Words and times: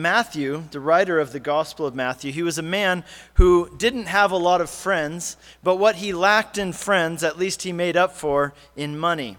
Matthew, 0.00 0.64
the 0.70 0.80
writer 0.80 1.18
of 1.18 1.32
the 1.32 1.40
Gospel 1.40 1.86
of 1.86 1.94
Matthew, 1.94 2.32
he 2.32 2.42
was 2.42 2.58
a 2.58 2.62
man 2.62 3.04
who 3.34 3.68
didn't 3.76 4.06
have 4.06 4.30
a 4.30 4.36
lot 4.36 4.60
of 4.60 4.70
friends, 4.70 5.36
but 5.62 5.76
what 5.76 5.96
he 5.96 6.12
lacked 6.12 6.56
in 6.56 6.72
friends, 6.72 7.22
at 7.22 7.38
least 7.38 7.62
he 7.62 7.72
made 7.72 7.96
up 7.96 8.12
for 8.16 8.54
in 8.76 8.98
money. 8.98 9.36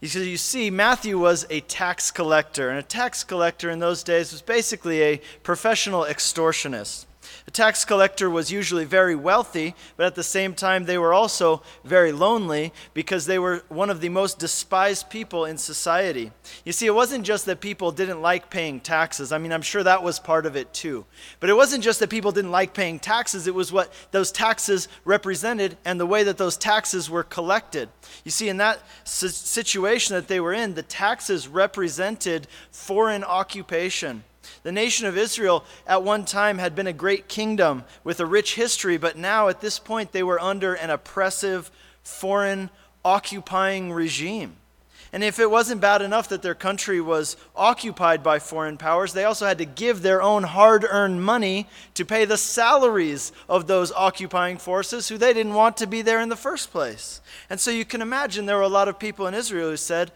You 0.00 0.36
see, 0.38 0.70
Matthew 0.70 1.18
was 1.18 1.46
a 1.50 1.60
tax 1.60 2.10
collector, 2.10 2.70
and 2.70 2.78
a 2.78 2.82
tax 2.82 3.22
collector 3.22 3.68
in 3.68 3.80
those 3.80 4.02
days 4.02 4.32
was 4.32 4.40
basically 4.40 5.02
a 5.02 5.20
professional 5.42 6.04
extortionist. 6.04 7.04
A 7.46 7.50
tax 7.50 7.84
collector 7.84 8.30
was 8.30 8.52
usually 8.52 8.84
very 8.84 9.14
wealthy, 9.14 9.74
but 9.96 10.06
at 10.06 10.14
the 10.14 10.22
same 10.22 10.54
time, 10.54 10.84
they 10.84 10.98
were 10.98 11.12
also 11.12 11.62
very 11.84 12.12
lonely 12.12 12.72
because 12.94 13.26
they 13.26 13.38
were 13.38 13.64
one 13.68 13.90
of 13.90 14.00
the 14.00 14.08
most 14.08 14.38
despised 14.38 15.10
people 15.10 15.44
in 15.44 15.58
society. 15.58 16.32
You 16.64 16.72
see, 16.72 16.86
it 16.86 16.94
wasn't 16.94 17.24
just 17.24 17.46
that 17.46 17.60
people 17.60 17.92
didn't 17.92 18.22
like 18.22 18.50
paying 18.50 18.80
taxes. 18.80 19.32
I 19.32 19.38
mean, 19.38 19.52
I'm 19.52 19.62
sure 19.62 19.82
that 19.82 20.02
was 20.02 20.18
part 20.18 20.46
of 20.46 20.56
it 20.56 20.72
too. 20.72 21.06
But 21.40 21.50
it 21.50 21.54
wasn't 21.54 21.84
just 21.84 22.00
that 22.00 22.10
people 22.10 22.32
didn't 22.32 22.50
like 22.50 22.74
paying 22.74 22.98
taxes, 22.98 23.46
it 23.46 23.54
was 23.54 23.72
what 23.72 23.92
those 24.10 24.32
taxes 24.32 24.88
represented 25.04 25.76
and 25.84 25.98
the 25.98 26.06
way 26.06 26.22
that 26.24 26.38
those 26.38 26.56
taxes 26.56 27.10
were 27.10 27.24
collected. 27.24 27.88
You 28.24 28.30
see, 28.30 28.48
in 28.48 28.58
that 28.58 28.80
situation 29.04 30.14
that 30.14 30.28
they 30.28 30.40
were 30.40 30.52
in, 30.52 30.74
the 30.74 30.82
taxes 30.82 31.48
represented 31.48 32.46
foreign 32.70 33.24
occupation. 33.24 34.24
The 34.62 34.72
nation 34.72 35.06
of 35.06 35.16
Israel 35.16 35.64
at 35.86 36.02
one 36.02 36.24
time 36.24 36.58
had 36.58 36.74
been 36.74 36.86
a 36.86 36.92
great 36.92 37.28
kingdom 37.28 37.84
with 38.04 38.20
a 38.20 38.26
rich 38.26 38.54
history, 38.54 38.96
but 38.96 39.16
now 39.16 39.48
at 39.48 39.60
this 39.60 39.78
point 39.78 40.12
they 40.12 40.22
were 40.22 40.40
under 40.40 40.74
an 40.74 40.90
oppressive, 40.90 41.70
foreign, 42.02 42.70
occupying 43.04 43.92
regime. 43.92 44.56
And 45.12 45.24
if 45.24 45.40
it 45.40 45.50
wasn't 45.50 45.80
bad 45.80 46.02
enough 46.02 46.28
that 46.28 46.42
their 46.42 46.54
country 46.54 47.00
was 47.00 47.36
occupied 47.56 48.22
by 48.22 48.38
foreign 48.38 48.76
powers, 48.76 49.12
they 49.12 49.24
also 49.24 49.44
had 49.44 49.58
to 49.58 49.64
give 49.64 50.02
their 50.02 50.22
own 50.22 50.44
hard 50.44 50.86
earned 50.88 51.24
money 51.24 51.66
to 51.94 52.04
pay 52.04 52.24
the 52.24 52.36
salaries 52.36 53.32
of 53.48 53.66
those 53.66 53.90
occupying 53.90 54.56
forces 54.56 55.08
who 55.08 55.18
they 55.18 55.32
didn't 55.32 55.54
want 55.54 55.76
to 55.78 55.88
be 55.88 56.02
there 56.02 56.20
in 56.20 56.28
the 56.28 56.36
first 56.36 56.70
place. 56.70 57.20
And 57.48 57.58
so 57.58 57.72
you 57.72 57.84
can 57.84 58.02
imagine 58.02 58.46
there 58.46 58.56
were 58.56 58.62
a 58.62 58.68
lot 58.68 58.86
of 58.86 59.00
people 59.00 59.26
in 59.26 59.34
Israel 59.34 59.70
who 59.70 59.76
said, 59.76 60.12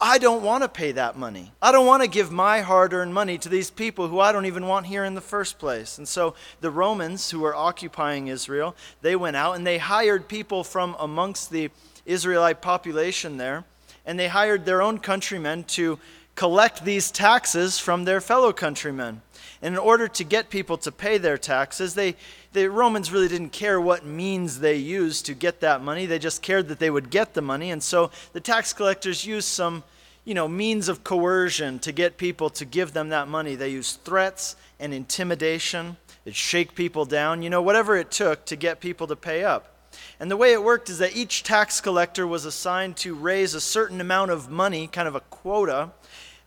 I 0.00 0.18
don't 0.18 0.42
want 0.42 0.62
to 0.62 0.68
pay 0.68 0.92
that 0.92 1.16
money. 1.16 1.52
I 1.62 1.72
don't 1.72 1.86
want 1.86 2.02
to 2.02 2.08
give 2.08 2.30
my 2.30 2.60
hard 2.60 2.92
earned 2.92 3.14
money 3.14 3.38
to 3.38 3.48
these 3.48 3.70
people 3.70 4.08
who 4.08 4.20
I 4.20 4.30
don't 4.30 4.44
even 4.44 4.66
want 4.66 4.86
here 4.86 5.04
in 5.04 5.14
the 5.14 5.22
first 5.22 5.58
place. 5.58 5.96
And 5.96 6.06
so 6.06 6.34
the 6.60 6.70
Romans, 6.70 7.30
who 7.30 7.40
were 7.40 7.54
occupying 7.54 8.28
Israel, 8.28 8.76
they 9.00 9.16
went 9.16 9.36
out 9.36 9.56
and 9.56 9.66
they 9.66 9.78
hired 9.78 10.28
people 10.28 10.64
from 10.64 10.96
amongst 10.98 11.50
the 11.50 11.70
Israelite 12.04 12.60
population 12.60 13.38
there, 13.38 13.64
and 14.04 14.18
they 14.18 14.28
hired 14.28 14.66
their 14.66 14.82
own 14.82 14.98
countrymen 14.98 15.64
to 15.64 15.98
collect 16.36 16.84
these 16.84 17.10
taxes 17.10 17.78
from 17.78 18.04
their 18.04 18.20
fellow 18.20 18.52
countrymen. 18.52 19.22
And 19.62 19.74
in 19.74 19.78
order 19.78 20.06
to 20.06 20.22
get 20.22 20.50
people 20.50 20.76
to 20.78 20.92
pay 20.92 21.18
their 21.18 21.38
taxes, 21.38 21.94
they, 21.94 22.14
the 22.52 22.68
Romans 22.70 23.10
really 23.10 23.26
didn't 23.26 23.50
care 23.50 23.80
what 23.80 24.04
means 24.04 24.60
they 24.60 24.76
used 24.76 25.26
to 25.26 25.34
get 25.34 25.60
that 25.60 25.82
money. 25.82 26.04
They 26.04 26.18
just 26.18 26.42
cared 26.42 26.68
that 26.68 26.78
they 26.78 26.90
would 26.90 27.10
get 27.10 27.32
the 27.32 27.42
money. 27.42 27.70
And 27.70 27.82
so 27.82 28.10
the 28.34 28.40
tax 28.40 28.74
collectors 28.74 29.24
used 29.24 29.48
some, 29.48 29.82
you 30.24 30.34
know, 30.34 30.46
means 30.46 30.88
of 30.88 31.02
coercion 31.02 31.78
to 31.80 31.90
get 31.90 32.18
people 32.18 32.50
to 32.50 32.66
give 32.66 32.92
them 32.92 33.08
that 33.08 33.28
money. 33.28 33.54
They 33.54 33.70
used 33.70 34.04
threats 34.04 34.56
and 34.78 34.92
intimidation. 34.92 35.96
They'd 36.24 36.36
shake 36.36 36.74
people 36.74 37.06
down, 37.06 37.42
you 37.42 37.48
know, 37.48 37.62
whatever 37.62 37.96
it 37.96 38.10
took 38.10 38.44
to 38.46 38.56
get 38.56 38.80
people 38.80 39.06
to 39.06 39.16
pay 39.16 39.42
up. 39.42 39.72
And 40.20 40.30
the 40.30 40.36
way 40.36 40.52
it 40.52 40.62
worked 40.62 40.90
is 40.90 40.98
that 40.98 41.16
each 41.16 41.42
tax 41.42 41.80
collector 41.80 42.26
was 42.26 42.44
assigned 42.44 42.98
to 42.98 43.14
raise 43.14 43.54
a 43.54 43.60
certain 43.60 44.00
amount 44.02 44.30
of 44.30 44.50
money, 44.50 44.86
kind 44.86 45.08
of 45.08 45.14
a 45.14 45.20
quota, 45.20 45.92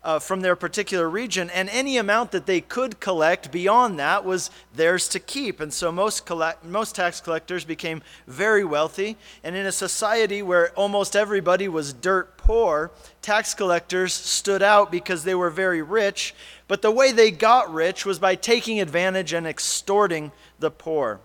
uh, 0.02 0.18
from 0.18 0.40
their 0.40 0.56
particular 0.56 1.08
region, 1.08 1.50
and 1.50 1.68
any 1.68 1.98
amount 1.98 2.30
that 2.30 2.46
they 2.46 2.60
could 2.60 3.00
collect 3.00 3.52
beyond 3.52 3.98
that 3.98 4.24
was 4.24 4.50
theirs 4.74 5.08
to 5.08 5.20
keep. 5.20 5.60
And 5.60 5.72
so 5.72 5.92
most, 5.92 6.24
collect, 6.24 6.64
most 6.64 6.94
tax 6.94 7.20
collectors 7.20 7.64
became 7.64 8.02
very 8.26 8.64
wealthy, 8.64 9.16
and 9.44 9.54
in 9.54 9.66
a 9.66 9.72
society 9.72 10.42
where 10.42 10.70
almost 10.70 11.14
everybody 11.14 11.68
was 11.68 11.92
dirt 11.92 12.38
poor, 12.38 12.90
tax 13.20 13.52
collectors 13.52 14.14
stood 14.14 14.62
out 14.62 14.90
because 14.90 15.24
they 15.24 15.34
were 15.34 15.50
very 15.50 15.82
rich, 15.82 16.34
but 16.66 16.80
the 16.80 16.90
way 16.90 17.12
they 17.12 17.30
got 17.30 17.72
rich 17.72 18.06
was 18.06 18.18
by 18.18 18.34
taking 18.34 18.80
advantage 18.80 19.32
and 19.32 19.46
extorting 19.46 20.32
the 20.58 20.70
poor. 20.70 21.20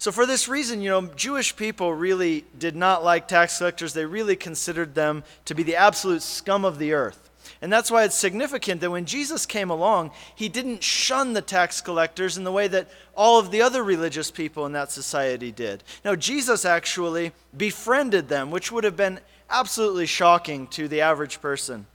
So, 0.00 0.12
for 0.12 0.26
this 0.26 0.46
reason, 0.46 0.80
you 0.80 0.90
know, 0.90 1.06
Jewish 1.16 1.56
people 1.56 1.92
really 1.92 2.44
did 2.56 2.76
not 2.76 3.02
like 3.02 3.26
tax 3.26 3.58
collectors. 3.58 3.94
They 3.94 4.04
really 4.04 4.36
considered 4.36 4.94
them 4.94 5.24
to 5.46 5.56
be 5.56 5.64
the 5.64 5.74
absolute 5.74 6.22
scum 6.22 6.64
of 6.64 6.78
the 6.78 6.92
earth. 6.92 7.27
And 7.60 7.72
that's 7.72 7.90
why 7.90 8.04
it's 8.04 8.14
significant 8.14 8.80
that 8.80 8.90
when 8.90 9.04
Jesus 9.04 9.44
came 9.44 9.70
along, 9.70 10.12
he 10.34 10.48
didn't 10.48 10.82
shun 10.82 11.32
the 11.32 11.42
tax 11.42 11.80
collectors 11.80 12.36
in 12.36 12.44
the 12.44 12.52
way 12.52 12.68
that 12.68 12.88
all 13.16 13.40
of 13.40 13.50
the 13.50 13.62
other 13.62 13.82
religious 13.82 14.30
people 14.30 14.64
in 14.64 14.72
that 14.72 14.92
society 14.92 15.50
did. 15.50 15.82
No, 16.04 16.14
Jesus 16.14 16.64
actually 16.64 17.32
befriended 17.56 18.28
them, 18.28 18.52
which 18.52 18.70
would 18.70 18.84
have 18.84 18.96
been 18.96 19.18
absolutely 19.50 20.06
shocking 20.06 20.68
to 20.68 20.86
the 20.86 21.00
average 21.00 21.40
person. 21.40 21.86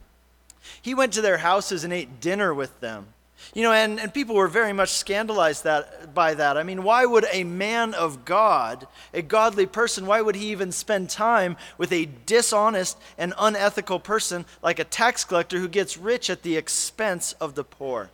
He 0.82 0.94
went 0.94 1.14
to 1.14 1.22
their 1.22 1.38
houses 1.38 1.84
and 1.84 1.94
ate 1.94 2.20
dinner 2.20 2.54
with 2.54 2.78
them. 2.82 3.13
You 3.54 3.62
know, 3.62 3.72
and, 3.72 4.00
and 4.00 4.12
people 4.12 4.34
were 4.34 4.48
very 4.48 4.74
much 4.74 4.90
scandalized 4.90 5.64
that, 5.64 6.14
by 6.14 6.34
that. 6.34 6.58
I 6.58 6.64
mean, 6.64 6.82
why 6.84 7.06
would 7.06 7.26
a 7.32 7.44
man 7.44 7.94
of 7.94 8.26
God, 8.26 8.88
a 9.14 9.22
godly 9.22 9.68
person, 9.68 10.08
why 10.08 10.22
would 10.22 10.36
he 10.36 10.52
even 10.52 10.72
spend 10.72 11.12
time 11.12 11.56
with 11.78 11.92
a 11.92 12.10
dishonest 12.26 12.98
and 13.16 13.34
unethical 13.38 14.00
person 14.00 14.46
like 14.64 14.80
a 14.80 14.84
tax 14.84 15.24
collector 15.24 15.60
who 15.60 15.68
gets 15.68 15.98
rich 15.98 16.32
at 16.32 16.42
the 16.42 16.58
expense 16.58 17.34
of 17.34 17.54
the 17.54 17.64
poor? 17.64 18.10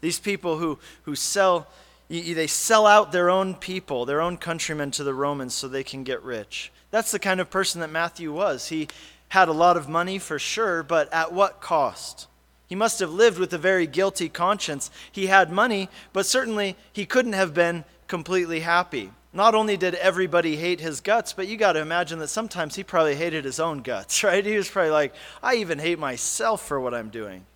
These 0.00 0.20
people 0.20 0.56
who, 0.56 0.78
who 1.02 1.14
sell, 1.14 1.66
they 2.08 2.46
sell 2.46 2.86
out 2.86 3.12
their 3.12 3.28
own 3.28 3.56
people, 3.56 4.06
their 4.06 4.22
own 4.22 4.38
countrymen 4.38 4.90
to 4.92 5.04
the 5.04 5.14
Romans 5.14 5.52
so 5.52 5.68
they 5.68 5.84
can 5.84 6.02
get 6.02 6.22
rich. 6.22 6.72
That's 6.90 7.10
the 7.10 7.18
kind 7.18 7.40
of 7.40 7.50
person 7.50 7.82
that 7.82 7.90
Matthew 7.90 8.32
was. 8.32 8.68
He 8.68 8.88
had 9.28 9.48
a 9.48 9.52
lot 9.52 9.76
of 9.76 9.86
money 9.86 10.18
for 10.18 10.38
sure, 10.38 10.82
but 10.82 11.12
at 11.12 11.34
what 11.34 11.60
cost? 11.60 12.26
He 12.68 12.74
must 12.74 13.00
have 13.00 13.10
lived 13.10 13.38
with 13.38 13.52
a 13.54 13.58
very 13.58 13.86
guilty 13.86 14.28
conscience. 14.28 14.90
He 15.10 15.26
had 15.26 15.50
money, 15.50 15.88
but 16.12 16.26
certainly 16.26 16.76
he 16.92 17.06
couldn't 17.06 17.32
have 17.32 17.54
been 17.54 17.84
completely 18.06 18.60
happy. 18.60 19.10
Not 19.32 19.54
only 19.54 19.76
did 19.78 19.94
everybody 19.94 20.56
hate 20.56 20.80
his 20.80 21.00
guts, 21.00 21.32
but 21.32 21.48
you 21.48 21.56
got 21.56 21.72
to 21.72 21.80
imagine 21.80 22.18
that 22.18 22.28
sometimes 22.28 22.74
he 22.74 22.84
probably 22.84 23.14
hated 23.14 23.44
his 23.44 23.58
own 23.58 23.80
guts, 23.80 24.22
right? 24.24 24.44
He 24.44 24.56
was 24.56 24.68
probably 24.68 24.90
like, 24.90 25.14
I 25.42 25.56
even 25.56 25.78
hate 25.78 25.98
myself 25.98 26.66
for 26.66 26.78
what 26.78 26.94
I'm 26.94 27.08
doing. 27.08 27.46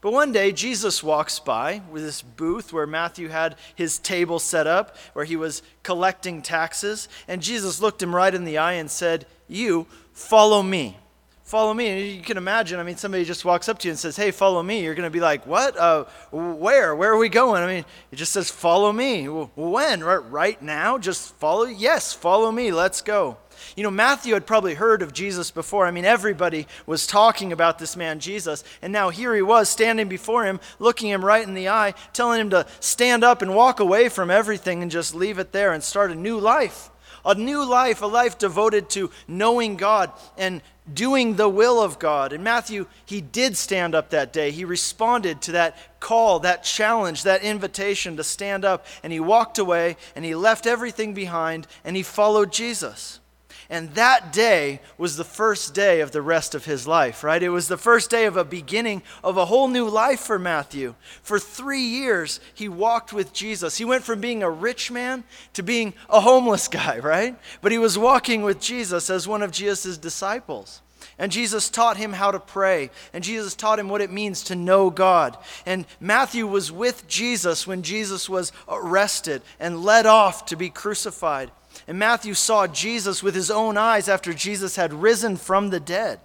But 0.00 0.12
one 0.12 0.30
day, 0.30 0.52
Jesus 0.52 1.02
walks 1.02 1.38
by 1.38 1.82
with 1.90 2.02
this 2.02 2.22
booth 2.22 2.72
where 2.72 2.86
Matthew 2.86 3.28
had 3.28 3.56
his 3.74 3.98
table 3.98 4.38
set 4.38 4.66
up, 4.66 4.96
where 5.14 5.24
he 5.24 5.36
was 5.36 5.62
collecting 5.82 6.42
taxes. 6.42 7.08
And 7.26 7.42
Jesus 7.42 7.80
looked 7.80 8.02
him 8.02 8.14
right 8.14 8.34
in 8.34 8.44
the 8.44 8.58
eye 8.58 8.74
and 8.74 8.90
said, 8.90 9.26
You 9.48 9.86
follow 10.12 10.62
me 10.62 10.98
follow 11.46 11.72
me. 11.72 11.88
And 11.88 12.16
you 12.16 12.22
can 12.22 12.36
imagine, 12.36 12.78
I 12.78 12.82
mean, 12.82 12.96
somebody 12.96 13.24
just 13.24 13.44
walks 13.44 13.68
up 13.68 13.78
to 13.78 13.88
you 13.88 13.92
and 13.92 13.98
says, 13.98 14.16
hey, 14.16 14.32
follow 14.32 14.62
me. 14.62 14.82
You're 14.82 14.94
going 14.94 15.06
to 15.06 15.10
be 15.10 15.20
like, 15.20 15.46
what? 15.46 15.76
Uh, 15.78 16.04
where? 16.32 16.94
Where 16.94 17.12
are 17.12 17.16
we 17.16 17.28
going? 17.28 17.62
I 17.62 17.66
mean, 17.66 17.84
it 18.10 18.16
just 18.16 18.32
says, 18.32 18.50
follow 18.50 18.92
me. 18.92 19.26
When? 19.26 20.02
Right 20.04 20.60
now? 20.60 20.98
Just 20.98 21.34
follow? 21.36 21.64
Yes, 21.64 22.12
follow 22.12 22.50
me. 22.50 22.72
Let's 22.72 23.00
go. 23.00 23.38
You 23.76 23.84
know, 23.84 23.90
Matthew 23.90 24.34
had 24.34 24.44
probably 24.44 24.74
heard 24.74 25.02
of 25.02 25.12
Jesus 25.12 25.50
before. 25.50 25.86
I 25.86 25.90
mean, 25.90 26.04
everybody 26.04 26.66
was 26.84 27.06
talking 27.06 27.52
about 27.52 27.78
this 27.78 27.96
man, 27.96 28.18
Jesus. 28.18 28.64
And 28.82 28.92
now 28.92 29.08
here 29.08 29.34
he 29.34 29.40
was 29.40 29.70
standing 29.70 30.08
before 30.08 30.44
him, 30.44 30.60
looking 30.78 31.08
him 31.08 31.24
right 31.24 31.46
in 31.46 31.54
the 31.54 31.68
eye, 31.68 31.94
telling 32.12 32.40
him 32.40 32.50
to 32.50 32.66
stand 32.80 33.24
up 33.24 33.40
and 33.40 33.54
walk 33.54 33.80
away 33.80 34.08
from 34.08 34.30
everything 34.30 34.82
and 34.82 34.90
just 34.90 35.14
leave 35.14 35.38
it 35.38 35.52
there 35.52 35.72
and 35.72 35.82
start 35.82 36.10
a 36.10 36.14
new 36.14 36.38
life 36.38 36.90
a 37.26 37.34
new 37.34 37.68
life, 37.68 38.00
a 38.00 38.06
life 38.06 38.38
devoted 38.38 38.88
to 38.90 39.10
knowing 39.28 39.76
God 39.76 40.12
and 40.38 40.62
doing 40.92 41.34
the 41.34 41.48
will 41.48 41.82
of 41.82 41.98
God. 41.98 42.32
And 42.32 42.44
Matthew, 42.44 42.86
he 43.04 43.20
did 43.20 43.56
stand 43.56 43.94
up 43.94 44.10
that 44.10 44.32
day. 44.32 44.52
He 44.52 44.64
responded 44.64 45.42
to 45.42 45.52
that 45.52 46.00
call, 46.00 46.38
that 46.40 46.62
challenge, 46.62 47.24
that 47.24 47.42
invitation 47.42 48.16
to 48.16 48.24
stand 48.24 48.64
up, 48.64 48.86
and 49.02 49.12
he 49.12 49.20
walked 49.20 49.58
away 49.58 49.96
and 50.14 50.24
he 50.24 50.34
left 50.34 50.66
everything 50.66 51.12
behind 51.12 51.66
and 51.84 51.96
he 51.96 52.02
followed 52.02 52.52
Jesus. 52.52 53.20
And 53.68 53.94
that 53.94 54.32
day 54.32 54.80
was 54.96 55.16
the 55.16 55.24
first 55.24 55.74
day 55.74 56.00
of 56.00 56.12
the 56.12 56.22
rest 56.22 56.54
of 56.54 56.64
his 56.64 56.86
life, 56.86 57.24
right? 57.24 57.42
It 57.42 57.48
was 57.48 57.66
the 57.66 57.76
first 57.76 58.10
day 58.10 58.26
of 58.26 58.36
a 58.36 58.44
beginning 58.44 59.02
of 59.24 59.36
a 59.36 59.46
whole 59.46 59.68
new 59.68 59.88
life 59.88 60.20
for 60.20 60.38
Matthew. 60.38 60.94
For 61.22 61.38
three 61.38 61.82
years, 61.82 62.38
he 62.54 62.68
walked 62.68 63.12
with 63.12 63.32
Jesus. 63.32 63.76
He 63.76 63.84
went 63.84 64.04
from 64.04 64.20
being 64.20 64.42
a 64.42 64.50
rich 64.50 64.90
man 64.90 65.24
to 65.54 65.62
being 65.62 65.94
a 66.08 66.20
homeless 66.20 66.68
guy, 66.68 66.98
right? 66.98 67.36
But 67.60 67.72
he 67.72 67.78
was 67.78 67.98
walking 67.98 68.42
with 68.42 68.60
Jesus 68.60 69.10
as 69.10 69.26
one 69.26 69.42
of 69.42 69.50
Jesus' 69.50 69.98
disciples. 69.98 70.80
And 71.18 71.32
Jesus 71.32 71.70
taught 71.70 71.96
him 71.96 72.12
how 72.12 72.30
to 72.30 72.38
pray. 72.38 72.90
And 73.12 73.24
Jesus 73.24 73.54
taught 73.54 73.78
him 73.78 73.88
what 73.88 74.02
it 74.02 74.12
means 74.12 74.44
to 74.44 74.54
know 74.54 74.90
God. 74.90 75.38
And 75.64 75.86
Matthew 75.98 76.46
was 76.46 76.70
with 76.70 77.08
Jesus 77.08 77.66
when 77.66 77.82
Jesus 77.82 78.28
was 78.28 78.52
arrested 78.68 79.42
and 79.58 79.82
led 79.82 80.06
off 80.06 80.44
to 80.46 80.56
be 80.56 80.68
crucified. 80.68 81.50
And 81.88 81.98
Matthew 81.98 82.34
saw 82.34 82.66
Jesus 82.66 83.22
with 83.22 83.34
his 83.34 83.50
own 83.50 83.76
eyes 83.76 84.08
after 84.08 84.32
Jesus 84.32 84.76
had 84.76 84.92
risen 84.92 85.36
from 85.36 85.70
the 85.70 85.80
dead. 85.80 86.20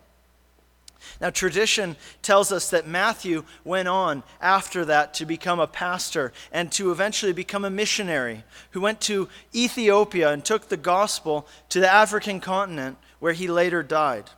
Now, 1.19 1.30
tradition 1.30 1.98
tells 2.22 2.52
us 2.52 2.69
that 2.69 2.88
Matthew 2.88 3.44
went 3.63 3.88
on 3.88 4.24
after 4.40 4.86
that 4.86 5.13
to 5.16 5.25
become 5.25 5.60
a 5.60 5.68
pastor 5.68 6.31
and 6.52 6.72
to 6.74 6.92
eventually 6.92 7.34
become 7.34 7.66
a 7.66 7.69
missionary 7.69 8.44
who 8.72 8.81
went 8.81 9.02
to 9.02 9.30
Ethiopia 9.54 10.31
and 10.31 10.44
took 10.44 10.69
the 10.69 10.78
gospel 10.78 11.48
to 11.69 11.80
the 11.80 11.92
African 11.92 12.40
continent 12.40 12.98
where 13.19 13.34
he 13.34 13.48
later 13.48 13.84
died. 13.84 14.30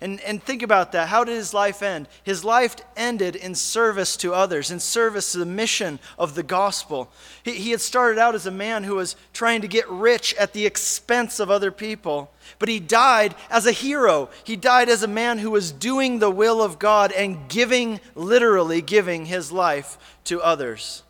And, 0.00 0.20
and 0.20 0.42
think 0.42 0.62
about 0.62 0.92
that. 0.92 1.08
How 1.08 1.24
did 1.24 1.34
his 1.34 1.54
life 1.54 1.82
end? 1.82 2.08
His 2.22 2.44
life 2.44 2.76
ended 2.96 3.34
in 3.34 3.54
service 3.54 4.16
to 4.18 4.34
others, 4.34 4.70
in 4.70 4.78
service 4.78 5.32
to 5.32 5.38
the 5.38 5.46
mission 5.46 5.98
of 6.18 6.34
the 6.34 6.42
gospel. 6.42 7.10
He, 7.42 7.52
he 7.52 7.70
had 7.70 7.80
started 7.80 8.18
out 8.18 8.34
as 8.34 8.46
a 8.46 8.50
man 8.50 8.84
who 8.84 8.96
was 8.96 9.16
trying 9.32 9.62
to 9.62 9.68
get 9.68 9.88
rich 9.88 10.34
at 10.34 10.52
the 10.52 10.66
expense 10.66 11.40
of 11.40 11.50
other 11.50 11.70
people, 11.70 12.30
but 12.58 12.68
he 12.68 12.78
died 12.78 13.34
as 13.50 13.66
a 13.66 13.72
hero. 13.72 14.28
He 14.44 14.56
died 14.56 14.88
as 14.88 15.02
a 15.02 15.08
man 15.08 15.38
who 15.38 15.50
was 15.50 15.72
doing 15.72 16.18
the 16.18 16.30
will 16.30 16.62
of 16.62 16.78
God 16.78 17.10
and 17.12 17.48
giving, 17.48 18.00
literally 18.14 18.82
giving 18.82 19.26
his 19.26 19.50
life 19.50 19.96
to 20.24 20.42
others. 20.42 21.02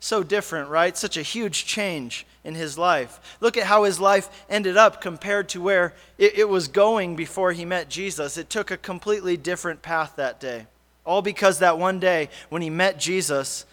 So 0.00 0.22
different, 0.22 0.70
right? 0.70 0.96
Such 0.96 1.16
a 1.16 1.22
huge 1.22 1.66
change 1.66 2.26
in 2.44 2.54
his 2.54 2.76
life. 2.76 3.38
Look 3.40 3.56
at 3.56 3.66
how 3.66 3.84
his 3.84 4.00
life 4.00 4.44
ended 4.48 4.76
up 4.76 5.00
compared 5.00 5.48
to 5.50 5.60
where 5.60 5.94
it, 6.18 6.38
it, 6.38 6.48
was 6.48 6.68
going 6.68 7.14
before 7.14 7.52
he 7.52 7.64
met 7.64 7.88
Jesus. 7.88 8.36
It 8.36 8.50
took 8.50 8.70
a 8.70 8.76
completely 8.76 9.36
different 9.36 9.82
path 9.82 10.14
that 10.16 10.40
day. 10.40 10.66
All 11.04 11.22
because 11.22 11.60
that 11.60 11.78
one 11.78 12.00
day 12.00 12.30
when 12.48 12.62
he 12.62 12.70
met 12.70 12.98
Jesus, 12.98 13.64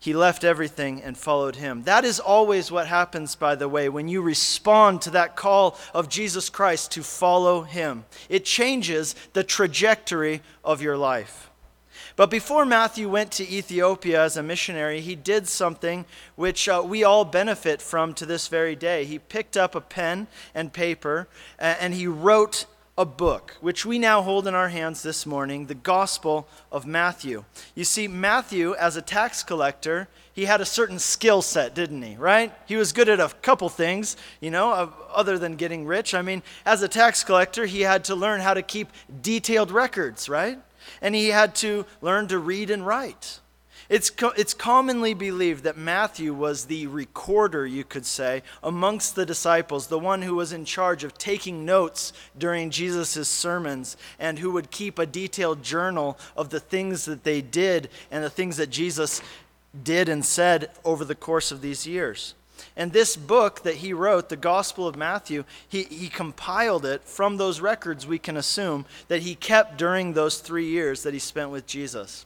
he 0.00 0.14
left 0.14 0.44
everything 0.44 1.02
and 1.02 1.18
followed 1.18 1.56
him. 1.56 1.82
That 1.82 2.04
is 2.04 2.20
always 2.20 2.70
what 2.70 2.86
happens, 2.86 3.34
by 3.34 3.56
the 3.56 3.68
way, 3.68 3.88
when 3.88 4.06
you 4.06 4.22
respond 4.22 5.02
to 5.02 5.10
that 5.10 5.34
call 5.34 5.76
of 5.92 6.08
Jesus 6.08 6.48
Christ 6.48 6.92
to 6.92 7.02
follow 7.02 7.62
him. 7.62 8.04
It 8.28 8.44
changes 8.44 9.16
the 9.32 9.42
trajectory 9.42 10.42
of 10.64 10.82
your 10.82 10.96
life. 10.96 11.50
But 12.18 12.30
before 12.30 12.66
Matthew 12.66 13.08
went 13.08 13.30
to 13.34 13.48
Ethiopia 13.48 14.20
as 14.24 14.36
a 14.36 14.42
missionary, 14.42 15.00
he 15.00 15.14
did 15.14 15.46
something 15.46 16.04
which 16.34 16.68
uh, 16.68 16.82
we 16.84 17.04
all 17.04 17.24
benefit 17.24 17.80
from 17.80 18.12
to 18.14 18.26
this 18.26 18.48
very 18.48 18.74
day. 18.74 19.04
He 19.04 19.20
picked 19.20 19.56
up 19.56 19.76
a 19.76 19.80
pen 19.80 20.26
and 20.52 20.72
paper 20.72 21.28
and 21.60 21.94
he 21.94 22.08
wrote 22.08 22.66
a 22.98 23.04
book, 23.04 23.56
which 23.60 23.86
we 23.86 24.00
now 24.00 24.20
hold 24.20 24.48
in 24.48 24.56
our 24.56 24.70
hands 24.70 25.04
this 25.04 25.26
morning, 25.26 25.66
the 25.66 25.76
Gospel 25.76 26.48
of 26.72 26.84
Matthew. 26.84 27.44
You 27.76 27.84
see, 27.84 28.08
Matthew, 28.08 28.74
as 28.74 28.96
a 28.96 29.02
tax 29.02 29.44
collector, 29.44 30.08
he 30.32 30.46
had 30.46 30.60
a 30.60 30.66
certain 30.66 30.98
skill 30.98 31.40
set, 31.40 31.72
didn't 31.72 32.02
he? 32.02 32.16
Right? 32.16 32.52
He 32.66 32.74
was 32.74 32.92
good 32.92 33.08
at 33.08 33.20
a 33.20 33.28
couple 33.42 33.68
things, 33.68 34.16
you 34.40 34.50
know, 34.50 34.92
other 35.14 35.38
than 35.38 35.54
getting 35.54 35.86
rich. 35.86 36.14
I 36.14 36.22
mean, 36.22 36.42
as 36.66 36.82
a 36.82 36.88
tax 36.88 37.22
collector, 37.22 37.66
he 37.66 37.82
had 37.82 38.02
to 38.06 38.16
learn 38.16 38.40
how 38.40 38.54
to 38.54 38.62
keep 38.62 38.88
detailed 39.22 39.70
records, 39.70 40.28
right? 40.28 40.58
And 41.00 41.14
he 41.14 41.28
had 41.28 41.54
to 41.56 41.86
learn 42.00 42.28
to 42.28 42.38
read 42.38 42.70
and 42.70 42.86
write. 42.86 43.40
It's, 43.88 44.10
co- 44.10 44.34
it's 44.36 44.52
commonly 44.52 45.14
believed 45.14 45.64
that 45.64 45.78
Matthew 45.78 46.34
was 46.34 46.66
the 46.66 46.86
recorder, 46.88 47.66
you 47.66 47.84
could 47.84 48.04
say, 48.04 48.42
amongst 48.62 49.14
the 49.14 49.24
disciples, 49.24 49.86
the 49.86 49.98
one 49.98 50.20
who 50.20 50.34
was 50.34 50.52
in 50.52 50.66
charge 50.66 51.04
of 51.04 51.16
taking 51.16 51.64
notes 51.64 52.12
during 52.36 52.70
Jesus' 52.70 53.28
sermons 53.28 53.96
and 54.18 54.38
who 54.38 54.52
would 54.52 54.70
keep 54.70 54.98
a 54.98 55.06
detailed 55.06 55.62
journal 55.62 56.18
of 56.36 56.50
the 56.50 56.60
things 56.60 57.06
that 57.06 57.24
they 57.24 57.40
did 57.40 57.88
and 58.10 58.22
the 58.22 58.30
things 58.30 58.58
that 58.58 58.68
Jesus 58.68 59.22
did 59.82 60.10
and 60.10 60.24
said 60.24 60.70
over 60.84 61.04
the 61.04 61.14
course 61.14 61.50
of 61.50 61.62
these 61.62 61.86
years. 61.86 62.34
And 62.78 62.92
this 62.92 63.16
book 63.16 63.64
that 63.64 63.74
he 63.74 63.92
wrote, 63.92 64.28
the 64.28 64.36
Gospel 64.36 64.86
of 64.86 64.94
Matthew, 64.94 65.44
he, 65.68 65.82
he 65.82 66.08
compiled 66.08 66.86
it 66.86 67.02
from 67.02 67.36
those 67.36 67.60
records, 67.60 68.06
we 68.06 68.20
can 68.20 68.36
assume, 68.36 68.86
that 69.08 69.22
he 69.22 69.34
kept 69.34 69.76
during 69.76 70.12
those 70.12 70.38
three 70.38 70.66
years 70.66 71.02
that 71.02 71.12
he 71.12 71.18
spent 71.18 71.50
with 71.50 71.66
Jesus. 71.66 72.24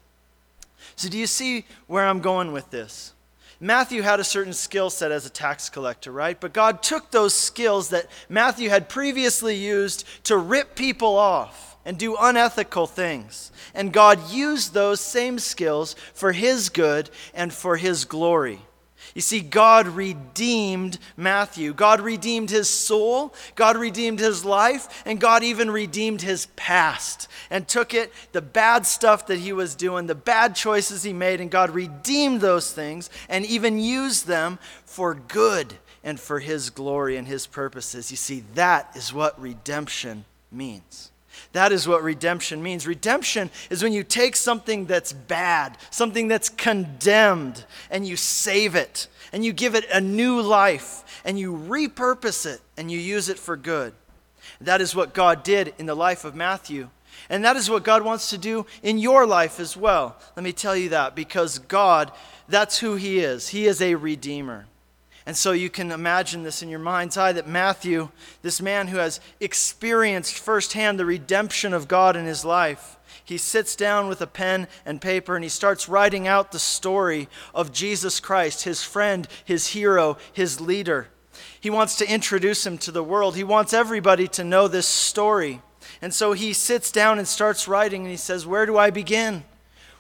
So, 0.94 1.08
do 1.08 1.18
you 1.18 1.26
see 1.26 1.64
where 1.86 2.06
I'm 2.06 2.20
going 2.20 2.52
with 2.52 2.70
this? 2.70 3.14
Matthew 3.60 4.02
had 4.02 4.20
a 4.20 4.24
certain 4.24 4.52
skill 4.52 4.90
set 4.90 5.10
as 5.10 5.24
a 5.24 5.30
tax 5.30 5.70
collector, 5.70 6.12
right? 6.12 6.38
But 6.38 6.52
God 6.52 6.82
took 6.82 7.10
those 7.10 7.32
skills 7.32 7.88
that 7.88 8.08
Matthew 8.28 8.68
had 8.68 8.90
previously 8.90 9.56
used 9.56 10.04
to 10.24 10.36
rip 10.36 10.74
people 10.74 11.16
off 11.16 11.78
and 11.86 11.96
do 11.96 12.14
unethical 12.20 12.86
things. 12.86 13.52
And 13.74 13.90
God 13.90 14.30
used 14.30 14.74
those 14.74 15.00
same 15.00 15.38
skills 15.38 15.96
for 16.12 16.32
his 16.32 16.68
good 16.68 17.08
and 17.32 17.54
for 17.54 17.78
his 17.78 18.04
glory. 18.04 18.60
You 19.14 19.20
see, 19.20 19.40
God 19.40 19.86
redeemed 19.86 20.98
Matthew. 21.16 21.72
God 21.72 22.00
redeemed 22.00 22.50
his 22.50 22.68
soul, 22.68 23.34
God 23.54 23.76
redeemed 23.76 24.18
his 24.18 24.44
life, 24.44 25.02
and 25.06 25.20
God 25.20 25.42
even 25.42 25.70
redeemed 25.70 26.22
his 26.22 26.46
past 26.56 27.28
and 27.50 27.68
took 27.68 27.94
it, 27.94 28.12
the 28.32 28.42
bad 28.42 28.86
stuff 28.86 29.26
that 29.26 29.38
he 29.38 29.52
was 29.52 29.74
doing, 29.74 30.06
the 30.06 30.14
bad 30.14 30.56
choices 30.56 31.02
he 31.02 31.12
made, 31.12 31.40
and 31.40 31.50
God 31.50 31.70
redeemed 31.70 32.40
those 32.40 32.72
things 32.72 33.10
and 33.28 33.44
even 33.46 33.78
used 33.78 34.26
them 34.26 34.58
for 34.84 35.14
good 35.14 35.74
and 36.02 36.18
for 36.18 36.40
his 36.40 36.70
glory 36.70 37.16
and 37.16 37.28
his 37.28 37.46
purposes. 37.46 38.10
You 38.10 38.16
see, 38.16 38.42
that 38.54 38.90
is 38.96 39.12
what 39.12 39.40
redemption 39.40 40.24
means. 40.50 41.11
That 41.52 41.72
is 41.72 41.86
what 41.86 42.02
redemption 42.02 42.62
means. 42.62 42.86
Redemption 42.86 43.50
is 43.68 43.82
when 43.82 43.92
you 43.92 44.04
take 44.04 44.36
something 44.36 44.86
that's 44.86 45.12
bad, 45.12 45.76
something 45.90 46.28
that's 46.28 46.48
condemned, 46.48 47.64
and 47.90 48.06
you 48.06 48.16
save 48.16 48.74
it, 48.74 49.06
and 49.32 49.44
you 49.44 49.52
give 49.52 49.74
it 49.74 49.84
a 49.92 50.00
new 50.00 50.40
life, 50.40 51.20
and 51.24 51.38
you 51.38 51.54
repurpose 51.54 52.46
it, 52.46 52.60
and 52.76 52.90
you 52.90 52.98
use 52.98 53.28
it 53.28 53.38
for 53.38 53.56
good. 53.56 53.92
That 54.60 54.80
is 54.80 54.94
what 54.94 55.12
God 55.12 55.42
did 55.42 55.74
in 55.78 55.86
the 55.86 55.94
life 55.94 56.24
of 56.24 56.34
Matthew. 56.34 56.88
And 57.28 57.44
that 57.44 57.56
is 57.56 57.70
what 57.70 57.84
God 57.84 58.02
wants 58.02 58.30
to 58.30 58.38
do 58.38 58.66
in 58.82 58.98
your 58.98 59.26
life 59.26 59.60
as 59.60 59.76
well. 59.76 60.16
Let 60.36 60.42
me 60.42 60.52
tell 60.52 60.76
you 60.76 60.88
that 60.90 61.14
because 61.14 61.58
God, 61.58 62.10
that's 62.48 62.78
who 62.78 62.96
He 62.96 63.20
is. 63.20 63.48
He 63.48 63.66
is 63.66 63.80
a 63.82 63.94
redeemer. 63.94 64.66
And 65.24 65.36
so 65.36 65.52
you 65.52 65.70
can 65.70 65.92
imagine 65.92 66.42
this 66.42 66.62
in 66.62 66.68
your 66.68 66.78
mind's 66.78 67.16
eye 67.16 67.32
that 67.32 67.46
Matthew, 67.46 68.08
this 68.42 68.60
man 68.60 68.88
who 68.88 68.96
has 68.98 69.20
experienced 69.40 70.38
firsthand 70.38 70.98
the 70.98 71.06
redemption 71.06 71.72
of 71.72 71.88
God 71.88 72.16
in 72.16 72.26
his 72.26 72.44
life, 72.44 72.98
he 73.24 73.38
sits 73.38 73.76
down 73.76 74.08
with 74.08 74.20
a 74.20 74.26
pen 74.26 74.66
and 74.84 75.00
paper 75.00 75.36
and 75.36 75.44
he 75.44 75.48
starts 75.48 75.88
writing 75.88 76.26
out 76.26 76.50
the 76.50 76.58
story 76.58 77.28
of 77.54 77.72
Jesus 77.72 78.18
Christ, 78.20 78.64
his 78.64 78.82
friend, 78.82 79.28
his 79.44 79.68
hero, 79.68 80.16
his 80.32 80.60
leader. 80.60 81.08
He 81.60 81.70
wants 81.70 81.96
to 81.96 82.12
introduce 82.12 82.66
him 82.66 82.78
to 82.78 82.90
the 82.90 83.04
world. 83.04 83.36
He 83.36 83.44
wants 83.44 83.72
everybody 83.72 84.26
to 84.28 84.44
know 84.44 84.68
this 84.68 84.88
story. 84.88 85.62
And 86.00 86.12
so 86.12 86.32
he 86.32 86.52
sits 86.52 86.90
down 86.90 87.18
and 87.18 87.28
starts 87.28 87.68
writing 87.68 88.02
and 88.02 88.10
he 88.10 88.16
says, 88.16 88.46
Where 88.46 88.66
do 88.66 88.76
I 88.76 88.90
begin? 88.90 89.44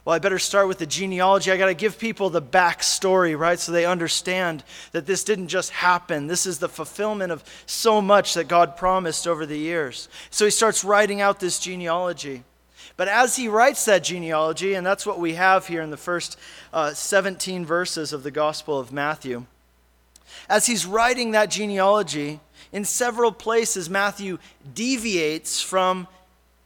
Well, 0.04 0.16
I 0.16 0.18
better 0.18 0.40
start 0.40 0.66
with 0.66 0.78
the 0.78 0.86
genealogy. 0.86 1.52
I 1.52 1.56
got 1.56 1.66
to 1.66 1.74
give 1.74 1.96
people 1.96 2.28
the 2.28 2.42
backstory, 2.42 3.38
right? 3.38 3.58
So 3.58 3.70
they 3.70 3.86
understand 3.86 4.64
that 4.90 5.06
this 5.06 5.22
didn't 5.22 5.46
just 5.46 5.70
happen. 5.70 6.26
This 6.26 6.44
is 6.44 6.58
the 6.58 6.68
fulfillment 6.68 7.30
of 7.30 7.44
so 7.66 8.02
much 8.02 8.34
that 8.34 8.48
God 8.48 8.76
promised 8.76 9.28
over 9.28 9.46
the 9.46 9.58
years. 9.58 10.08
So 10.30 10.44
he 10.44 10.50
starts 10.50 10.82
writing 10.82 11.20
out 11.20 11.38
this 11.38 11.60
genealogy. 11.60 12.42
But 12.96 13.06
as 13.06 13.36
he 13.36 13.46
writes 13.46 13.84
that 13.84 14.02
genealogy, 14.02 14.74
and 14.74 14.84
that's 14.84 15.06
what 15.06 15.20
we 15.20 15.34
have 15.34 15.68
here 15.68 15.82
in 15.82 15.90
the 15.90 15.96
first 15.96 16.36
uh, 16.72 16.92
17 16.94 17.64
verses 17.64 18.12
of 18.12 18.24
the 18.24 18.32
Gospel 18.32 18.80
of 18.80 18.92
Matthew, 18.92 19.46
as 20.48 20.66
he's 20.66 20.84
writing 20.84 21.30
that 21.30 21.50
genealogy, 21.50 22.40
in 22.72 22.84
several 22.84 23.32
places, 23.32 23.88
Matthew 23.88 24.38
deviates 24.74 25.60
from 25.60 26.08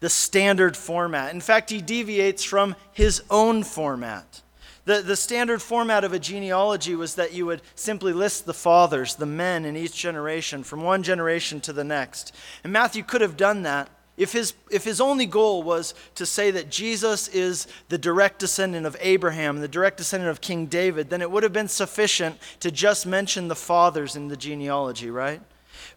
the 0.01 0.11
standard 0.11 0.77
format. 0.77 1.33
In 1.35 1.41
fact, 1.41 1.71
he 1.71 1.81
deviates 1.81 2.45
from 2.45 2.77
his 2.93 3.23
own 3.31 3.63
format. 3.63 4.43
The, 4.85 5.03
the 5.03 5.17
standard 5.17 5.61
format 5.61 6.05
of 6.05 6.13
a 6.13 6.19
genealogy 6.19 6.95
was 6.95 7.17
that 7.17 7.33
you 7.33 7.47
would 7.47 7.63
simply 7.75 8.13
list 8.13 8.47
the 8.47 8.55
fathers, 8.55 9.17
the 9.17 9.27
men 9.27 9.65
in 9.65 9.77
each 9.77 9.97
generation, 9.97 10.63
from 10.63 10.83
one 10.83 11.03
generation 11.03 11.61
to 11.63 11.73
the 11.73 11.83
next. 11.83 12.33
And 12.63 12.73
Matthew 12.73 13.03
could 13.03 13.21
have 13.21 13.37
done 13.37 13.63
that 13.63 13.91
if 14.17 14.33
his, 14.33 14.55
if 14.71 14.85
his 14.85 15.01
only 15.01 15.27
goal 15.27 15.63
was 15.63 15.95
to 16.15 16.25
say 16.25 16.51
that 16.53 16.71
Jesus 16.71 17.29
is 17.29 17.67
the 17.89 17.99
direct 17.99 18.39
descendant 18.39 18.87
of 18.87 18.97
Abraham, 19.01 19.61
the 19.61 19.69
direct 19.69 19.99
descendant 19.99 20.31
of 20.31 20.41
King 20.41 20.67
David, 20.67 21.11
then 21.11 21.21
it 21.21 21.31
would 21.31 21.43
have 21.43 21.53
been 21.53 21.69
sufficient 21.69 22.39
to 22.61 22.71
just 22.71 23.07
mention 23.07 23.49
the 23.49 23.55
fathers 23.55 24.17
in 24.17 24.29
the 24.29 24.37
genealogy, 24.37 25.11
right? 25.11 25.43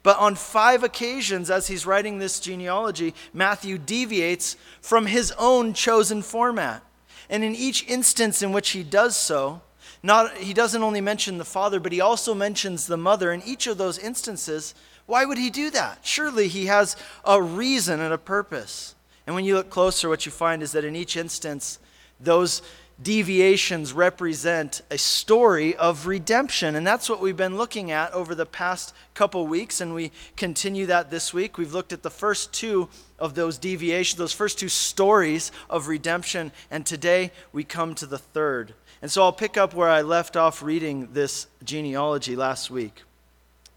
But 0.01 0.17
on 0.17 0.35
five 0.35 0.83
occasions, 0.83 1.49
as 1.49 1.67
he's 1.67 1.85
writing 1.85 2.19
this 2.19 2.39
genealogy, 2.39 3.13
Matthew 3.33 3.77
deviates 3.77 4.55
from 4.81 5.07
his 5.07 5.33
own 5.37 5.73
chosen 5.73 6.21
format. 6.21 6.83
And 7.29 7.43
in 7.43 7.53
each 7.53 7.87
instance 7.87 8.41
in 8.41 8.51
which 8.51 8.69
he 8.69 8.83
does 8.83 9.15
so, 9.15 9.61
not, 10.01 10.37
he 10.37 10.53
doesn't 10.53 10.81
only 10.81 11.01
mention 11.01 11.37
the 11.37 11.45
father, 11.45 11.79
but 11.79 11.91
he 11.91 11.99
also 12.01 12.33
mentions 12.33 12.87
the 12.87 12.97
mother. 12.97 13.31
In 13.31 13.43
each 13.43 13.67
of 13.67 13.77
those 13.77 13.99
instances, 13.99 14.73
why 15.05 15.25
would 15.25 15.37
he 15.37 15.49
do 15.49 15.69
that? 15.71 15.99
Surely 16.03 16.47
he 16.47 16.67
has 16.67 16.95
a 17.25 17.41
reason 17.41 17.99
and 17.99 18.13
a 18.13 18.17
purpose. 18.17 18.95
And 19.27 19.35
when 19.35 19.45
you 19.45 19.55
look 19.55 19.69
closer, 19.69 20.07
what 20.07 20.25
you 20.25 20.31
find 20.31 20.63
is 20.63 20.71
that 20.71 20.85
in 20.85 20.95
each 20.95 21.17
instance, 21.17 21.79
those 22.19 22.61
deviations 23.01 23.93
represent 23.93 24.81
a 24.91 24.97
story 24.97 25.75
of 25.75 26.05
redemption. 26.05 26.75
And 26.75 26.85
that's 26.85 27.09
what 27.09 27.21
we've 27.21 27.37
been 27.37 27.57
looking 27.57 27.91
at 27.91 28.11
over 28.13 28.35
the 28.35 28.45
past 28.45 28.93
couple 29.13 29.47
weeks, 29.47 29.79
and 29.79 29.93
we 29.93 30.11
continue 30.35 30.85
that 30.87 31.09
this 31.09 31.33
week. 31.33 31.57
We've 31.57 31.73
looked 31.73 31.93
at 31.93 32.03
the 32.03 32.09
first 32.09 32.53
two 32.53 32.89
of 33.17 33.35
those 33.35 33.57
deviations, 33.57 34.17
those 34.17 34.33
first 34.33 34.59
two 34.59 34.69
stories 34.69 35.51
of 35.69 35.87
redemption, 35.87 36.51
and 36.69 36.85
today 36.85 37.31
we 37.53 37.63
come 37.63 37.95
to 37.95 38.05
the 38.05 38.17
third. 38.17 38.73
And 39.01 39.09
so 39.09 39.23
I'll 39.23 39.33
pick 39.33 39.55
up 39.55 39.73
where 39.73 39.89
I 39.89 40.01
left 40.01 40.35
off 40.35 40.61
reading 40.61 41.09
this 41.13 41.47
genealogy 41.63 42.35
last 42.35 42.69
week 42.69 43.03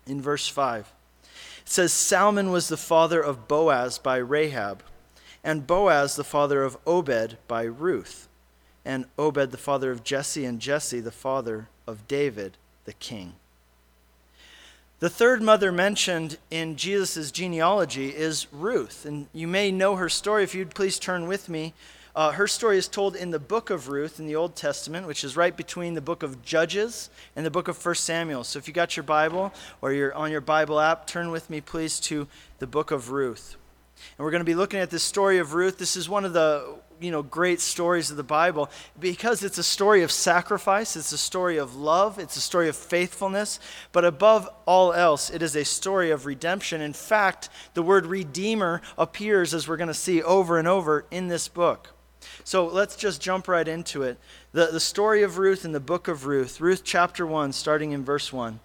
in 0.04 0.20
verse 0.20 0.48
5. 0.48 0.92
It 1.22 1.68
says 1.68 1.92
Salmon 1.92 2.50
was 2.50 2.68
the 2.68 2.76
father 2.76 3.20
of 3.20 3.46
Boaz 3.46 3.98
by 3.98 4.16
Rahab, 4.16 4.82
and 5.44 5.64
Boaz 5.64 6.16
the 6.16 6.24
father 6.24 6.64
of 6.64 6.76
Obed 6.86 7.36
by 7.46 7.62
Ruth 7.62 8.28
and 8.84 9.06
Obed 9.18 9.50
the 9.50 9.58
father 9.58 9.90
of 9.90 10.04
Jesse, 10.04 10.44
and 10.44 10.60
Jesse 10.60 11.00
the 11.00 11.10
father 11.10 11.68
of 11.86 12.08
David 12.08 12.56
the 12.84 12.92
king. 12.92 13.34
The 15.00 15.10
third 15.10 15.42
mother 15.42 15.72
mentioned 15.72 16.38
in 16.50 16.76
Jesus' 16.76 17.32
genealogy 17.32 18.10
is 18.10 18.46
Ruth, 18.52 19.04
and 19.04 19.26
you 19.32 19.48
may 19.48 19.72
know 19.72 19.96
her 19.96 20.08
story. 20.08 20.44
If 20.44 20.54
you'd 20.54 20.74
please 20.74 20.98
turn 20.98 21.26
with 21.26 21.48
me. 21.48 21.74
Uh, 22.14 22.32
her 22.32 22.46
story 22.46 22.76
is 22.76 22.88
told 22.88 23.16
in 23.16 23.30
the 23.30 23.38
book 23.38 23.70
of 23.70 23.88
Ruth 23.88 24.20
in 24.20 24.26
the 24.26 24.36
Old 24.36 24.54
Testament, 24.54 25.06
which 25.06 25.24
is 25.24 25.34
right 25.34 25.56
between 25.56 25.94
the 25.94 26.02
book 26.02 26.22
of 26.22 26.42
Judges 26.42 27.08
and 27.34 27.46
the 27.46 27.50
book 27.50 27.68
of 27.68 27.84
1 27.84 27.94
Samuel. 27.94 28.44
So 28.44 28.58
if 28.58 28.68
you 28.68 28.74
got 28.74 28.96
your 28.96 29.02
Bible 29.02 29.52
or 29.80 29.92
you're 29.92 30.14
on 30.14 30.30
your 30.30 30.42
Bible 30.42 30.78
app, 30.78 31.06
turn 31.06 31.30
with 31.30 31.48
me, 31.48 31.62
please, 31.62 31.98
to 32.00 32.28
the 32.58 32.66
book 32.66 32.90
of 32.90 33.10
Ruth. 33.10 33.56
And 34.18 34.24
we're 34.24 34.30
going 34.30 34.40
to 34.40 34.44
be 34.44 34.54
looking 34.54 34.78
at 34.78 34.90
this 34.90 35.02
story 35.02 35.38
of 35.38 35.54
Ruth. 35.54 35.78
This 35.78 35.96
is 35.96 36.06
one 36.06 36.26
of 36.26 36.34
the 36.34 36.76
you 37.02 37.10
know, 37.10 37.22
great 37.22 37.60
stories 37.60 38.10
of 38.10 38.16
the 38.16 38.22
Bible 38.22 38.70
because 38.98 39.42
it's 39.42 39.58
a 39.58 39.62
story 39.62 40.02
of 40.02 40.12
sacrifice, 40.12 40.96
it's 40.96 41.12
a 41.12 41.18
story 41.18 41.56
of 41.56 41.74
love, 41.74 42.18
it's 42.18 42.36
a 42.36 42.40
story 42.40 42.68
of 42.68 42.76
faithfulness, 42.76 43.58
but 43.90 44.04
above 44.04 44.48
all 44.66 44.92
else, 44.92 45.30
it 45.30 45.42
is 45.42 45.56
a 45.56 45.64
story 45.64 46.10
of 46.10 46.26
redemption. 46.26 46.80
In 46.80 46.92
fact, 46.92 47.48
the 47.74 47.82
word 47.82 48.06
redeemer 48.06 48.80
appears, 48.96 49.52
as 49.52 49.66
we're 49.66 49.76
going 49.76 49.88
to 49.88 49.94
see 49.94 50.22
over 50.22 50.58
and 50.58 50.68
over 50.68 51.04
in 51.10 51.28
this 51.28 51.48
book. 51.48 51.90
So 52.44 52.66
let's 52.66 52.96
just 52.96 53.20
jump 53.20 53.48
right 53.48 53.66
into 53.66 54.02
it. 54.02 54.18
The, 54.52 54.66
the 54.66 54.80
story 54.80 55.22
of 55.22 55.38
Ruth 55.38 55.64
in 55.64 55.72
the 55.72 55.80
book 55.80 56.08
of 56.08 56.26
Ruth, 56.26 56.60
Ruth 56.60 56.82
chapter 56.84 57.26
1, 57.26 57.52
starting 57.52 57.92
in 57.92 58.04
verse 58.04 58.32
1. 58.32 58.60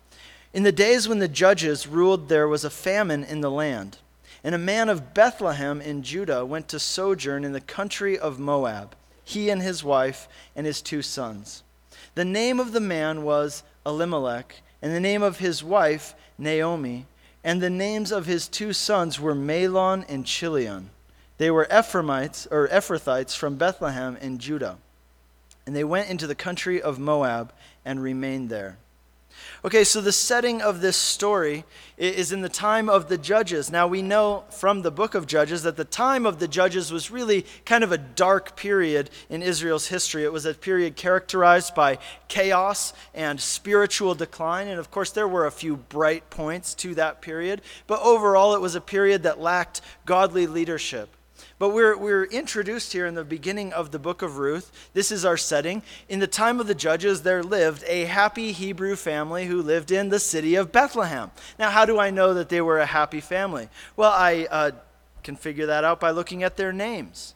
In 0.53 0.63
the 0.63 0.71
days 0.71 1.07
when 1.07 1.19
the 1.19 1.27
judges 1.27 1.87
ruled, 1.87 2.29
there 2.29 2.47
was 2.47 2.63
a 2.63 2.69
famine 2.69 3.23
in 3.23 3.41
the 3.41 3.51
land. 3.51 3.97
And 4.43 4.53
a 4.53 4.59
man 4.59 4.89
of 4.89 5.13
Bethlehem 5.13 5.81
in 5.81 6.03
Judah 6.03 6.45
went 6.45 6.67
to 6.69 6.79
sojourn 6.79 7.43
in 7.43 7.53
the 7.53 7.61
country 7.61 8.17
of 8.17 8.39
Moab, 8.39 8.95
he 9.23 9.49
and 9.49 9.61
his 9.61 9.83
wife 9.83 10.27
and 10.55 10.65
his 10.65 10.81
two 10.81 11.01
sons. 11.01 11.63
The 12.15 12.25
name 12.25 12.59
of 12.59 12.71
the 12.71 12.79
man 12.79 13.23
was 13.23 13.63
Elimelech, 13.85 14.61
and 14.81 14.93
the 14.93 14.99
name 14.99 15.21
of 15.21 15.39
his 15.39 15.63
wife, 15.63 16.15
Naomi, 16.37 17.05
and 17.43 17.61
the 17.61 17.69
names 17.69 18.11
of 18.11 18.25
his 18.25 18.47
two 18.47 18.73
sons 18.73 19.19
were 19.19 19.35
Mahlon 19.35 20.05
and 20.07 20.25
Chilion. 20.25 20.89
They 21.37 21.51
were 21.51 21.67
Ephraimites 21.71 22.47
or 22.49 22.67
Ephrathites 22.67 23.35
from 23.35 23.57
Bethlehem 23.57 24.17
in 24.17 24.37
Judah. 24.37 24.77
And 25.65 25.75
they 25.75 25.83
went 25.83 26.09
into 26.09 26.27
the 26.27 26.35
country 26.35 26.81
of 26.81 26.99
Moab 26.99 27.53
and 27.85 28.01
remained 28.01 28.49
there. 28.49 28.77
Okay, 29.67 29.83
so 29.83 29.99
the 29.99 30.13
setting 30.13 30.61
of 30.61 30.79
this 30.79 30.95
story 30.95 31.65
is 31.97 32.31
in 32.31 32.39
the 32.39 32.47
time 32.47 32.87
of 32.87 33.09
the 33.09 33.17
judges. 33.17 33.69
Now, 33.69 33.85
we 33.85 34.01
know 34.01 34.45
from 34.49 34.81
the 34.81 34.91
book 34.91 35.13
of 35.13 35.27
Judges 35.27 35.63
that 35.63 35.75
the 35.75 35.83
time 35.83 36.25
of 36.25 36.39
the 36.39 36.47
judges 36.47 36.89
was 36.89 37.11
really 37.11 37.45
kind 37.65 37.83
of 37.83 37.91
a 37.91 37.97
dark 37.97 38.55
period 38.55 39.09
in 39.29 39.43
Israel's 39.43 39.87
history. 39.87 40.23
It 40.23 40.31
was 40.31 40.45
a 40.45 40.53
period 40.53 40.95
characterized 40.95 41.75
by 41.75 41.97
chaos 42.29 42.93
and 43.13 43.41
spiritual 43.41 44.15
decline. 44.15 44.69
And 44.69 44.79
of 44.79 44.89
course, 44.89 45.11
there 45.11 45.27
were 45.27 45.45
a 45.45 45.51
few 45.51 45.75
bright 45.75 46.29
points 46.29 46.73
to 46.75 46.95
that 46.95 47.21
period. 47.21 47.61
But 47.87 47.99
overall, 48.01 48.55
it 48.55 48.61
was 48.61 48.75
a 48.75 48.79
period 48.79 49.23
that 49.23 49.37
lacked 49.37 49.81
godly 50.05 50.47
leadership. 50.47 51.09
But 51.59 51.69
we're, 51.69 51.97
we're 51.97 52.25
introduced 52.25 52.93
here 52.93 53.07
in 53.07 53.15
the 53.15 53.23
beginning 53.23 53.73
of 53.73 53.91
the 53.91 53.97
book 53.97 54.21
of 54.21 54.37
Ruth. 54.37 54.71
This 54.93 55.11
is 55.11 55.25
our 55.25 55.37
setting. 55.37 55.81
In 56.07 56.19
the 56.19 56.27
time 56.27 56.59
of 56.59 56.67
the 56.67 56.75
judges, 56.75 57.23
there 57.23 57.41
lived 57.41 57.83
a 57.87 58.05
happy 58.05 58.51
Hebrew 58.51 58.95
family 58.95 59.47
who 59.47 59.63
lived 59.63 59.91
in 59.91 60.09
the 60.09 60.19
city 60.19 60.53
of 60.53 60.71
Bethlehem. 60.71 61.31
Now, 61.57 61.71
how 61.71 61.85
do 61.85 61.97
I 61.97 62.11
know 62.11 62.35
that 62.35 62.49
they 62.49 62.61
were 62.61 62.79
a 62.79 62.85
happy 62.85 63.21
family? 63.21 63.69
Well, 63.95 64.11
I 64.11 64.47
uh, 64.51 64.71
can 65.23 65.35
figure 65.35 65.65
that 65.65 65.83
out 65.83 65.99
by 65.99 66.11
looking 66.11 66.43
at 66.43 66.57
their 66.57 66.71
names. 66.71 67.33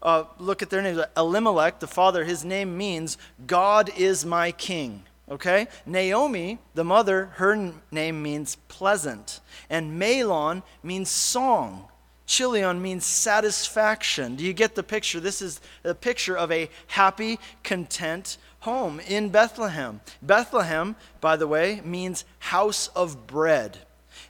Uh, 0.00 0.24
look 0.38 0.62
at 0.62 0.70
their 0.70 0.80
names. 0.80 1.00
Elimelech, 1.14 1.80
the 1.80 1.86
father, 1.86 2.24
his 2.24 2.46
name 2.46 2.78
means 2.78 3.18
God 3.46 3.90
is 3.98 4.24
my 4.24 4.50
king. 4.50 5.02
Okay? 5.30 5.68
Naomi, 5.84 6.58
the 6.74 6.84
mother, 6.84 7.26
her 7.34 7.74
name 7.90 8.22
means 8.22 8.56
pleasant. 8.68 9.40
And 9.68 10.00
Mahlon 10.00 10.62
means 10.82 11.10
song. 11.10 11.88
Chilion 12.28 12.80
means 12.80 13.06
satisfaction. 13.06 14.36
Do 14.36 14.44
you 14.44 14.52
get 14.52 14.74
the 14.74 14.82
picture? 14.82 15.18
This 15.18 15.40
is 15.40 15.60
a 15.82 15.94
picture 15.94 16.36
of 16.36 16.52
a 16.52 16.68
happy, 16.86 17.40
content 17.64 18.36
home 18.60 19.00
in 19.00 19.30
Bethlehem. 19.30 20.02
Bethlehem, 20.20 20.94
by 21.22 21.36
the 21.36 21.48
way, 21.48 21.80
means 21.84 22.26
house 22.38 22.88
of 22.88 23.26
bread. 23.26 23.78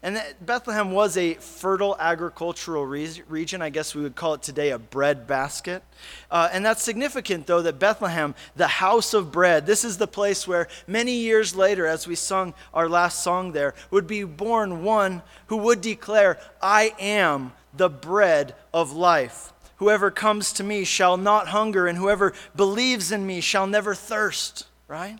And 0.00 0.22
Bethlehem 0.40 0.92
was 0.92 1.16
a 1.16 1.34
fertile 1.34 1.96
agricultural 1.98 2.86
re- 2.86 3.20
region. 3.28 3.62
I 3.62 3.70
guess 3.70 3.96
we 3.96 4.02
would 4.02 4.14
call 4.14 4.34
it 4.34 4.42
today 4.42 4.70
a 4.70 4.78
bread 4.78 5.26
basket. 5.26 5.82
Uh, 6.30 6.48
and 6.52 6.64
that's 6.64 6.84
significant, 6.84 7.48
though, 7.48 7.62
that 7.62 7.80
Bethlehem, 7.80 8.36
the 8.54 8.68
house 8.68 9.12
of 9.12 9.32
bread, 9.32 9.66
this 9.66 9.84
is 9.84 9.98
the 9.98 10.06
place 10.06 10.46
where 10.46 10.68
many 10.86 11.14
years 11.14 11.56
later, 11.56 11.84
as 11.84 12.06
we 12.06 12.14
sung 12.14 12.54
our 12.72 12.88
last 12.88 13.24
song 13.24 13.50
there, 13.50 13.74
would 13.90 14.06
be 14.06 14.22
born 14.22 14.84
one 14.84 15.22
who 15.48 15.56
would 15.56 15.80
declare, 15.80 16.38
I 16.62 16.94
am 17.00 17.52
the 17.74 17.88
bread 17.88 18.54
of 18.72 18.92
life. 18.92 19.52
Whoever 19.76 20.10
comes 20.10 20.52
to 20.54 20.64
me 20.64 20.84
shall 20.84 21.16
not 21.16 21.48
hunger, 21.48 21.86
and 21.86 21.96
whoever 21.96 22.32
believes 22.56 23.12
in 23.12 23.26
me 23.26 23.40
shall 23.40 23.66
never 23.66 23.94
thirst, 23.94 24.66
right? 24.88 25.18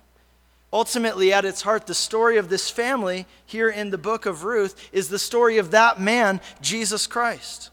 Ultimately, 0.73 1.33
at 1.33 1.45
its 1.45 1.63
heart, 1.63 1.87
the 1.87 1.95
story 1.95 2.37
of 2.37 2.49
this 2.49 2.69
family 2.69 3.27
here 3.47 3.71
in 3.71 3.91
the 3.91 3.99
book 3.99 4.27
of 4.27 4.45
Ruth 4.45 4.91
is 4.93 5.09
the 5.09 5.19
story 5.19 5.59
of 5.59 5.71
that 5.71 6.01
man, 6.01 6.41
Jesus 6.61 7.07
Christ. 7.07 7.71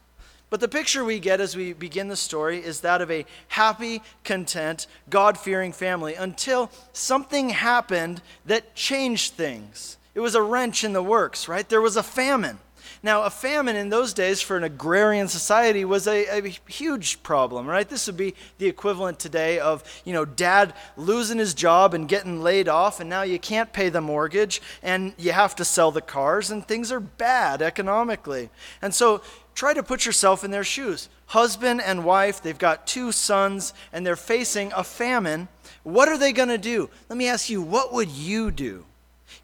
But 0.49 0.61
the 0.61 0.67
picture 0.67 1.03
we 1.03 1.19
get 1.19 1.41
as 1.41 1.55
we 1.55 1.73
begin 1.73 2.07
the 2.07 2.15
story 2.15 2.59
is 2.63 2.81
that 2.81 3.01
of 3.01 3.11
a 3.11 3.25
happy, 3.49 4.01
content, 4.23 4.87
God 5.09 5.37
fearing 5.37 5.73
family 5.73 6.13
until 6.13 6.71
something 6.93 7.49
happened 7.49 8.21
that 8.45 8.75
changed 8.75 9.33
things. 9.33 9.97
It 10.13 10.21
was 10.21 10.35
a 10.35 10.41
wrench 10.41 10.83
in 10.83 10.93
the 10.93 11.03
works, 11.03 11.49
right? 11.49 11.67
There 11.67 11.81
was 11.81 11.97
a 11.97 12.03
famine. 12.03 12.59
Now, 13.03 13.23
a 13.23 13.29
famine 13.29 13.75
in 13.75 13.89
those 13.89 14.13
days 14.13 14.41
for 14.41 14.57
an 14.57 14.63
agrarian 14.63 15.27
society 15.27 15.85
was 15.85 16.07
a, 16.07 16.25
a, 16.27 16.55
huge 16.67 17.21
problem, 17.23 17.67
right? 17.67 17.87
This 17.87 18.07
would 18.07 18.17
be 18.17 18.35
the 18.57 18.67
equivalent 18.67 19.19
today 19.19 19.59
of, 19.59 19.83
you 20.05 20.13
know, 20.13 20.25
dad 20.25 20.73
losing 20.97 21.37
his 21.37 21.53
job 21.53 21.93
and 21.93 22.07
getting 22.07 22.41
laid 22.41 22.67
off, 22.67 22.99
and 22.99 23.09
now 23.09 23.21
you 23.21 23.39
can't 23.39 23.73
pay 23.73 23.89
the 23.89 24.01
mortgage, 24.01 24.61
and 24.81 25.13
you 25.17 25.31
have 25.31 25.55
to 25.55 25.65
sell 25.65 25.91
the 25.91 26.01
cars, 26.01 26.51
and 26.51 26.67
things 26.67 26.91
are 26.91 26.99
bad 26.99 27.61
economically. 27.61 28.49
And 28.81 28.93
so 28.93 29.21
try 29.53 29.73
to 29.73 29.83
put 29.83 30.05
yourself 30.05 30.43
in 30.43 30.51
their 30.51 30.63
shoes. 30.63 31.09
Husband 31.27 31.81
and 31.81 32.05
wife, 32.05 32.41
they've 32.41 32.57
got 32.57 32.87
two 32.87 33.11
sons, 33.11 33.73
and 33.91 34.05
they're 34.05 34.15
facing 34.15 34.71
a 34.73 34.83
famine. 34.83 35.47
What 35.83 36.09
are 36.09 36.17
they 36.17 36.33
going 36.33 36.49
to 36.49 36.57
do? 36.57 36.89
Let 37.09 37.17
me 37.17 37.27
ask 37.27 37.49
you, 37.49 37.61
what 37.61 37.93
would 37.93 38.09
you 38.09 38.51
do? 38.51 38.85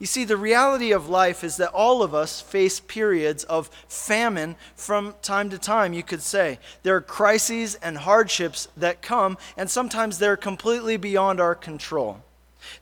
You 0.02 0.08
see, 0.08 0.24
the 0.24 0.36
reality 0.36 0.94
of 0.94 1.10
life 1.10 1.44
is 1.44 1.58
that 1.58 1.70
all 1.74 2.02
of 2.02 2.16
us 2.16 2.42
face 2.42 2.80
periods 2.80 3.44
of 3.44 3.70
famine 3.88 4.56
from 4.76 5.14
time 5.22 5.52
to 5.52 5.60
time, 5.60 5.94
you 5.94 6.02
could 6.02 6.24
say. 6.24 6.58
There 6.82 6.96
are 6.96 7.02
crises 7.02 7.76
and 7.76 8.00
hardships 8.00 8.68
that 8.76 9.04
come, 9.04 9.38
and 9.56 9.70
sometimes 9.70 10.18
they're 10.18 10.38
completely 10.38 10.98
beyond 10.98 11.40
our 11.40 11.54
control. 11.54 12.24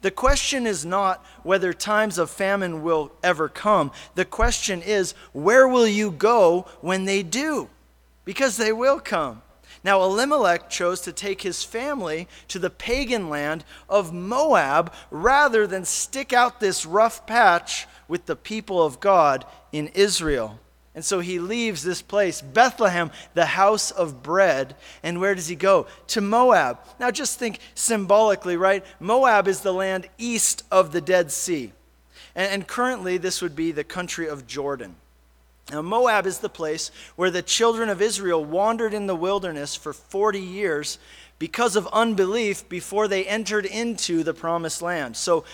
The 0.01 0.11
question 0.11 0.65
is 0.65 0.85
not 0.85 1.21
whether 1.43 1.73
times 1.73 2.17
of 2.17 2.29
famine 2.29 2.83
will 2.83 3.11
ever 3.21 3.49
come. 3.49 3.91
The 4.15 4.23
question 4.23 4.81
is, 4.81 5.13
where 5.33 5.67
will 5.67 5.87
you 5.89 6.11
go 6.11 6.67
when 6.79 7.03
they 7.03 7.21
do? 7.21 7.67
Because 8.23 8.55
they 8.55 8.71
will 8.71 9.01
come. 9.01 9.41
Now, 9.83 10.01
Elimelech 10.01 10.69
chose 10.69 11.01
to 11.01 11.13
take 11.13 11.41
his 11.41 11.63
family 11.63 12.27
to 12.49 12.59
the 12.59 12.69
pagan 12.69 13.29
land 13.29 13.63
of 13.87 14.13
Moab 14.13 14.93
rather 15.09 15.65
than 15.65 15.85
stick 15.85 16.33
out 16.33 16.59
this 16.59 16.85
rough 16.85 17.25
patch 17.25 17.87
with 18.07 18.25
the 18.25 18.35
people 18.35 18.83
of 18.83 18.99
God 18.99 19.45
in 19.71 19.87
Israel. 19.89 20.59
And 20.95 21.05
so 21.05 21.21
he 21.21 21.39
leaves 21.39 21.83
this 21.83 22.01
place, 22.01 22.41
Bethlehem, 22.41 23.11
the 23.33 23.45
house 23.45 23.89
of 23.91 24.21
bread. 24.21 24.75
And 25.01 25.21
where 25.21 25.35
does 25.35 25.47
he 25.47 25.55
go? 25.55 25.87
To 26.07 26.19
Moab. 26.19 26.79
Now, 26.99 27.09
just 27.09 27.39
think 27.39 27.59
symbolically, 27.73 28.57
right? 28.57 28.83
Moab 28.99 29.47
is 29.47 29.61
the 29.61 29.73
land 29.73 30.09
east 30.17 30.63
of 30.71 30.91
the 30.91 30.99
Dead 30.99 31.31
Sea. 31.31 31.71
And, 32.35 32.67
currently, 32.67 33.17
this 33.17 33.41
would 33.41 33.55
be 33.55 33.71
the 33.71 33.83
country 33.83 34.27
of 34.27 34.45
Jordan. 34.45 34.95
Now, 35.71 35.81
Moab 35.81 36.25
is 36.25 36.39
the 36.39 36.49
place 36.49 36.89
where 37.15 37.29
the 37.29 37.41
children 37.41 37.89
of 37.89 38.01
Israel 38.01 38.43
wandered 38.43 38.93
in 38.93 39.07
the 39.07 39.15
wilderness 39.15 39.75
for 39.75 39.93
40 39.93 40.39
years 40.39 40.97
because 41.37 41.75
of 41.75 41.87
unbelief 41.87 42.67
before 42.67 43.07
they 43.07 43.25
entered 43.25 43.65
into 43.65 44.23
the 44.23 44.33
promised 44.33 44.81
land. 44.81 45.15
So, 45.15 45.45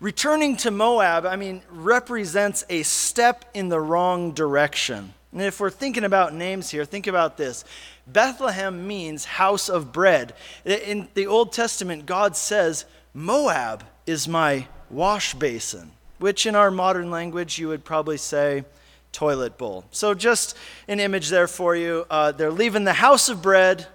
returning 0.00 0.56
to 0.58 0.70
Moab, 0.70 1.24
I 1.24 1.36
mean, 1.36 1.62
represents 1.70 2.64
a 2.68 2.82
step 2.82 3.44
in 3.54 3.68
the 3.68 3.80
wrong 3.80 4.32
direction. 4.32 5.14
And 5.32 5.40
if 5.42 5.60
we're 5.60 5.70
thinking 5.70 6.04
about 6.04 6.34
names 6.34 6.70
here, 6.70 6.84
think 6.84 7.06
about 7.06 7.36
this. 7.36 7.64
Bethlehem 8.06 8.86
means 8.86 9.24
house 9.24 9.68
of 9.68 9.92
bread. 9.92 10.34
In 10.64 11.08
the 11.14 11.26
Old 11.26 11.52
Testament, 11.52 12.04
God 12.04 12.36
says, 12.36 12.84
Moab 13.14 13.84
is 14.06 14.26
my 14.26 14.66
wash 14.90 15.34
basin, 15.34 15.92
which 16.18 16.44
in 16.46 16.54
our 16.54 16.70
modern 16.70 17.10
language 17.10 17.58
you 17.58 17.68
would 17.68 17.84
probably 17.84 18.18
say 18.18 18.64
toilet 19.12 19.58
bowl. 19.58 19.84
So, 19.90 20.14
just 20.14 20.56
an 20.88 20.98
image 20.98 21.28
there 21.28 21.46
for 21.46 21.76
you. 21.76 22.06
Uh, 22.10 22.32
they're 22.32 22.50
leaving 22.50 22.84
the 22.84 22.94
house 22.94 23.28
of 23.28 23.42
bread 23.42 23.86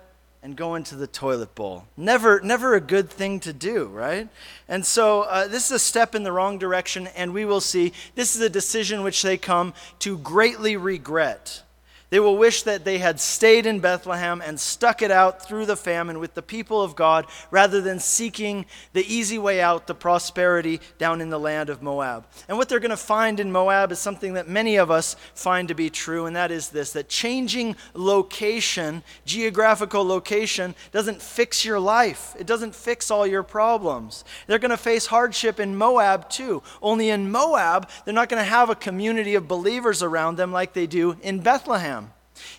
and 0.44 0.56
going 0.56 0.84
to 0.84 0.96
the 0.96 1.08
toilet 1.08 1.54
bowl. 1.56 1.86
Never, 1.98 2.40
never 2.40 2.76
a 2.76 2.80
good 2.80 3.10
thing 3.10 3.40
to 3.42 3.52
do, 3.52 3.86
right? 3.88 4.30
And 4.70 4.86
so 4.86 5.24
uh, 5.24 5.48
this 5.48 5.66
is 5.66 5.72
a 5.72 5.80
step 5.80 6.16
in 6.16 6.24
the 6.24 6.32
wrong 6.32 6.58
direction, 6.58 7.08
and 7.08 7.34
we 7.34 7.44
will 7.44 7.60
see 7.60 7.92
this 8.16 8.36
is 8.36 8.42
a 8.42 8.50
decision 8.50 9.04
which 9.04 9.22
they 9.22 9.38
come 9.38 9.74
to 10.00 10.18
greatly 10.20 10.78
regret. 10.78 11.64
They 12.10 12.22
will 12.22 12.38
wish 12.38 12.64
that 12.64 12.86
they 12.86 13.00
had 13.00 13.20
stayed 13.20 13.66
in 13.66 13.82
Bethlehem 13.82 14.42
and 14.46 14.58
stuck 14.58 15.02
it 15.02 15.12
out 15.12 15.46
through 15.46 15.66
the 15.66 15.76
famine 15.76 16.20
with 16.20 16.36
the 16.36 16.42
people 16.42 16.82
of 16.82 16.96
God 16.96 17.26
rather 17.52 17.82
than 17.82 18.00
seeking 18.00 18.66
the 18.94 19.06
easy 19.14 19.38
way 19.38 19.60
out, 19.60 19.88
the 19.88 19.94
prosperity 19.94 20.80
down 20.98 21.20
in 21.20 21.30
the 21.30 21.40
land 21.40 21.70
of 21.70 21.82
Moab. 21.82 22.26
And 22.48 22.58
what 22.58 22.70
they're 22.70 22.80
going 22.80 22.92
to 22.92 22.98
find 22.98 23.42
in 23.42 23.52
Moab 23.52 23.92
is 23.92 24.00
something 24.00 24.36
that 24.36 24.48
many 24.48 24.78
of 24.78 24.90
us 24.90 25.18
find 25.36 25.68
to 25.68 25.74
be 25.74 25.90
true, 25.90 26.26
and 26.26 26.36
that 26.38 26.50
is 26.50 26.70
this 26.70 26.94
that 26.94 27.10
changing 27.10 27.76
location, 27.94 29.04
geographical 29.26 30.06
location, 30.06 30.76
doesn't 30.94 31.22
fix 31.22 31.66
your 31.66 31.80
life, 31.80 32.38
it 32.40 32.48
doesn't 32.48 32.74
fix 32.74 33.12
all 33.12 33.28
your 33.28 33.44
problems. 33.44 34.24
They're 34.48 34.60
going 34.60 34.72
to 34.72 34.78
face 34.78 35.08
hardship 35.08 35.60
in 35.60 35.76
Moab 35.76 36.30
too. 36.30 36.64
Only 36.82 37.10
in 37.10 37.32
Moab, 37.32 37.90
they're 38.06 38.14
not 38.14 38.30
going 38.30 38.42
to 38.42 38.50
have 38.50 38.70
a 38.70 38.76
community 38.76 39.36
of 39.36 39.50
believers 39.50 40.02
around 40.02 40.38
them 40.38 40.54
like 40.54 40.72
they 40.72 40.88
do 40.88 41.18
in 41.22 41.42
Bethlehem. 41.42 41.98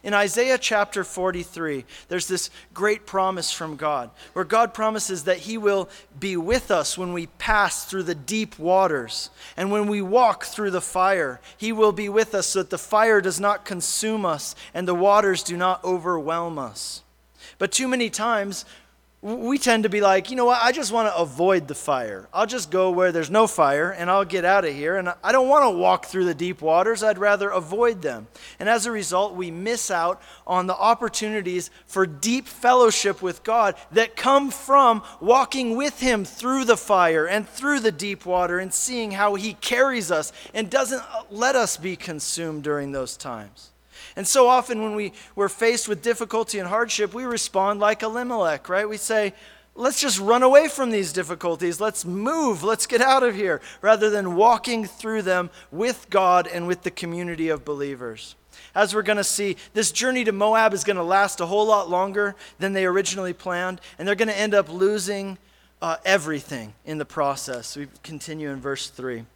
In 0.02 0.14
Isaiah 0.14 0.58
chapter 0.58 1.04
43, 1.04 1.84
there's 2.08 2.28
this 2.28 2.50
great 2.72 3.06
promise 3.06 3.50
from 3.50 3.76
God 3.76 4.10
where 4.32 4.44
God 4.44 4.74
promises 4.74 5.24
that 5.24 5.38
He 5.38 5.58
will 5.58 5.88
be 6.18 6.36
with 6.36 6.70
us 6.70 6.96
when 6.96 7.12
we 7.12 7.26
pass 7.26 7.84
through 7.84 8.04
the 8.04 8.14
deep 8.14 8.58
waters. 8.58 9.30
And 9.56 9.70
when 9.70 9.86
we 9.86 10.02
walk 10.02 10.44
through 10.44 10.70
the 10.70 10.80
fire, 10.80 11.40
He 11.56 11.72
will 11.72 11.92
be 11.92 12.08
with 12.08 12.34
us 12.34 12.48
so 12.48 12.60
that 12.60 12.70
the 12.70 12.78
fire 12.78 13.20
does 13.20 13.40
not 13.40 13.64
consume 13.64 14.24
us 14.24 14.54
and 14.74 14.86
the 14.86 14.94
waters 14.94 15.42
do 15.42 15.56
not 15.56 15.82
overwhelm 15.84 16.58
us. 16.58 17.02
But 17.58 17.72
too 17.72 17.88
many 17.88 18.10
times, 18.10 18.64
we 19.20 19.58
tend 19.58 19.82
to 19.82 19.88
be 19.88 20.00
like, 20.00 20.30
you 20.30 20.36
know 20.36 20.44
what, 20.44 20.62
I 20.62 20.70
just 20.70 20.92
want 20.92 21.08
to 21.08 21.16
avoid 21.16 21.66
the 21.66 21.74
fire. 21.74 22.28
I'll 22.32 22.46
just 22.46 22.70
go 22.70 22.92
where 22.92 23.10
there's 23.10 23.30
no 23.30 23.48
fire 23.48 23.90
and 23.90 24.08
I'll 24.08 24.24
get 24.24 24.44
out 24.44 24.64
of 24.64 24.72
here. 24.72 24.96
And 24.96 25.12
I 25.24 25.32
don't 25.32 25.48
want 25.48 25.64
to 25.64 25.76
walk 25.76 26.06
through 26.06 26.26
the 26.26 26.34
deep 26.34 26.62
waters, 26.62 27.02
I'd 27.02 27.18
rather 27.18 27.50
avoid 27.50 28.00
them. 28.00 28.28
And 28.60 28.68
as 28.68 28.86
a 28.86 28.92
result, 28.92 29.34
we 29.34 29.50
miss 29.50 29.90
out 29.90 30.22
on 30.46 30.68
the 30.68 30.76
opportunities 30.76 31.70
for 31.86 32.06
deep 32.06 32.46
fellowship 32.46 33.20
with 33.20 33.42
God 33.42 33.74
that 33.90 34.14
come 34.14 34.52
from 34.52 35.02
walking 35.20 35.76
with 35.76 35.98
Him 35.98 36.24
through 36.24 36.64
the 36.64 36.76
fire 36.76 37.26
and 37.26 37.48
through 37.48 37.80
the 37.80 37.92
deep 37.92 38.24
water 38.24 38.60
and 38.60 38.72
seeing 38.72 39.10
how 39.10 39.34
He 39.34 39.54
carries 39.54 40.12
us 40.12 40.32
and 40.54 40.70
doesn't 40.70 41.02
uh, 41.02 41.22
let 41.28 41.56
us 41.56 41.76
be 41.76 41.96
consumed 41.96 42.62
during 42.62 42.92
those 42.92 43.16
times. 43.16 43.72
And 44.18 44.26
so 44.26 44.48
often 44.48 44.82
when 44.82 44.96
we, 44.96 45.12
we're 45.36 45.48
faced 45.48 45.86
with 45.86 46.02
difficulty 46.02 46.58
and 46.58 46.66
hardship, 46.66 47.14
we 47.14 47.22
respond 47.22 47.78
like 47.78 48.02
Elimelech, 48.02 48.68
right? 48.68 48.88
We 48.88 48.96
say, 48.96 49.32
let's 49.76 50.00
just 50.00 50.18
run 50.18 50.42
away 50.42 50.66
from 50.66 50.90
these 50.90 51.12
difficulties. 51.12 51.80
Let's 51.80 52.04
move. 52.04 52.64
Let's 52.64 52.88
get 52.88 53.00
out 53.00 53.22
of 53.22 53.36
here, 53.36 53.60
rather 53.80 54.10
than 54.10 54.34
walking 54.34 54.86
through 54.86 55.22
them 55.22 55.50
with 55.70 56.10
God 56.10 56.48
and 56.48 56.66
with 56.66 56.82
the 56.82 56.90
community 56.90 57.48
of 57.48 57.64
believers. 57.64 58.34
As 58.74 58.92
we're 58.92 59.02
going 59.02 59.18
to 59.18 59.24
see, 59.24 59.56
this 59.72 59.92
journey 59.92 60.24
to 60.24 60.32
Moab 60.32 60.74
is 60.74 60.82
going 60.82 60.96
to 60.96 61.04
last 61.04 61.38
a 61.38 61.46
whole 61.46 61.66
lot 61.66 61.88
longer 61.88 62.34
than 62.58 62.72
they 62.72 62.86
originally 62.86 63.32
planned, 63.32 63.80
and 64.00 64.08
they're 64.08 64.16
going 64.16 64.26
to 64.26 64.36
end 64.36 64.52
up 64.52 64.68
losing 64.68 65.38
uh, 65.80 65.98
everything 66.04 66.74
in 66.84 66.98
the 66.98 67.04
process. 67.04 67.76
We 67.76 67.86
continue 68.02 68.50
in 68.50 68.60
verse 68.60 68.90
3. 68.90 69.26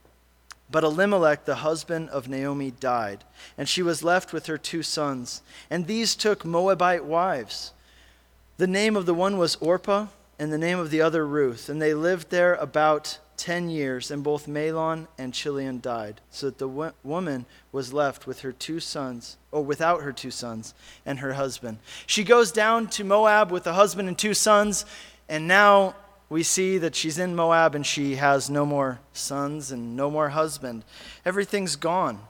But 0.73 0.85
Elimelech, 0.85 1.45
the 1.45 1.57
husband 1.57 2.09
of 2.09 2.29
Naomi, 2.29 2.71
died, 2.71 3.25
and 3.59 3.69
she 3.69 3.83
was 3.83 4.03
left 4.03 4.33
with 4.33 4.47
her 4.47 4.57
two 4.57 4.83
sons. 4.83 5.43
And 5.71 5.87
these 5.87 6.17
took 6.17 6.45
Moabite 6.45 7.05
wives. 7.05 7.73
The 8.57 8.67
name 8.67 8.97
of 8.97 9.05
the 9.05 9.15
one 9.15 9.37
was 9.37 9.57
Orpah, 9.57 10.07
and 10.39 10.51
the 10.51 10.59
name 10.59 10.79
of 10.79 10.91
the 10.91 11.03
other 11.03 11.27
Ruth. 11.27 11.69
And 11.69 11.81
they 11.81 11.93
lived 11.93 12.31
there 12.31 12.55
about 12.55 13.19
ten 13.37 13.69
years, 13.69 14.11
and 14.11 14.25
both 14.25 14.49
Mahlon 14.49 15.09
and 15.19 15.35
Chilion 15.35 15.81
died, 15.81 16.23
so 16.31 16.47
that 16.47 16.59
the 16.59 16.93
woman 17.03 17.45
was 17.71 17.93
left 17.93 18.27
with 18.27 18.41
her 18.41 18.53
two 18.53 18.81
sons, 18.81 19.37
or 19.51 19.63
without 19.63 20.03
her 20.03 20.13
two 20.13 20.31
sons, 20.31 20.75
and 21.05 21.19
her 21.19 21.35
husband. 21.35 21.79
She 22.07 22.25
goes 22.25 22.51
down 22.51 22.87
to 22.89 23.05
Moab 23.05 23.51
with 23.51 23.67
a 23.67 23.75
husband 23.75 24.09
and 24.09 24.19
two 24.19 24.35
sons, 24.35 24.87
and 25.29 25.47
now 25.47 25.97
we 26.33 26.43
see 26.43 26.79
that 26.79 26.97
she's 26.97 27.19
in 27.19 27.37
Moab 27.37 27.75
and 27.75 27.85
she 27.85 28.17
has 28.17 28.49
no 28.49 28.65
more 28.65 29.01
sons 29.13 29.71
and 29.71 29.95
no 29.95 30.11
more 30.11 30.31
husband. 30.31 30.83
Everything's 31.27 31.77
gone. 31.77 32.21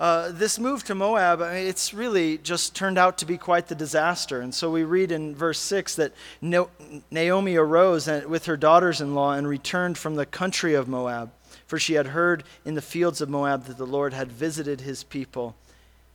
Uh, 0.00 0.32
this 0.32 0.58
move 0.58 0.82
to 0.84 0.94
Moab, 0.94 1.40
it's 1.40 1.94
really 1.94 2.38
just 2.38 2.74
turned 2.74 2.98
out 2.98 3.16
to 3.18 3.24
be 3.24 3.38
quite 3.38 3.68
the 3.68 3.76
disaster. 3.76 4.40
And 4.40 4.52
so 4.52 4.70
we 4.72 4.82
read 4.82 5.12
in 5.12 5.36
verse 5.36 5.60
6 5.60 5.94
that 5.94 6.12
Naomi 6.40 7.56
arose 7.56 8.08
with 8.08 8.46
her 8.46 8.56
daughters 8.56 9.00
in 9.00 9.14
law 9.14 9.34
and 9.34 9.46
returned 9.46 9.98
from 9.98 10.16
the 10.16 10.26
country 10.26 10.74
of 10.74 10.88
Moab, 10.88 11.30
for 11.64 11.78
she 11.78 11.94
had 11.94 12.08
heard 12.08 12.42
in 12.64 12.74
the 12.74 12.82
fields 12.82 13.20
of 13.20 13.28
Moab 13.28 13.66
that 13.66 13.78
the 13.78 13.86
Lord 13.86 14.12
had 14.12 14.32
visited 14.32 14.80
his 14.80 15.04
people 15.04 15.54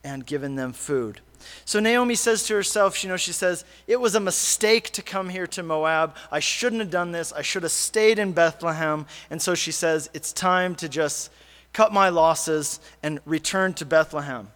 and 0.04 0.24
given 0.24 0.54
them 0.54 0.72
food. 0.72 1.20
So 1.64 1.80
Naomi 1.80 2.14
says 2.14 2.44
to 2.44 2.54
herself, 2.54 3.02
you 3.02 3.08
know, 3.08 3.16
she 3.16 3.32
says, 3.32 3.64
It 3.86 4.00
was 4.00 4.14
a 4.14 4.20
mistake 4.20 4.90
to 4.90 5.02
come 5.02 5.28
here 5.28 5.46
to 5.48 5.62
Moab. 5.62 6.16
I 6.30 6.40
shouldn't 6.40 6.80
have 6.80 6.90
done 6.90 7.12
this. 7.12 7.32
I 7.32 7.42
should 7.42 7.62
have 7.62 7.72
stayed 7.72 8.18
in 8.18 8.32
Bethlehem. 8.32 9.06
And 9.30 9.40
so 9.42 9.54
she 9.54 9.72
says, 9.72 10.08
It's 10.14 10.32
time 10.32 10.74
to 10.76 10.88
just 10.88 11.30
cut 11.72 11.92
my 11.92 12.08
losses 12.08 12.80
and 13.02 13.20
return 13.24 13.74
to 13.74 13.84
Bethlehem. 13.84 14.48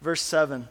Verse 0.00 0.22
7. 0.22 0.68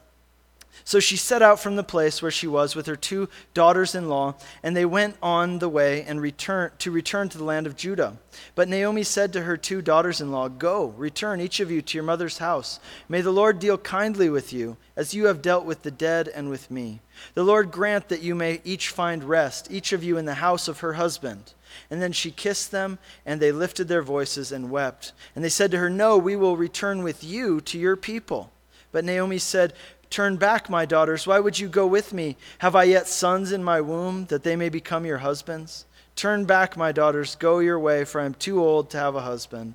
So 0.88 1.00
she 1.00 1.18
set 1.18 1.42
out 1.42 1.60
from 1.60 1.78
the 1.78 1.84
place 1.84 2.22
where 2.22 2.30
she 2.30 2.46
was 2.46 2.76
with 2.76 2.86
her 2.86 2.96
two 2.96 3.28
daughters 3.56 3.96
in 3.96 4.08
law, 4.08 4.36
and 4.62 4.78
they 4.78 4.86
went 4.86 5.18
on 5.20 5.58
the 5.58 5.68
way 5.68 6.04
and 6.04 6.22
return, 6.22 6.70
to 6.78 6.92
return 6.92 7.28
to 7.30 7.40
the 7.40 7.44
land 7.44 7.66
of 7.66 7.76
Judah. 7.76 8.20
But 8.54 8.70
Naomi 8.70 9.02
said 9.02 9.34
to 9.34 9.42
her 9.42 9.58
two 9.58 9.82
daughters 9.82 10.22
in 10.22 10.32
law, 10.32 10.48
Go, 10.48 10.90
return 10.90 11.42
each 11.42 11.60
of 11.60 11.72
you 11.72 11.82
to 11.82 11.98
your 11.98 12.04
mother's 12.04 12.38
house. 12.38 12.80
May 13.10 13.22
the 13.22 13.32
Lord 13.32 13.58
deal 13.58 13.80
kindly 13.80 14.30
with 14.30 14.54
you, 14.54 14.78
as 14.96 15.16
you 15.16 15.26
have 15.26 15.42
dealt 15.42 15.66
with 15.66 15.82
the 15.82 15.90
dead 15.90 16.28
and 16.28 16.52
with 16.52 16.70
me. 16.70 17.02
The 17.34 17.44
Lord 17.44 17.72
grant 17.72 18.10
that 18.10 18.22
you 18.22 18.36
may 18.36 18.62
each 18.64 18.90
find 18.90 19.24
rest, 19.24 19.72
each 19.72 19.92
of 19.92 20.04
you 20.04 20.20
in 20.20 20.26
the 20.26 20.36
house 20.36 20.68
of 20.68 20.82
her 20.82 20.94
husband. 20.94 21.56
And 21.90 22.00
then 22.00 22.12
she 22.12 22.30
kissed 22.30 22.70
them, 22.70 23.00
and 23.26 23.42
they 23.42 23.52
lifted 23.52 23.88
their 23.88 24.04
voices 24.04 24.52
and 24.52 24.70
wept. 24.70 25.14
And 25.34 25.44
they 25.44 25.50
said 25.50 25.72
to 25.72 25.80
her, 25.80 25.90
No, 25.90 26.16
we 26.16 26.36
will 26.36 26.58
return 26.58 27.02
with 27.02 27.24
you 27.24 27.60
to 27.62 27.80
your 27.80 27.96
people. 27.96 28.52
But 28.96 29.04
Naomi 29.04 29.40
said, 29.40 29.74
Turn 30.16 30.38
back, 30.38 30.70
my 30.70 30.86
daughters. 30.86 31.28
Why 31.28 31.42
would 31.42 31.60
you 31.60 31.68
go 31.68 31.86
with 31.86 32.14
me? 32.14 32.38
Have 32.60 32.74
I 32.74 32.86
yet 32.86 33.06
sons 33.06 33.52
in 33.52 33.62
my 33.62 33.82
womb, 33.82 34.28
that 34.28 34.44
they 34.44 34.56
may 34.56 34.70
become 34.70 35.06
your 35.06 35.18
husbands? 35.18 35.84
Turn 36.16 36.46
back, 36.46 36.78
my 36.78 36.94
daughters. 36.94 37.36
Go 37.36 37.60
your 37.60 37.78
way, 37.78 38.06
for 38.06 38.22
I 38.22 38.26
am 38.26 38.34
too 38.34 38.64
old 38.64 38.90
to 38.92 38.98
have 38.98 39.16
a 39.16 39.20
husband. 39.20 39.74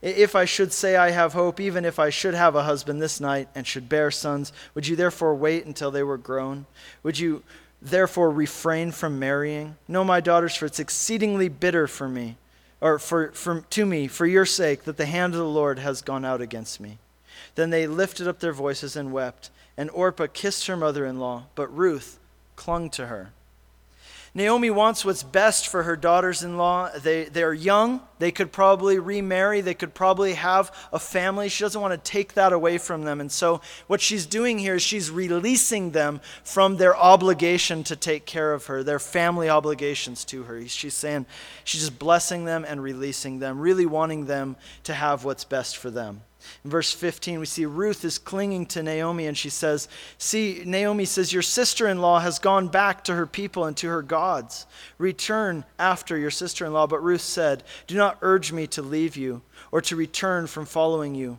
If 0.00 0.36
I 0.36 0.44
should 0.44 0.72
say 0.72 0.94
I 0.94 1.10
have 1.10 1.32
hope, 1.32 1.58
even 1.58 1.84
if 1.84 1.98
I 1.98 2.08
should 2.08 2.34
have 2.34 2.54
a 2.54 2.62
husband 2.62 3.02
this 3.02 3.20
night 3.20 3.48
and 3.52 3.66
should 3.66 3.88
bear 3.88 4.12
sons, 4.12 4.52
would 4.76 4.86
you 4.86 4.94
therefore 4.94 5.34
wait 5.34 5.66
until 5.66 5.90
they 5.90 6.04
were 6.04 6.16
grown? 6.16 6.66
Would 7.02 7.18
you 7.18 7.42
therefore 7.82 8.30
refrain 8.30 8.92
from 8.92 9.18
marrying? 9.18 9.74
No, 9.88 10.04
my 10.04 10.20
daughters, 10.20 10.54
for 10.54 10.66
it's 10.66 10.78
exceedingly 10.78 11.48
bitter 11.48 11.88
for 11.88 12.08
me, 12.08 12.36
or 12.80 13.00
for, 13.00 13.32
for, 13.32 13.62
to 13.62 13.84
me, 13.84 14.06
for 14.06 14.26
your 14.26 14.46
sake, 14.46 14.84
that 14.84 14.98
the 14.98 15.06
hand 15.06 15.34
of 15.34 15.40
the 15.40 15.46
Lord 15.46 15.80
has 15.80 16.00
gone 16.00 16.24
out 16.24 16.40
against 16.40 16.78
me. 16.78 16.98
Then 17.54 17.70
they 17.70 17.86
lifted 17.86 18.28
up 18.28 18.40
their 18.40 18.52
voices 18.52 18.96
and 18.96 19.12
wept 19.12 19.50
and 19.80 19.88
Orpah 19.92 20.26
kissed 20.30 20.66
her 20.66 20.76
mother 20.76 21.06
in 21.06 21.18
law, 21.18 21.44
but 21.54 21.74
Ruth 21.74 22.18
clung 22.54 22.90
to 22.90 23.06
her. 23.06 23.32
Naomi 24.34 24.68
wants 24.70 25.06
what's 25.06 25.22
best 25.22 25.68
for 25.68 25.84
her 25.84 25.96
daughters 25.96 26.42
in 26.42 26.58
law. 26.58 26.90
They, 26.90 27.24
they're 27.24 27.54
young, 27.54 28.02
They 28.18 28.30
could 28.30 28.52
probably 28.52 28.98
remarry. 28.98 29.62
They 29.62 29.72
could 29.72 29.94
probably 29.94 30.34
have 30.34 30.70
a 30.92 30.98
family. 30.98 31.48
She 31.48 31.64
doesn't 31.64 31.80
want 31.80 31.92
to 31.92 32.10
take 32.10 32.34
that 32.34 32.52
away 32.52 32.76
from 32.76 33.04
them. 33.04 33.22
And 33.22 33.32
so, 33.32 33.62
what 33.86 34.02
she's 34.02 34.26
doing 34.26 34.58
here 34.58 34.74
is 34.74 34.82
she's 34.82 35.10
releasing 35.10 35.92
them 35.92 36.20
from 36.44 36.76
their 36.76 36.94
obligation 36.94 37.82
to 37.84 37.96
take 37.96 38.26
care 38.26 38.52
of 38.52 38.66
her, 38.66 38.84
their 38.84 38.98
family 38.98 39.48
obligations 39.48 40.26
to 40.26 40.42
her. 40.42 40.68
She's 40.68 40.92
saying, 40.92 41.24
she's 41.64 41.80
just 41.80 41.98
blessing 41.98 42.44
them 42.44 42.66
and 42.68 42.82
releasing 42.82 43.38
them, 43.38 43.58
really 43.58 43.86
wanting 43.86 44.26
them 44.26 44.56
to 44.84 44.92
have 44.92 45.24
what's 45.24 45.44
best 45.44 45.78
for 45.78 45.90
them. 45.90 46.20
In 46.64 46.70
verse 46.70 46.92
15, 46.92 47.40
we 47.40 47.46
see 47.46 47.66
Ruth 47.66 48.04
is 48.04 48.18
clinging 48.18 48.66
to 48.66 48.82
Naomi 48.82 49.26
and 49.26 49.36
she 49.36 49.50
says, 49.50 49.88
See, 50.18 50.62
Naomi 50.64 51.04
says, 51.04 51.32
Your 51.32 51.42
sister 51.42 51.88
in 51.88 52.00
law 52.00 52.20
has 52.20 52.38
gone 52.38 52.68
back 52.68 53.04
to 53.04 53.14
her 53.14 53.26
people 53.26 53.64
and 53.64 53.76
to 53.78 53.88
her 53.88 54.02
gods. 54.02 54.66
Return 54.98 55.64
after 55.78 56.16
your 56.16 56.30
sister 56.30 56.66
in 56.66 56.72
law. 56.72 56.86
But 56.86 57.02
Ruth 57.02 57.20
said, 57.20 57.62
Do 57.86 57.96
not 57.96 58.18
urge 58.22 58.52
me 58.52 58.66
to 58.68 58.82
leave 58.82 59.16
you 59.16 59.42
or 59.72 59.80
to 59.82 59.96
return 59.96 60.46
from 60.46 60.66
following 60.66 61.14
you. 61.14 61.38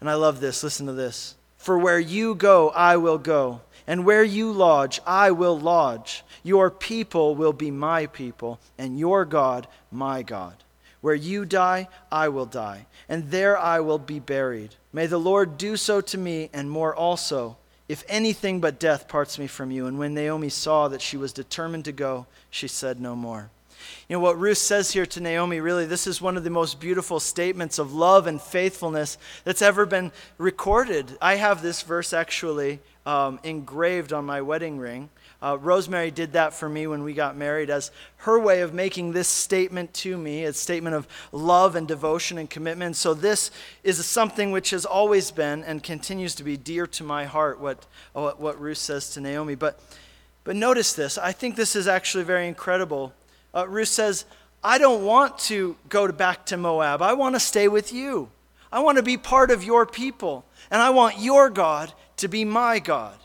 And 0.00 0.10
I 0.10 0.14
love 0.14 0.40
this. 0.40 0.62
Listen 0.62 0.86
to 0.86 0.92
this. 0.92 1.34
For 1.56 1.78
where 1.78 1.98
you 1.98 2.34
go, 2.34 2.70
I 2.70 2.96
will 2.96 3.18
go, 3.18 3.62
and 3.88 4.04
where 4.04 4.22
you 4.22 4.52
lodge, 4.52 5.00
I 5.04 5.32
will 5.32 5.58
lodge. 5.58 6.22
Your 6.44 6.70
people 6.70 7.34
will 7.34 7.52
be 7.52 7.72
my 7.72 8.06
people, 8.06 8.60
and 8.78 8.98
your 8.98 9.24
God, 9.24 9.66
my 9.90 10.22
God. 10.22 10.54
Where 11.06 11.14
you 11.14 11.44
die, 11.44 11.86
I 12.10 12.30
will 12.30 12.46
die, 12.46 12.86
and 13.08 13.30
there 13.30 13.56
I 13.56 13.78
will 13.78 14.00
be 14.00 14.18
buried. 14.18 14.74
May 14.92 15.06
the 15.06 15.20
Lord 15.20 15.56
do 15.56 15.76
so 15.76 16.00
to 16.00 16.18
me, 16.18 16.50
and 16.52 16.68
more 16.68 16.96
also, 16.96 17.58
if 17.88 18.02
anything 18.08 18.60
but 18.60 18.80
death 18.80 19.06
parts 19.06 19.38
me 19.38 19.46
from 19.46 19.70
you. 19.70 19.86
And 19.86 20.00
when 20.00 20.14
Naomi 20.14 20.48
saw 20.48 20.88
that 20.88 21.00
she 21.00 21.16
was 21.16 21.32
determined 21.32 21.84
to 21.84 21.92
go, 21.92 22.26
she 22.50 22.66
said 22.66 23.00
no 23.00 23.14
more. 23.14 23.50
You 24.08 24.16
know 24.16 24.20
what 24.20 24.36
Ruth 24.36 24.58
says 24.58 24.90
here 24.90 25.06
to 25.06 25.20
Naomi, 25.20 25.60
really, 25.60 25.86
this 25.86 26.08
is 26.08 26.20
one 26.20 26.36
of 26.36 26.42
the 26.42 26.50
most 26.50 26.80
beautiful 26.80 27.20
statements 27.20 27.78
of 27.78 27.94
love 27.94 28.26
and 28.26 28.42
faithfulness 28.42 29.16
that's 29.44 29.62
ever 29.62 29.86
been 29.86 30.10
recorded. 30.38 31.16
I 31.22 31.36
have 31.36 31.62
this 31.62 31.82
verse 31.82 32.12
actually 32.12 32.80
um, 33.06 33.38
engraved 33.44 34.12
on 34.12 34.24
my 34.24 34.42
wedding 34.42 34.78
ring. 34.78 35.10
Uh, 35.46 35.56
Rosemary 35.58 36.10
did 36.10 36.32
that 36.32 36.54
for 36.54 36.68
me 36.68 36.88
when 36.88 37.04
we 37.04 37.12
got 37.12 37.36
married 37.36 37.70
as 37.70 37.92
her 38.16 38.36
way 38.36 38.62
of 38.62 38.74
making 38.74 39.12
this 39.12 39.28
statement 39.28 39.94
to 39.94 40.18
me, 40.18 40.42
a 40.42 40.52
statement 40.52 40.96
of 40.96 41.06
love 41.30 41.76
and 41.76 41.86
devotion 41.86 42.36
and 42.36 42.50
commitment. 42.50 42.96
So, 42.96 43.14
this 43.14 43.52
is 43.84 44.04
something 44.04 44.50
which 44.50 44.70
has 44.70 44.84
always 44.84 45.30
been 45.30 45.62
and 45.62 45.80
continues 45.84 46.34
to 46.36 46.42
be 46.42 46.56
dear 46.56 46.84
to 46.88 47.04
my 47.04 47.26
heart, 47.26 47.60
what, 47.60 47.86
what, 48.12 48.40
what 48.40 48.60
Ruth 48.60 48.78
says 48.78 49.10
to 49.10 49.20
Naomi. 49.20 49.54
But, 49.54 49.78
but 50.42 50.56
notice 50.56 50.94
this. 50.94 51.16
I 51.16 51.30
think 51.30 51.54
this 51.54 51.76
is 51.76 51.86
actually 51.86 52.24
very 52.24 52.48
incredible. 52.48 53.14
Uh, 53.54 53.68
Ruth 53.68 53.86
says, 53.86 54.24
I 54.64 54.78
don't 54.78 55.04
want 55.04 55.38
to 55.40 55.76
go 55.88 56.08
to 56.08 56.12
back 56.12 56.46
to 56.46 56.56
Moab. 56.56 57.02
I 57.02 57.12
want 57.12 57.36
to 57.36 57.40
stay 57.40 57.68
with 57.68 57.92
you. 57.92 58.30
I 58.72 58.80
want 58.80 58.96
to 58.96 59.04
be 59.04 59.16
part 59.16 59.52
of 59.52 59.62
your 59.62 59.86
people. 59.86 60.44
And 60.72 60.82
I 60.82 60.90
want 60.90 61.20
your 61.20 61.50
God 61.50 61.92
to 62.16 62.26
be 62.26 62.44
my 62.44 62.80
God. 62.80 63.16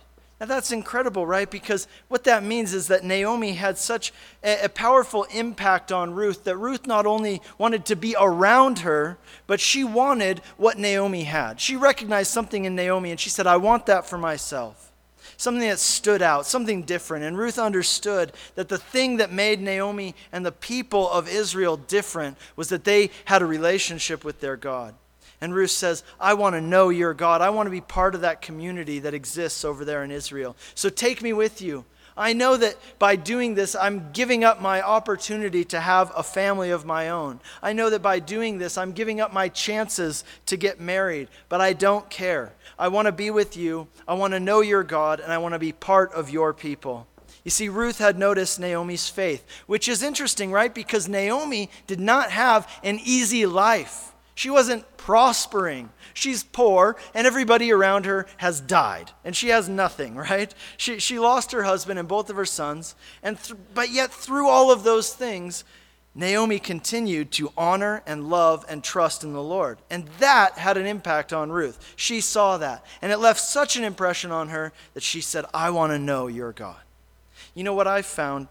Now 0.42 0.48
that's 0.48 0.72
incredible, 0.72 1.28
right? 1.28 1.48
Because 1.48 1.88
what 2.08 2.24
that 2.24 2.44
means 2.44 2.74
is 2.74 2.88
that 2.88 3.04
Naomi 3.04 3.54
had 3.54 3.78
such 3.78 4.12
a, 4.44 4.66
a, 4.66 4.70
powerful 4.70 5.26
impact 5.26 5.92
on 5.92 6.16
Ruth 6.16 6.46
that 6.46 6.58
Ruth 6.58 6.88
not 6.88 7.06
only 7.06 7.44
wanted 7.60 7.86
to 7.86 7.96
be 7.96 8.16
around 8.20 8.80
her, 8.80 9.20
but 9.46 9.60
she 9.60 9.84
wanted 9.84 10.40
what 10.58 10.80
Naomi 10.80 11.26
had. 11.26 11.62
She 11.62 11.76
recognized 11.76 12.32
something 12.32 12.66
in 12.66 12.76
Naomi 12.76 13.12
and 13.12 13.20
she 13.20 13.30
said, 13.30 13.46
I 13.46 13.58
want 13.58 13.86
that 13.86 14.08
for 14.08 14.18
myself. 14.18 14.92
Something 15.38 15.70
that 15.70 15.78
stood 15.78 16.24
out, 16.24 16.48
something 16.48 16.82
different. 16.82 17.24
And 17.24 17.38
Ruth 17.38 17.60
understood 17.60 18.32
that 18.56 18.68
the 18.68 18.80
thing 18.80 19.18
that 19.18 19.32
made 19.32 19.62
Naomi 19.62 20.16
and 20.32 20.44
the 20.44 20.52
people 20.52 21.08
of 21.12 21.30
Israel 21.30 21.78
different 21.78 22.36
was 22.56 22.70
that 22.70 22.84
they 22.84 23.12
had 23.26 23.44
a 23.44 23.46
relationship 23.46 24.26
with 24.26 24.40
their 24.40 24.58
God. 24.58 24.96
And 25.42 25.56
Ruth 25.56 25.72
says, 25.72 26.04
I 26.20 26.36
want 26.36 26.56
to 26.56 26.62
know 26.62 26.90
your 26.90 27.16
God. 27.16 27.42
I 27.42 27.50
want 27.50 27.66
to 27.66 27.72
be 27.72 27.82
part 27.82 28.14
of 28.14 28.22
that 28.22 28.42
community 28.42 29.00
that 29.00 29.16
exists 29.16 29.66
over 29.66 29.84
there 29.84 30.04
in 30.04 30.12
Israel. 30.12 30.56
So 30.76 30.88
take 30.90 31.22
me 31.22 31.34
with 31.34 31.62
you. 31.62 31.84
I 32.16 32.34
know 32.34 32.58
that 32.58 32.76
by 33.00 33.16
doing 33.16 33.56
this, 33.56 33.74
I'm 33.74 34.12
giving 34.12 34.44
up 34.44 34.62
my 34.62 34.82
opportunity 34.82 35.64
to 35.66 35.80
have 35.80 36.12
a 36.16 36.22
family 36.22 36.70
of 36.70 36.86
my 36.86 37.10
own. 37.10 37.40
I 37.64 37.74
know 37.74 37.90
that 37.90 38.02
by 38.02 38.20
doing 38.20 38.58
this, 38.58 38.78
I'm 38.78 38.92
giving 38.92 39.22
up 39.22 39.34
my 39.34 39.50
chances 39.50 40.24
to 40.46 40.58
get 40.58 40.80
married, 40.80 41.30
but 41.50 41.62
I 41.62 41.74
don't 41.74 42.10
care. 42.10 42.54
I 42.78 42.90
want 42.90 43.08
to 43.08 43.12
be 43.12 43.32
with 43.32 43.56
you. 43.56 43.88
I 44.08 44.14
want 44.14 44.34
to 44.34 44.40
know 44.40 44.62
your 44.62 44.84
God, 44.84 45.20
and 45.20 45.32
I 45.32 45.38
want 45.38 45.54
to 45.54 45.60
be 45.60 45.72
part 45.72 46.12
of 46.14 46.30
your 46.30 46.54
people. 46.54 47.08
You 47.44 47.50
see, 47.52 47.70
Ruth 47.70 47.98
had 47.98 48.20
noticed 48.20 48.60
Naomi's 48.60 49.10
faith, 49.10 49.46
which 49.66 49.88
is 49.88 50.04
interesting, 50.04 50.52
right? 50.52 50.74
Because 50.74 51.08
Naomi 51.08 51.70
did 51.88 52.00
not 52.00 52.30
have 52.30 52.70
an 52.84 53.00
easy 53.04 53.46
life. 53.46 54.14
She 54.42 54.50
wasn't 54.50 54.98
prospering. 54.98 55.92
She's 56.16 56.44
poor, 56.44 56.96
and 57.14 57.28
everybody 57.28 57.72
around 57.72 58.08
her 58.08 58.26
has 58.38 58.60
died, 58.60 59.12
and 59.24 59.36
she 59.36 59.50
has 59.50 59.70
nothing, 59.70 60.16
right? 60.32 60.52
She, 60.78 60.98
she 60.98 61.20
lost 61.20 61.52
her 61.52 61.62
husband 61.62 62.00
and 62.00 62.08
both 62.08 62.28
of 62.32 62.38
her 62.38 62.46
sons, 62.46 62.96
and 63.22 63.38
th- 63.40 63.60
but 63.76 63.92
yet, 63.92 64.12
through 64.12 64.50
all 64.50 64.72
of 64.72 64.82
those 64.82 65.14
things, 65.14 65.64
Naomi 66.16 66.58
continued 66.58 67.30
to 67.34 67.54
honor 67.56 68.02
and 68.08 68.32
love 68.32 68.66
and 68.68 68.84
trust 68.84 69.24
in 69.24 69.34
the 69.34 69.44
Lord. 69.44 69.78
And 69.92 70.08
that 70.18 70.58
had 70.58 70.76
an 70.76 70.88
impact 70.88 71.32
on 71.32 71.52
Ruth. 71.52 71.94
She 71.96 72.20
saw 72.20 72.58
that. 72.58 72.84
And 73.00 73.12
it 73.12 73.20
left 73.20 73.40
such 73.40 73.76
an 73.76 73.84
impression 73.84 74.32
on 74.32 74.50
her 74.50 74.74
that 74.96 75.04
she 75.04 75.22
said, 75.22 75.46
I 75.54 75.70
want 75.70 75.92
to 75.92 76.00
know 76.00 76.26
your 76.26 76.52
God. 76.52 76.82
You 77.54 77.64
know 77.64 77.76
what 77.76 77.86
I've 77.86 78.08
found? 78.08 78.48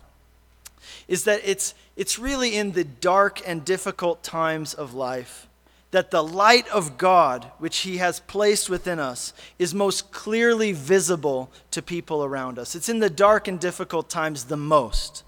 Is 1.08 1.24
that 1.24 1.40
it's, 1.44 1.74
it's 1.96 2.16
really 2.16 2.54
in 2.56 2.70
the 2.70 2.84
dark 2.84 3.42
and 3.44 3.64
difficult 3.64 4.22
times 4.22 4.72
of 4.72 4.94
life 4.94 5.48
that 5.90 6.10
the 6.10 6.22
light 6.22 6.68
of 6.68 6.98
God, 6.98 7.50
which 7.58 7.78
He 7.78 7.96
has 7.96 8.20
placed 8.20 8.70
within 8.70 8.98
us, 8.98 9.32
is 9.58 9.74
most 9.74 10.12
clearly 10.12 10.72
visible 10.72 11.50
to 11.72 11.82
people 11.82 12.24
around 12.24 12.58
us. 12.58 12.74
It's 12.74 12.88
in 12.88 13.00
the 13.00 13.10
dark 13.10 13.48
and 13.48 13.58
difficult 13.58 14.08
times 14.08 14.44
the 14.44 14.56
most. 14.56 15.24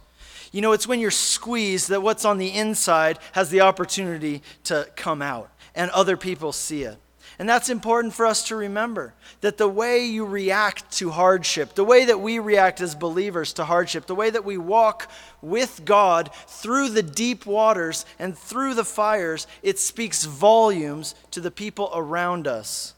You 0.52 0.60
know, 0.60 0.72
it's 0.72 0.86
when 0.86 1.00
you're 1.00 1.10
squeezed 1.10 1.88
that 1.88 2.02
what's 2.02 2.24
on 2.24 2.38
the 2.38 2.52
inside 2.54 3.18
has 3.32 3.50
the 3.50 3.62
opportunity 3.62 4.42
to 4.64 4.88
come 4.96 5.22
out, 5.22 5.50
and 5.74 5.90
other 5.90 6.16
people 6.16 6.52
see 6.52 6.84
it. 6.84 6.98
And 7.38 7.48
that's 7.48 7.70
important 7.70 8.14
for 8.14 8.26
us 8.26 8.44
to 8.48 8.56
remember 8.56 9.14
that 9.40 9.56
the 9.56 9.68
way 9.68 10.04
you 10.04 10.24
react 10.24 10.90
to 10.92 11.10
hardship, 11.10 11.74
the 11.74 11.84
way 11.84 12.04
that 12.04 12.20
we 12.20 12.38
react 12.38 12.80
as 12.80 12.94
believers 12.94 13.52
to 13.54 13.64
hardship, 13.64 14.06
the 14.06 14.14
way 14.14 14.30
that 14.30 14.44
we 14.44 14.58
walk 14.58 15.10
with 15.40 15.82
God 15.84 16.30
through 16.46 16.90
the 16.90 17.02
deep 17.02 17.46
waters 17.46 18.04
and 18.18 18.36
through 18.36 18.74
the 18.74 18.84
fires, 18.84 19.46
it 19.62 19.78
speaks 19.78 20.24
volumes 20.24 21.14
to 21.30 21.40
the 21.40 21.50
people 21.50 21.90
around 21.94 22.46
us 22.46 22.94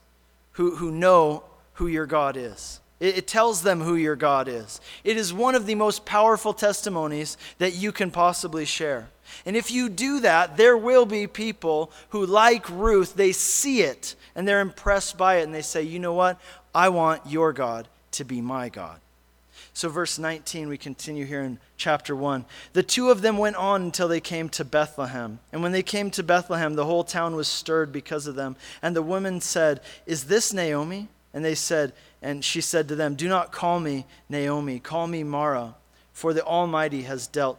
who, 0.53 0.77
who 0.77 0.90
know 0.90 1.44
who 1.75 1.87
your 1.87 2.07
God 2.07 2.37
is. 2.37 2.81
It, 3.01 3.18
it 3.18 3.27
tells 3.27 3.62
them 3.62 3.81
who 3.81 3.94
your 3.94 4.16
God 4.16 4.49
is. 4.49 4.81
It 5.05 5.16
is 5.16 5.33
one 5.33 5.55
of 5.55 5.66
the 5.66 5.75
most 5.75 6.05
powerful 6.05 6.55
testimonies 6.55 7.37
that 7.59 7.75
you 7.75 7.92
can 7.92 8.11
possibly 8.11 8.64
share. 8.64 9.09
And 9.46 9.56
if 9.56 9.70
you 9.70 9.88
do 9.88 10.20
that, 10.20 10.56
there 10.56 10.76
will 10.76 11.06
be 11.06 11.26
people 11.26 11.90
who, 12.10 12.26
like 12.26 12.68
Ruth, 12.70 13.14
they 13.14 13.32
see 13.32 13.82
it 13.82 14.14
and 14.34 14.46
they're 14.46 14.60
impressed 14.60 15.16
by 15.16 15.37
it 15.37 15.42
and 15.42 15.54
they 15.54 15.62
say, 15.62 15.82
you 15.82 15.98
know 15.98 16.14
what? 16.14 16.40
I 16.74 16.88
want 16.88 17.26
your 17.26 17.52
God 17.52 17.88
to 18.12 18.24
be 18.24 18.40
my 18.40 18.68
God. 18.68 19.00
So, 19.76 19.88
verse 19.88 20.20
19, 20.20 20.68
we 20.68 20.78
continue 20.78 21.24
here 21.24 21.40
in 21.40 21.58
chapter 21.76 22.14
1. 22.14 22.44
The 22.74 22.84
two 22.84 23.10
of 23.10 23.22
them 23.22 23.38
went 23.38 23.56
on 23.56 23.82
until 23.82 24.06
they 24.06 24.20
came 24.20 24.48
to 24.50 24.64
Bethlehem. 24.64 25.40
And 25.52 25.64
when 25.64 25.72
they 25.72 25.82
came 25.82 26.12
to 26.12 26.22
Bethlehem, 26.22 26.74
the 26.74 26.84
whole 26.84 27.02
town 27.02 27.34
was 27.34 27.48
stirred 27.48 27.90
because 27.92 28.28
of 28.28 28.37
them. 28.37 28.54
And 28.82 28.94
the 28.94 29.02
woman 29.02 29.40
said, 29.40 29.80
Is 30.06 30.24
this 30.24 30.52
Naomi? 30.52 31.08
And 31.32 31.44
they 31.44 31.56
said, 31.56 31.92
and 32.24 32.42
she 32.42 32.62
said 32.62 32.88
to 32.88 32.96
them, 32.96 33.16
Do 33.16 33.28
not 33.28 33.52
call 33.52 33.80
me 33.80 34.06
Naomi, 34.30 34.78
call 34.78 35.06
me 35.06 35.22
Mara, 35.22 35.74
for 36.12 36.32
the 36.32 36.44
Almighty 36.44 37.02
has 37.02 37.26
dealt 37.26 37.58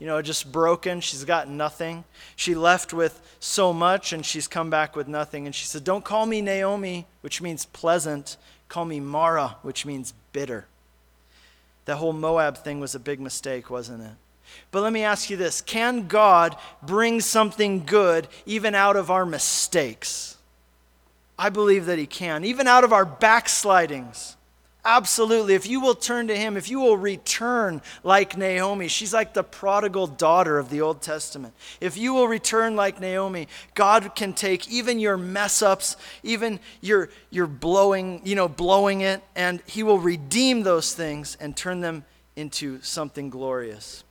you 0.00 0.06
know, 0.06 0.20
just 0.22 0.50
broken. 0.50 1.00
She's 1.00 1.24
got 1.24 1.48
nothing. 1.48 2.04
She 2.34 2.54
left 2.54 2.92
with 2.92 3.20
so 3.38 3.72
much, 3.72 4.12
and 4.12 4.24
she's 4.24 4.48
come 4.48 4.70
back 4.70 4.96
with 4.96 5.06
nothing. 5.06 5.46
And 5.46 5.54
she 5.54 5.66
said, 5.66 5.84
Don't 5.84 6.04
call 6.04 6.26
me 6.26 6.40
Naomi, 6.40 7.06
which 7.20 7.40
means 7.40 7.66
pleasant. 7.66 8.38
Call 8.68 8.86
me 8.86 8.98
Mara, 8.98 9.56
which 9.62 9.84
means 9.84 10.14
bitter. 10.32 10.66
That 11.84 11.96
whole 11.96 12.14
Moab 12.14 12.56
thing 12.56 12.80
was 12.80 12.94
a 12.94 13.00
big 13.00 13.20
mistake, 13.20 13.68
wasn't 13.68 14.02
it? 14.02 14.12
But 14.70 14.82
let 14.82 14.92
me 14.92 15.04
ask 15.04 15.30
you 15.30 15.36
this 15.36 15.60
Can 15.60 16.08
God 16.08 16.56
bring 16.82 17.20
something 17.20 17.84
good 17.84 18.26
even 18.46 18.74
out 18.74 18.96
of 18.96 19.10
our 19.10 19.26
mistakes? 19.26 20.38
I 21.38 21.50
believe 21.50 21.86
that 21.86 21.98
He 21.98 22.06
can. 22.06 22.44
Even 22.44 22.66
out 22.66 22.84
of 22.84 22.92
our 22.92 23.04
backslidings, 23.04 24.36
Absolutely. 24.84 25.54
If 25.54 25.66
you 25.66 25.80
will 25.80 25.94
turn 25.94 26.28
to 26.28 26.36
him, 26.36 26.56
if 26.56 26.70
you 26.70 26.80
will 26.80 26.96
return 26.96 27.82
like 28.02 28.36
Naomi, 28.36 28.88
she's 28.88 29.12
like 29.12 29.34
the 29.34 29.42
prodigal 29.42 30.06
daughter 30.06 30.58
of 30.58 30.70
the 30.70 30.80
Old 30.80 31.02
Testament. 31.02 31.52
If 31.80 31.98
you 31.98 32.14
will 32.14 32.28
return 32.28 32.76
like 32.76 32.98
Naomi, 32.98 33.48
God 33.74 34.14
can 34.14 34.32
take 34.32 34.70
even 34.70 34.98
your 34.98 35.18
mess 35.18 35.60
ups, 35.60 35.96
even 36.22 36.60
your, 36.80 37.10
your 37.28 37.46
blowing, 37.46 38.22
you 38.24 38.34
know, 38.34 38.48
blowing 38.48 39.02
it, 39.02 39.22
and 39.36 39.62
he 39.66 39.82
will 39.82 39.98
redeem 39.98 40.62
those 40.62 40.94
things 40.94 41.36
and 41.40 41.54
turn 41.54 41.80
them 41.80 42.04
into 42.34 42.80
something 42.80 43.28
glorious. 43.28 44.02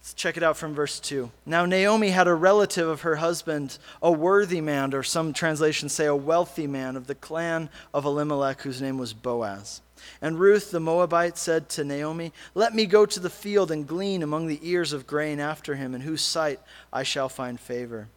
Let's 0.00 0.12
check 0.12 0.36
it 0.36 0.42
out 0.42 0.56
from 0.56 0.74
verse 0.74 1.00
2. 1.00 1.30
Now, 1.46 1.64
Naomi 1.64 2.10
had 2.10 2.28
a 2.28 2.34
relative 2.34 2.88
of 2.88 3.02
her 3.02 3.16
husband, 3.16 3.78
a 4.02 4.12
worthy 4.12 4.60
man, 4.60 4.92
or 4.92 5.02
some 5.02 5.32
translations 5.32 5.94
say 5.94 6.04
a 6.04 6.14
wealthy 6.14 6.66
man, 6.66 6.96
of 6.96 7.06
the 7.06 7.14
clan 7.14 7.70
of 7.94 8.04
Elimelech, 8.04 8.60
whose 8.60 8.82
name 8.82 8.98
was 8.98 9.14
Boaz. 9.14 9.80
And 10.20 10.38
Ruth 10.38 10.70
the 10.70 10.80
Moabite 10.80 11.36
said 11.38 11.68
to 11.70 11.84
Naomi, 11.84 12.32
Let 12.54 12.74
me 12.74 12.86
go 12.86 13.06
to 13.06 13.20
the 13.20 13.30
field 13.30 13.70
and 13.70 13.86
glean 13.86 14.22
among 14.22 14.46
the 14.46 14.60
ears 14.62 14.92
of 14.92 15.06
grain 15.06 15.40
after 15.40 15.74
him, 15.74 15.94
in 15.94 16.02
whose 16.02 16.22
sight 16.22 16.60
I 16.92 17.02
shall 17.02 17.28
find 17.28 17.58
favor. 17.58 18.08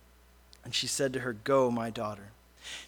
And 0.63 0.73
she 0.73 0.87
said 0.87 1.13
to 1.13 1.19
her, 1.19 1.33
Go, 1.33 1.71
my 1.71 1.89
daughter. 1.89 2.31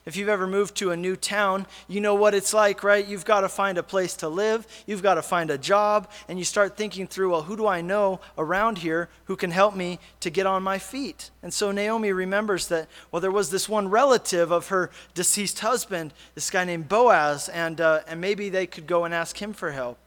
If 0.06 0.15
you've 0.15 0.30
ever 0.30 0.48
moved 0.48 0.76
to 0.78 0.92
a 0.92 0.98
new 0.98 1.15
town, 1.15 1.68
you 1.88 2.02
know 2.02 2.15
what 2.15 2.34
it's 2.34 2.54
like, 2.54 2.84
right? 2.84 3.06
You've 3.06 3.26
got 3.26 3.42
to 3.42 3.50
find 3.50 3.78
a 3.78 3.84
place 3.84 4.15
to 4.18 4.30
live, 4.30 4.68
you've 4.86 5.04
got 5.04 5.15
to 5.15 5.22
find 5.22 5.52
a 5.52 5.58
job, 5.58 6.10
and 6.28 6.39
you 6.39 6.46
start 6.46 6.78
thinking 6.78 7.08
through, 7.08 7.32
well, 7.32 7.44
who 7.44 7.58
do 7.58 7.68
I 7.68 7.82
know 7.82 8.20
around 8.38 8.80
here 8.80 9.10
who 9.26 9.36
can 9.36 9.52
help 9.52 9.76
me 9.76 10.00
to 10.20 10.30
get 10.30 10.46
on 10.46 10.63
my 10.63 10.80
feet? 10.80 11.32
And 11.44 11.54
so 11.54 11.72
Naomi 11.72 12.12
remembers 12.12 12.68
that, 12.68 12.88
well, 13.12 13.22
there 13.22 13.32
was 13.32 13.52
this 13.52 13.70
one 13.70 13.89
relative 13.89 14.52
of 14.52 14.68
her 14.68 14.89
deceased 15.13 15.60
husband, 15.60 16.13
this 16.36 16.50
guy 16.50 16.65
named 16.65 16.89
Boaz, 16.89 17.50
and, 17.50 17.80
uh, 17.80 18.02
and 18.08 18.20
maybe 18.20 18.50
they 18.50 18.68
could 18.68 18.88
go 18.88 19.06
and 19.06 19.13
ask 19.13 19.42
him 19.42 19.54
for 19.54 19.72
help. 19.72 19.98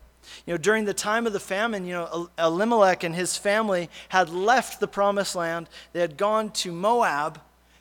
You 0.46 0.54
know, 0.54 0.58
during 0.58 0.84
the 0.84 0.94
time 0.94 1.26
of 1.26 1.32
the 1.32 1.40
famine, 1.40 1.84
you 1.84 1.94
know, 1.94 2.30
Elimelech 2.38 3.02
and 3.02 3.14
his 3.14 3.36
family 3.36 3.90
had 4.08 4.28
left 4.30 4.80
the 4.80 4.88
promised 4.88 5.34
land. 5.34 5.68
They 5.92 6.00
had 6.00 6.16
gone 6.16 6.50
to 6.52 6.72
Moab, 6.72 7.40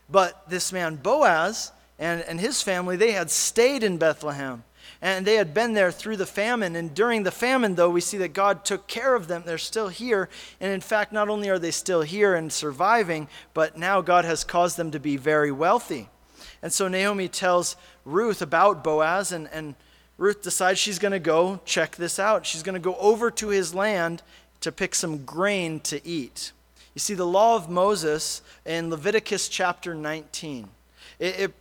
but 0.09 0.49
this 0.49 0.73
man 0.73 0.95
Boaz, 0.95 1.71
and, 2.01 2.21
and 2.21 2.39
his 2.39 2.63
family, 2.63 2.97
they 2.97 3.11
had 3.11 3.29
stayed 3.29 3.83
in 3.83 3.97
Bethlehem. 3.97 4.63
And 5.03 5.25
they 5.25 5.35
had 5.35 5.53
been 5.53 5.73
there 5.73 5.91
through 5.91 6.17
the 6.17 6.25
famine. 6.25 6.75
And 6.75 6.93
during 6.93 7.23
the 7.23 7.31
famine, 7.31 7.75
though, 7.75 7.91
we 7.91 8.01
see 8.01 8.17
that 8.17 8.33
God 8.33 8.65
took 8.65 8.87
care 8.87 9.15
of 9.15 9.27
them. 9.27 9.43
They're 9.45 9.59
still 9.59 9.87
here. 9.87 10.27
And 10.59 10.73
in 10.73 10.81
fact, 10.81 11.13
not 11.13 11.29
only 11.29 11.49
are 11.49 11.59
they 11.59 11.71
still 11.71 12.01
here 12.01 12.35
and 12.35 12.51
surviving, 12.51 13.27
but 13.53 13.77
now 13.77 14.01
God 14.01 14.25
has 14.25 14.43
caused 14.43 14.77
them 14.77 14.91
to 14.91 14.99
be 14.99 15.15
very 15.15 15.51
wealthy. 15.51 16.09
And 16.63 16.73
so 16.73 16.87
Naomi 16.87 17.27
tells 17.27 17.75
Ruth 18.03 18.41
about 18.41 18.83
Boaz, 18.83 19.31
and, 19.31 19.47
and 19.51 19.75
Ruth 20.17 20.41
decides 20.41 20.79
she's 20.79 20.99
going 20.99 21.11
to 21.11 21.19
go 21.19 21.61
check 21.65 21.95
this 21.95 22.19
out. 22.19 22.47
She's 22.47 22.63
going 22.63 22.73
to 22.73 22.79
go 22.79 22.95
over 22.95 23.29
to 23.31 23.49
his 23.49 23.75
land 23.75 24.23
to 24.61 24.71
pick 24.71 24.95
some 24.95 25.23
grain 25.23 25.79
to 25.81 26.05
eat. 26.05 26.51
You 26.95 26.99
see, 26.99 27.13
the 27.13 27.27
law 27.27 27.55
of 27.55 27.69
Moses 27.69 28.41
in 28.65 28.89
Leviticus 28.89 29.49
chapter 29.49 29.95
19, 29.95 30.67
it, 31.19 31.53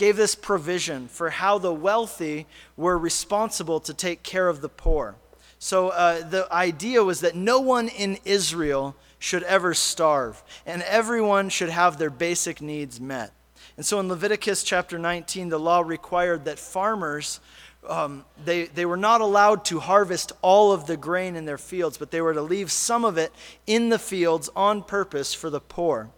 gave 0.00 0.16
this 0.16 0.34
provision 0.34 1.06
for 1.08 1.28
how 1.28 1.58
the 1.58 1.74
wealthy 1.74 2.46
were 2.74 2.96
responsible 2.96 3.78
to 3.80 3.92
take 3.92 4.22
care 4.22 4.48
of 4.48 4.62
the 4.62 4.68
poor. 4.68 5.14
So 5.58 5.90
uh, 5.90 6.26
the 6.26 6.50
idea 6.50 7.04
was 7.04 7.20
that 7.20 7.36
no 7.36 7.60
one 7.60 7.88
in 7.88 8.16
Israel 8.24 8.96
should 9.18 9.42
ever 9.42 9.74
starve, 9.74 10.42
and 10.64 10.80
everyone 10.84 11.50
should 11.50 11.68
have 11.68 11.98
their 11.98 12.08
basic 12.08 12.62
needs 12.62 12.98
met. 12.98 13.30
And 13.76 13.84
so 13.84 14.00
in 14.00 14.08
Leviticus 14.08 14.62
chapter 14.62 14.98
19, 14.98 15.50
the 15.50 15.60
law 15.60 15.82
required 15.82 16.46
that 16.46 16.58
farmers. 16.58 17.38
Um, 17.86 18.24
they, 18.42 18.64
they 18.64 18.86
were 18.86 18.96
not 18.96 19.20
allowed 19.20 19.66
to 19.66 19.80
harvest 19.80 20.32
all 20.40 20.72
of 20.72 20.86
the 20.86 20.96
grain 20.96 21.36
in 21.36 21.44
their 21.44 21.58
fields, 21.58 21.98
but 21.98 22.10
they 22.10 22.22
were 22.22 22.32
to 22.32 22.42
leave 22.42 22.72
some 22.72 23.04
of 23.04 23.18
it 23.18 23.32
in 23.66 23.90
the 23.90 23.98
fields 23.98 24.48
on 24.56 24.82
purpose 24.82 25.34
for 25.34 25.50
the 25.50 25.60
poor. 25.60 26.08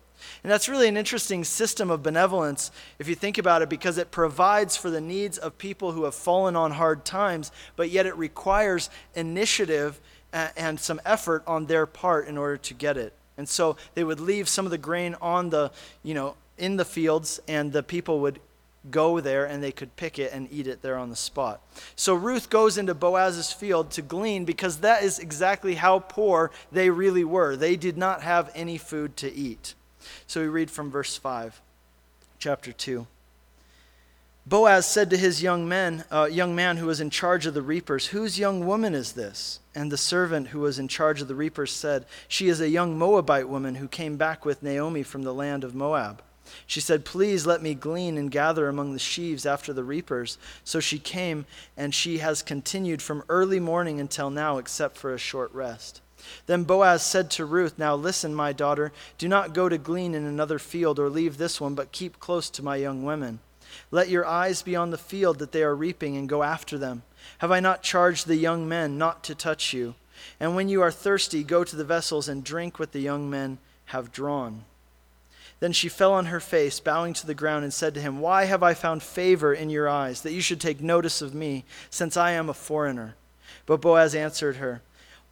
And 0.44 0.50
that's 0.50 0.68
really 0.68 0.88
an 0.88 0.96
interesting 0.96 1.44
system 1.44 1.90
of 1.90 2.02
benevolence 2.02 2.72
if 2.98 3.08
you 3.08 3.14
think 3.14 3.38
about 3.38 3.62
it, 3.62 3.68
because 3.68 3.96
it 3.96 4.10
provides 4.10 4.76
for 4.76 4.90
the 4.90 5.00
needs 5.00 5.38
of 5.38 5.56
people 5.56 5.92
who 5.92 6.04
have 6.04 6.14
fallen 6.14 6.56
on 6.56 6.72
hard 6.72 7.04
times, 7.04 7.52
but 7.76 7.90
yet 7.90 8.06
it 8.06 8.16
requires 8.16 8.90
initiative 9.14 10.00
and 10.32 10.80
some 10.80 11.00
effort 11.04 11.44
on 11.46 11.66
their 11.66 11.86
part 11.86 12.26
in 12.26 12.36
order 12.36 12.56
to 12.56 12.74
get 12.74 12.96
it. 12.96 13.12
And 13.36 13.48
so 13.48 13.76
they 13.94 14.02
would 14.02 14.20
leave 14.20 14.48
some 14.48 14.64
of 14.64 14.70
the 14.70 14.78
grain 14.78 15.14
on 15.20 15.50
the, 15.50 15.70
you 16.02 16.14
know, 16.14 16.34
in 16.58 16.76
the 16.76 16.84
fields, 16.84 17.40
and 17.48 17.72
the 17.72 17.82
people 17.82 18.20
would 18.20 18.40
go 18.90 19.20
there 19.20 19.44
and 19.44 19.62
they 19.62 19.70
could 19.70 19.94
pick 19.96 20.18
it 20.18 20.32
and 20.32 20.48
eat 20.50 20.66
it 20.66 20.82
there 20.82 20.98
on 20.98 21.08
the 21.08 21.16
spot. 21.16 21.60
So 21.94 22.14
Ruth 22.14 22.50
goes 22.50 22.76
into 22.76 22.94
Boaz's 22.94 23.52
field 23.52 23.92
to 23.92 24.02
glean 24.02 24.44
because 24.44 24.78
that 24.78 25.04
is 25.04 25.20
exactly 25.20 25.76
how 25.76 26.00
poor 26.00 26.50
they 26.72 26.90
really 26.90 27.24
were. 27.24 27.54
They 27.54 27.76
did 27.76 27.96
not 27.96 28.22
have 28.22 28.50
any 28.54 28.78
food 28.78 29.16
to 29.18 29.32
eat. 29.32 29.74
So 30.32 30.40
we 30.40 30.48
read 30.48 30.70
from 30.70 30.90
verse 30.90 31.18
5, 31.18 31.60
chapter 32.38 32.72
2. 32.72 33.06
Boaz 34.46 34.86
said 34.86 35.10
to 35.10 35.18
his 35.18 35.42
young 35.42 35.68
men, 35.68 36.06
uh, 36.10 36.24
young 36.24 36.54
man 36.54 36.78
who 36.78 36.86
was 36.86 37.02
in 37.02 37.10
charge 37.10 37.44
of 37.44 37.52
the 37.52 37.60
reapers, 37.60 38.06
Whose 38.06 38.38
young 38.38 38.64
woman 38.64 38.94
is 38.94 39.12
this? 39.12 39.60
And 39.74 39.92
the 39.92 39.98
servant 39.98 40.48
who 40.48 40.60
was 40.60 40.78
in 40.78 40.88
charge 40.88 41.20
of 41.20 41.28
the 41.28 41.34
reapers 41.34 41.70
said, 41.70 42.06
She 42.28 42.48
is 42.48 42.62
a 42.62 42.70
young 42.70 42.96
Moabite 42.96 43.46
woman 43.46 43.74
who 43.74 43.88
came 43.88 44.16
back 44.16 44.46
with 44.46 44.62
Naomi 44.62 45.02
from 45.02 45.22
the 45.22 45.34
land 45.34 45.64
of 45.64 45.74
Moab. 45.74 46.22
She 46.66 46.80
said, 46.80 47.04
Please 47.04 47.44
let 47.44 47.60
me 47.60 47.74
glean 47.74 48.16
and 48.16 48.30
gather 48.30 48.70
among 48.70 48.94
the 48.94 48.98
sheaves 48.98 49.44
after 49.44 49.74
the 49.74 49.84
reapers. 49.84 50.38
So 50.64 50.80
she 50.80 50.98
came, 50.98 51.44
and 51.76 51.94
she 51.94 52.18
has 52.18 52.40
continued 52.40 53.02
from 53.02 53.22
early 53.28 53.60
morning 53.60 54.00
until 54.00 54.30
now, 54.30 54.56
except 54.56 54.96
for 54.96 55.12
a 55.12 55.18
short 55.18 55.52
rest. 55.52 56.00
Then 56.46 56.64
Boaz 56.64 57.02
said 57.02 57.30
to 57.32 57.44
Ruth, 57.44 57.78
Now 57.78 57.94
listen, 57.94 58.34
my 58.34 58.52
daughter, 58.52 58.92
do 59.18 59.28
not 59.28 59.54
go 59.54 59.68
to 59.68 59.78
glean 59.78 60.14
in 60.14 60.24
another 60.24 60.58
field 60.58 60.98
or 60.98 61.08
leave 61.08 61.36
this 61.36 61.60
one, 61.60 61.74
but 61.74 61.92
keep 61.92 62.20
close 62.20 62.50
to 62.50 62.62
my 62.62 62.76
young 62.76 63.02
women. 63.02 63.40
Let 63.90 64.08
your 64.08 64.26
eyes 64.26 64.62
be 64.62 64.76
on 64.76 64.90
the 64.90 64.98
field 64.98 65.38
that 65.38 65.52
they 65.52 65.62
are 65.62 65.74
reaping, 65.74 66.16
and 66.16 66.28
go 66.28 66.42
after 66.42 66.78
them. 66.78 67.02
Have 67.38 67.50
I 67.50 67.60
not 67.60 67.82
charged 67.82 68.26
the 68.26 68.36
young 68.36 68.68
men 68.68 68.98
not 68.98 69.24
to 69.24 69.34
touch 69.34 69.72
you? 69.72 69.94
And 70.38 70.54
when 70.54 70.68
you 70.68 70.82
are 70.82 70.90
thirsty, 70.90 71.42
go 71.42 71.64
to 71.64 71.76
the 71.76 71.84
vessels 71.84 72.28
and 72.28 72.44
drink 72.44 72.78
what 72.78 72.92
the 72.92 73.00
young 73.00 73.28
men 73.30 73.58
have 73.86 74.12
drawn. 74.12 74.64
Then 75.60 75.72
she 75.72 75.88
fell 75.88 76.12
on 76.12 76.26
her 76.26 76.40
face, 76.40 76.80
bowing 76.80 77.14
to 77.14 77.26
the 77.26 77.34
ground, 77.34 77.62
and 77.62 77.72
said 77.72 77.94
to 77.94 78.00
him, 78.00 78.20
Why 78.20 78.46
have 78.46 78.62
I 78.62 78.74
found 78.74 79.02
favor 79.02 79.54
in 79.54 79.70
your 79.70 79.88
eyes, 79.88 80.22
that 80.22 80.32
you 80.32 80.40
should 80.40 80.60
take 80.60 80.80
notice 80.80 81.22
of 81.22 81.34
me, 81.34 81.64
since 81.88 82.16
I 82.16 82.32
am 82.32 82.48
a 82.48 82.54
foreigner? 82.54 83.14
But 83.64 83.80
Boaz 83.80 84.14
answered 84.14 84.56
her, 84.56 84.82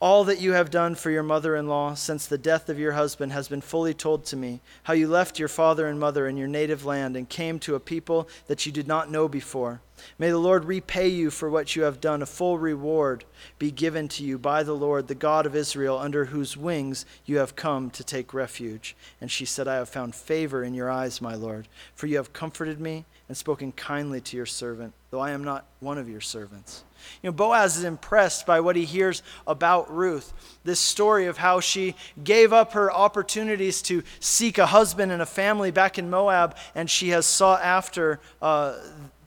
all 0.00 0.24
that 0.24 0.40
you 0.40 0.52
have 0.52 0.70
done 0.70 0.94
for 0.94 1.10
your 1.10 1.22
mother 1.22 1.54
in 1.54 1.68
law 1.68 1.92
since 1.92 2.26
the 2.26 2.38
death 2.38 2.70
of 2.70 2.78
your 2.78 2.92
husband 2.92 3.32
has 3.32 3.48
been 3.48 3.60
fully 3.60 3.92
told 3.92 4.24
to 4.24 4.36
me. 4.36 4.60
How 4.84 4.94
you 4.94 5.06
left 5.06 5.38
your 5.38 5.48
father 5.48 5.86
and 5.86 6.00
mother 6.00 6.26
in 6.26 6.38
your 6.38 6.48
native 6.48 6.86
land 6.86 7.16
and 7.16 7.28
came 7.28 7.58
to 7.60 7.74
a 7.74 7.80
people 7.80 8.26
that 8.46 8.64
you 8.64 8.72
did 8.72 8.88
not 8.88 9.10
know 9.10 9.28
before. 9.28 9.82
May 10.18 10.30
the 10.30 10.38
Lord 10.38 10.64
repay 10.64 11.08
you 11.08 11.30
for 11.30 11.50
what 11.50 11.76
you 11.76 11.82
have 11.82 12.00
done. 12.00 12.22
A 12.22 12.26
full 12.26 12.58
reward 12.58 13.24
be 13.58 13.70
given 13.70 14.08
to 14.08 14.24
you 14.24 14.38
by 14.38 14.62
the 14.62 14.74
Lord, 14.74 15.08
the 15.08 15.14
God 15.14 15.46
of 15.46 15.56
Israel, 15.56 15.98
under 15.98 16.26
whose 16.26 16.56
wings 16.56 17.06
you 17.24 17.38
have 17.38 17.56
come 17.56 17.90
to 17.90 18.04
take 18.04 18.34
refuge. 18.34 18.96
And 19.20 19.30
she 19.30 19.44
said, 19.44 19.68
I 19.68 19.76
have 19.76 19.88
found 19.88 20.14
favor 20.14 20.62
in 20.64 20.74
your 20.74 20.90
eyes, 20.90 21.20
my 21.20 21.34
Lord, 21.34 21.68
for 21.94 22.06
you 22.06 22.16
have 22.16 22.32
comforted 22.32 22.80
me 22.80 23.04
and 23.28 23.36
spoken 23.36 23.70
kindly 23.72 24.20
to 24.20 24.36
your 24.36 24.46
servant, 24.46 24.92
though 25.10 25.20
I 25.20 25.30
am 25.30 25.44
not 25.44 25.64
one 25.78 25.98
of 25.98 26.08
your 26.08 26.20
servants. 26.20 26.82
You 27.22 27.28
know, 27.28 27.32
Boaz 27.32 27.76
is 27.76 27.84
impressed 27.84 28.44
by 28.44 28.60
what 28.60 28.76
he 28.76 28.84
hears 28.84 29.22
about 29.46 29.88
Ruth. 29.94 30.32
This 30.64 30.80
story 30.80 31.26
of 31.26 31.38
how 31.38 31.60
she 31.60 31.94
gave 32.24 32.52
up 32.52 32.72
her 32.72 32.92
opportunities 32.92 33.82
to 33.82 34.02
seek 34.18 34.58
a 34.58 34.66
husband 34.66 35.12
and 35.12 35.22
a 35.22 35.26
family 35.26 35.70
back 35.70 35.98
in 35.98 36.10
Moab, 36.10 36.56
and 36.74 36.90
she 36.90 37.10
has 37.10 37.24
sought 37.24 37.62
after 37.62 38.20
uh, 38.42 38.76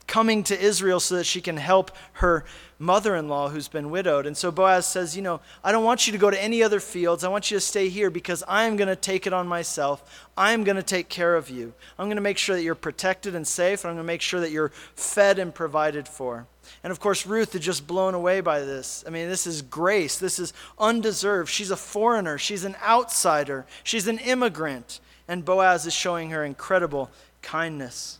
coming 0.07 0.43
to 0.43 0.59
Israel 0.59 0.99
so 0.99 1.15
that 1.15 1.25
she 1.25 1.41
can 1.41 1.57
help 1.57 1.91
her 2.13 2.45
mother 2.77 3.15
in 3.15 3.29
law 3.29 3.49
who's 3.49 3.67
been 3.67 3.89
widowed. 3.89 4.25
And 4.25 4.35
so 4.35 4.51
Boaz 4.51 4.85
says, 4.85 5.15
You 5.15 5.21
know, 5.21 5.39
I 5.63 5.71
don't 5.71 5.83
want 5.83 6.05
you 6.05 6.13
to 6.13 6.19
go 6.19 6.29
to 6.29 6.43
any 6.43 6.61
other 6.61 6.79
fields. 6.79 7.23
I 7.23 7.29
want 7.29 7.49
you 7.49 7.57
to 7.57 7.61
stay 7.61 7.89
here 7.89 8.09
because 8.09 8.43
I 8.47 8.65
am 8.65 8.75
going 8.75 8.89
to 8.89 8.95
take 8.95 9.25
it 9.25 9.33
on 9.33 9.47
myself. 9.47 10.27
I 10.37 10.51
am 10.53 10.63
going 10.63 10.75
to 10.75 10.83
take 10.83 11.09
care 11.09 11.35
of 11.35 11.49
you. 11.49 11.73
I'm 11.97 12.07
going 12.07 12.17
to 12.17 12.21
make 12.21 12.37
sure 12.37 12.55
that 12.55 12.63
you're 12.63 12.75
protected 12.75 13.35
and 13.35 13.47
safe, 13.47 13.83
and 13.83 13.89
I'm 13.89 13.95
going 13.95 14.05
to 14.05 14.13
make 14.13 14.21
sure 14.21 14.39
that 14.41 14.51
you're 14.51 14.71
fed 14.95 15.39
and 15.39 15.53
provided 15.53 16.07
for. 16.07 16.47
And 16.83 16.91
of 16.91 16.99
course, 16.99 17.25
Ruth 17.25 17.55
is 17.55 17.61
just 17.61 17.87
blown 17.87 18.13
away 18.13 18.41
by 18.41 18.61
this. 18.61 19.03
I 19.05 19.09
mean, 19.09 19.29
this 19.29 19.47
is 19.47 19.61
grace. 19.61 20.17
This 20.17 20.39
is 20.39 20.53
undeserved. 20.79 21.49
She's 21.49 21.71
a 21.71 21.77
foreigner. 21.77 22.37
She's 22.37 22.63
an 22.63 22.75
outsider. 22.83 23.65
She's 23.83 24.07
an 24.07 24.19
immigrant. 24.19 24.99
And 25.27 25.45
Boaz 25.45 25.85
is 25.85 25.93
showing 25.93 26.31
her 26.31 26.43
incredible 26.43 27.09
kindness. 27.41 28.19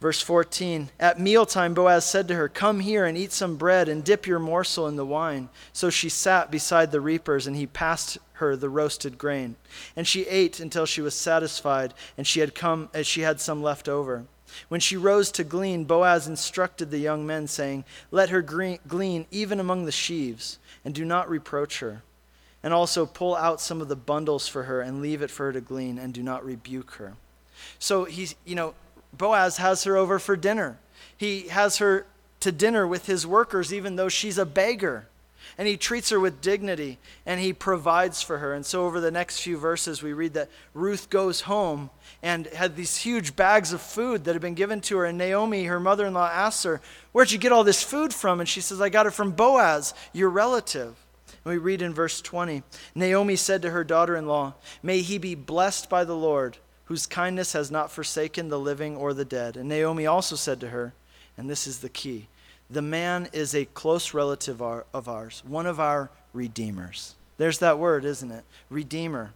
Verse 0.00 0.22
14 0.22 0.90
At 0.98 1.20
mealtime, 1.20 1.74
Boaz 1.74 2.04
said 2.04 2.26
to 2.28 2.34
her, 2.34 2.48
Come 2.48 2.80
here 2.80 3.04
and 3.04 3.18
eat 3.18 3.32
some 3.32 3.56
bread 3.56 3.88
and 3.88 4.02
dip 4.02 4.26
your 4.26 4.38
morsel 4.38 4.88
in 4.88 4.96
the 4.96 5.04
wine. 5.04 5.50
So 5.72 5.90
she 5.90 6.08
sat 6.08 6.50
beside 6.50 6.90
the 6.90 7.00
reapers, 7.00 7.46
and 7.46 7.54
he 7.54 7.66
passed 7.66 8.18
her 8.34 8.56
the 8.56 8.70
roasted 8.70 9.18
grain. 9.18 9.56
And 9.94 10.06
she 10.06 10.26
ate 10.26 10.58
until 10.58 10.86
she 10.86 11.02
was 11.02 11.14
satisfied, 11.14 11.92
and 12.16 12.26
she 12.26 12.40
had 12.40 12.54
come 12.54 12.88
as 12.94 13.06
she 13.06 13.20
had 13.20 13.40
some 13.40 13.62
left 13.62 13.88
over. 13.88 14.24
When 14.68 14.80
she 14.80 14.96
rose 14.96 15.30
to 15.32 15.44
glean, 15.44 15.84
Boaz 15.84 16.26
instructed 16.26 16.90
the 16.90 16.98
young 16.98 17.26
men, 17.26 17.46
saying, 17.46 17.84
Let 18.10 18.30
her 18.30 18.42
glean 18.42 19.26
even 19.30 19.60
among 19.60 19.84
the 19.84 19.92
sheaves, 19.92 20.58
and 20.84 20.94
do 20.94 21.04
not 21.04 21.28
reproach 21.28 21.80
her. 21.80 22.02
And 22.62 22.74
also 22.74 23.06
pull 23.06 23.36
out 23.36 23.60
some 23.60 23.80
of 23.80 23.88
the 23.88 23.96
bundles 23.96 24.48
for 24.48 24.64
her, 24.64 24.80
and 24.80 25.02
leave 25.02 25.22
it 25.22 25.30
for 25.30 25.46
her 25.46 25.52
to 25.52 25.60
glean, 25.60 25.98
and 25.98 26.12
do 26.12 26.22
not 26.22 26.44
rebuke 26.44 26.92
her. 26.92 27.14
So 27.78 28.04
he's, 28.04 28.34
you 28.44 28.54
know, 28.54 28.74
Boaz 29.12 29.56
has 29.58 29.84
her 29.84 29.96
over 29.96 30.18
for 30.18 30.36
dinner. 30.36 30.78
He 31.16 31.48
has 31.48 31.78
her 31.78 32.06
to 32.40 32.52
dinner 32.52 32.86
with 32.86 33.06
his 33.06 33.26
workers, 33.26 33.72
even 33.72 33.96
though 33.96 34.08
she's 34.08 34.38
a 34.38 34.46
beggar 34.46 35.06
and 35.58 35.68
he 35.68 35.76
treats 35.76 36.10
her 36.10 36.20
with 36.20 36.40
dignity 36.40 36.98
and 37.26 37.40
he 37.40 37.52
provides 37.52 38.22
for 38.22 38.38
her. 38.38 38.54
And 38.54 38.64
so, 38.64 38.86
over 38.86 39.00
the 39.00 39.10
next 39.10 39.40
few 39.40 39.58
verses, 39.58 40.02
we 40.02 40.12
read 40.12 40.34
that 40.34 40.48
Ruth 40.74 41.10
goes 41.10 41.42
home 41.42 41.90
and 42.22 42.46
had 42.46 42.76
these 42.76 42.96
huge 42.96 43.36
bags 43.36 43.72
of 43.72 43.80
food 43.80 44.24
that 44.24 44.32
had 44.32 44.42
been 44.42 44.54
given 44.54 44.80
to 44.82 44.98
her. 44.98 45.04
And 45.04 45.18
Naomi, 45.18 45.64
her 45.64 45.80
mother 45.80 46.06
in 46.06 46.14
law, 46.14 46.28
asks 46.28 46.62
her, 46.64 46.80
Where'd 47.12 47.32
you 47.32 47.38
get 47.38 47.52
all 47.52 47.64
this 47.64 47.82
food 47.82 48.14
from? 48.14 48.40
And 48.40 48.48
she 48.48 48.60
says, 48.60 48.80
I 48.80 48.88
got 48.88 49.06
it 49.06 49.12
from 49.12 49.32
Boaz, 49.32 49.94
your 50.12 50.30
relative. 50.30 50.96
And 51.44 51.52
we 51.52 51.58
read 51.58 51.82
in 51.82 51.94
verse 51.94 52.20
20 52.20 52.62
Naomi 52.94 53.36
said 53.36 53.62
to 53.62 53.70
her 53.70 53.84
daughter 53.84 54.16
in 54.16 54.26
law, 54.26 54.54
May 54.82 55.02
he 55.02 55.18
be 55.18 55.34
blessed 55.34 55.90
by 55.90 56.04
the 56.04 56.16
Lord, 56.16 56.58
whose 56.90 57.06
kindness 57.06 57.52
has 57.52 57.70
not 57.70 57.88
forsaken 57.88 58.48
the 58.48 58.58
living 58.58 58.96
or 58.96 59.14
the 59.14 59.24
dead. 59.24 59.56
And 59.56 59.68
Naomi 59.68 60.06
also 60.06 60.34
said 60.34 60.58
to 60.58 60.70
her, 60.70 60.92
and 61.38 61.48
this 61.48 61.68
is 61.68 61.78
the 61.78 61.88
key 61.88 62.26
the 62.68 62.82
man 62.82 63.28
is 63.32 63.54
a 63.54 63.64
close 63.64 64.12
relative 64.12 64.60
of 64.60 65.08
ours, 65.08 65.44
one 65.46 65.66
of 65.66 65.78
our 65.78 66.10
redeemers. 66.32 67.14
There's 67.36 67.58
that 67.58 67.78
word, 67.78 68.04
isn't 68.04 68.30
it? 68.30 68.44
Redeemer. 68.70 69.30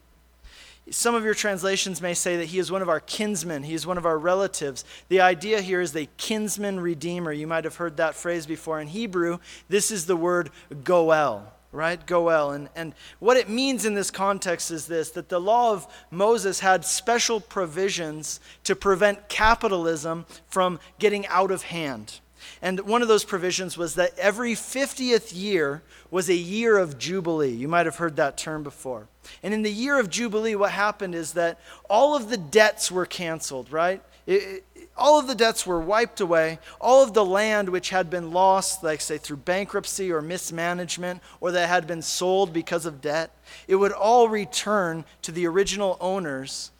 Some 0.90 1.14
of 1.14 1.24
your 1.24 1.34
translations 1.34 2.02
may 2.02 2.14
say 2.14 2.36
that 2.38 2.46
he 2.46 2.58
is 2.58 2.72
one 2.72 2.82
of 2.82 2.88
our 2.88 3.00
kinsmen, 3.00 3.62
he 3.62 3.74
is 3.74 3.86
one 3.86 3.98
of 3.98 4.06
our 4.06 4.18
relatives. 4.18 4.84
The 5.08 5.20
idea 5.20 5.60
here 5.60 5.80
is 5.80 5.94
a 5.94 6.08
kinsman 6.16 6.80
redeemer. 6.80 7.32
You 7.32 7.46
might 7.46 7.64
have 7.64 7.76
heard 7.76 7.96
that 7.98 8.16
phrase 8.16 8.46
before. 8.46 8.80
In 8.80 8.88
Hebrew, 8.88 9.38
this 9.68 9.92
is 9.92 10.06
the 10.06 10.16
word 10.16 10.50
goel, 10.82 11.52
right? 11.74 12.04
Goel. 12.06 12.52
And, 12.52 12.68
and 12.74 12.94
what 13.18 13.36
it 13.36 13.48
means 13.48 13.84
in 13.84 13.94
this 13.94 14.10
context 14.10 14.70
is 14.70 14.86
this 14.86 15.10
that 15.10 15.28
the 15.28 15.40
law 15.40 15.72
of 15.72 15.86
Moses 16.10 16.60
had 16.60 16.84
special 16.84 17.40
provisions 17.40 18.40
to 18.64 18.76
prevent 18.76 19.28
capitalism 19.28 20.24
from 20.48 20.78
getting 20.98 21.26
out 21.26 21.50
of 21.50 21.64
hand. 21.64 22.20
And 22.62 22.80
one 22.80 23.02
of 23.02 23.08
those 23.08 23.24
provisions 23.24 23.76
was 23.76 23.94
that 23.94 24.18
every 24.18 24.52
50th 24.52 25.32
year 25.34 25.82
was 26.10 26.28
a 26.28 26.34
year 26.34 26.78
of 26.78 26.98
Jubilee. 26.98 27.50
You 27.50 27.68
might 27.68 27.86
have 27.86 27.96
heard 27.96 28.16
that 28.16 28.36
term 28.36 28.62
before. 28.62 29.08
And 29.42 29.54
in 29.54 29.62
the 29.62 29.72
year 29.72 29.98
of 29.98 30.10
Jubilee, 30.10 30.54
what 30.54 30.70
happened 30.70 31.14
is 31.14 31.32
that 31.32 31.58
all 31.88 32.14
of 32.14 32.28
the 32.28 32.36
debts 32.36 32.90
were 32.92 33.06
canceled, 33.06 33.72
right? 33.72 34.02
It, 34.26 34.64
all 34.96 35.18
of 35.18 35.26
the 35.26 35.34
debts 35.34 35.66
were 35.66 35.80
wiped 35.80 36.20
away. 36.20 36.58
All 36.80 37.02
of 37.02 37.14
the 37.14 37.24
land 37.24 37.68
which 37.68 37.90
had 37.90 38.10
been 38.10 38.32
lost, 38.32 38.84
like 38.84 39.00
say 39.00 39.18
through 39.18 39.38
bankruptcy 39.38 40.12
or 40.12 40.22
mismanagement, 40.22 41.20
or 41.40 41.50
that 41.52 41.68
had 41.68 41.86
been 41.86 42.02
sold 42.02 42.52
because 42.52 42.86
of 42.86 43.00
debt, 43.00 43.30
it 43.66 43.76
would 43.76 43.92
all 43.92 44.28
return 44.28 45.04
to 45.22 45.32
the 45.32 45.46
original 45.46 45.96
owners 46.00 46.70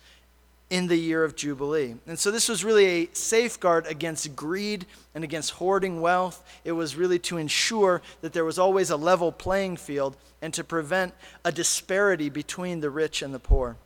in 0.71 0.87
the 0.87 0.97
year 0.97 1.25
of 1.25 1.37
Jubilee. 1.37 1.95
And 2.07 2.19
so 2.19 2.31
this 2.31 2.49
was 2.49 2.65
really 2.65 2.87
a 2.87 3.09
safeguard 3.13 3.87
against 3.87 4.35
greed 4.35 4.87
and 5.15 5.23
against 5.23 5.53
hoarding 5.53 6.01
wealth. 6.01 6.43
It 6.65 6.73
was 6.73 6.97
really 6.97 7.19
to 7.21 7.37
ensure 7.37 8.01
that 8.23 8.33
there 8.33 8.45
was 8.45 8.59
always 8.59 8.91
a 8.91 8.97
level 8.97 9.31
playing 9.31 9.77
field 9.77 10.17
and 10.41 10.55
to 10.55 10.65
prevent 10.65 11.15
a 11.45 11.53
disparity 11.53 12.29
between 12.29 12.81
the 12.81 12.91
rich 12.91 13.23
and 13.23 13.35
the 13.35 13.39
poor. 13.39 13.77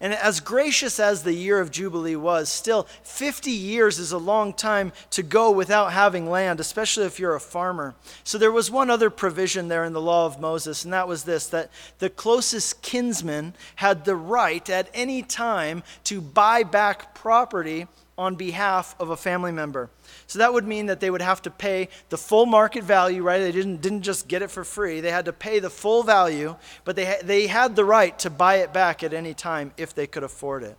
And 0.00 0.12
as 0.12 0.40
gracious 0.40 0.98
as 0.98 1.22
the 1.22 1.32
year 1.32 1.60
of 1.60 1.70
Jubilee 1.70 2.16
was, 2.16 2.48
still 2.48 2.86
50 3.02 3.50
years 3.50 3.98
is 3.98 4.12
a 4.12 4.18
long 4.18 4.52
time 4.52 4.92
to 5.10 5.22
go 5.22 5.50
without 5.50 5.92
having 5.92 6.28
land, 6.28 6.60
especially 6.60 7.04
if 7.04 7.18
you're 7.18 7.34
a 7.34 7.40
farmer. 7.40 7.94
So 8.24 8.38
there 8.38 8.52
was 8.52 8.70
one 8.70 8.90
other 8.90 9.10
provision 9.10 9.68
there 9.68 9.84
in 9.84 9.92
the 9.92 10.00
law 10.00 10.26
of 10.26 10.40
Moses, 10.40 10.84
and 10.84 10.92
that 10.92 11.08
was 11.08 11.24
this 11.24 11.46
that 11.48 11.70
the 11.98 12.10
closest 12.10 12.82
kinsman 12.82 13.54
had 13.76 14.04
the 14.04 14.16
right 14.16 14.68
at 14.68 14.90
any 14.94 15.22
time 15.22 15.82
to 16.04 16.20
buy 16.20 16.62
back 16.62 17.14
property 17.14 17.86
on 18.16 18.36
behalf 18.36 18.94
of 19.00 19.10
a 19.10 19.16
family 19.16 19.52
member. 19.52 19.90
So 20.26 20.38
that 20.38 20.52
would 20.52 20.66
mean 20.66 20.86
that 20.86 21.00
they 21.00 21.10
would 21.10 21.22
have 21.22 21.42
to 21.42 21.50
pay 21.50 21.88
the 22.10 22.18
full 22.18 22.46
market 22.46 22.84
value, 22.84 23.22
right? 23.22 23.40
They 23.40 23.52
didn't, 23.52 23.80
didn't 23.80 24.02
just 24.02 24.28
get 24.28 24.42
it 24.42 24.50
for 24.50 24.64
free. 24.64 25.00
They 25.00 25.10
had 25.10 25.24
to 25.24 25.32
pay 25.32 25.58
the 25.58 25.70
full 25.70 26.02
value, 26.02 26.56
but 26.84 26.96
they, 26.96 27.04
ha- 27.04 27.22
they 27.24 27.46
had 27.46 27.74
the 27.74 27.84
right 27.84 28.16
to 28.20 28.30
buy 28.30 28.56
it 28.56 28.72
back 28.72 29.02
at 29.02 29.12
any 29.12 29.34
time 29.34 29.72
if 29.76 29.94
they 29.94 30.06
could 30.06 30.22
afford 30.22 30.62
it. 30.62 30.78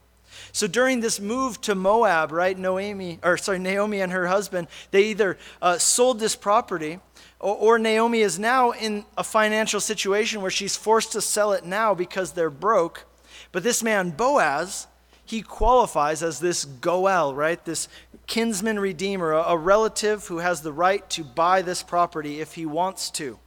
So 0.52 0.68
during 0.68 1.00
this 1.00 1.20
move 1.20 1.62
to 1.62 1.76
Moab, 1.76 2.32
right, 2.32 2.58
Naomi, 2.58 3.20
or 3.24 3.38
sorry, 3.38 3.60
Naomi 3.60 4.02
and 4.02 4.12
her 4.12 4.28
husband, 4.28 4.68
they 4.92 5.04
either 5.04 5.38
uh, 5.62 5.78
sold 5.78 6.20
this 6.20 6.36
property, 6.36 7.00
or, 7.40 7.56
or 7.56 7.80
Naomi 7.80 8.20
is 8.20 8.40
now 8.40 8.72
in 8.72 9.06
a 9.18 9.24
financial 9.24 9.80
situation 9.80 10.42
where 10.42 10.52
she's 10.52 10.76
forced 10.76 11.12
to 11.14 11.22
sell 11.22 11.54
it 11.54 11.66
now 11.66 11.94
because 11.94 12.34
they're 12.34 12.50
broke. 12.50 13.06
But 13.52 13.64
this 13.64 13.84
man, 13.84 14.12
Boaz, 14.12 14.88
he 15.26 15.42
qualifies 15.42 16.22
as 16.24 16.40
this 16.40 16.66
Goel, 16.66 17.34
right? 17.34 17.64
This 17.66 17.88
kinsman 18.28 18.80
redeemer, 18.80 19.32
a, 19.32 19.58
relative 19.58 20.28
who 20.28 20.38
has 20.38 20.62
the 20.62 20.72
right 20.72 21.08
to 21.12 21.24
buy 21.24 21.62
this 21.62 21.84
property 21.84 22.40
if 22.40 22.54
he 22.54 22.66
wants 22.66 23.10
to. 23.12 23.40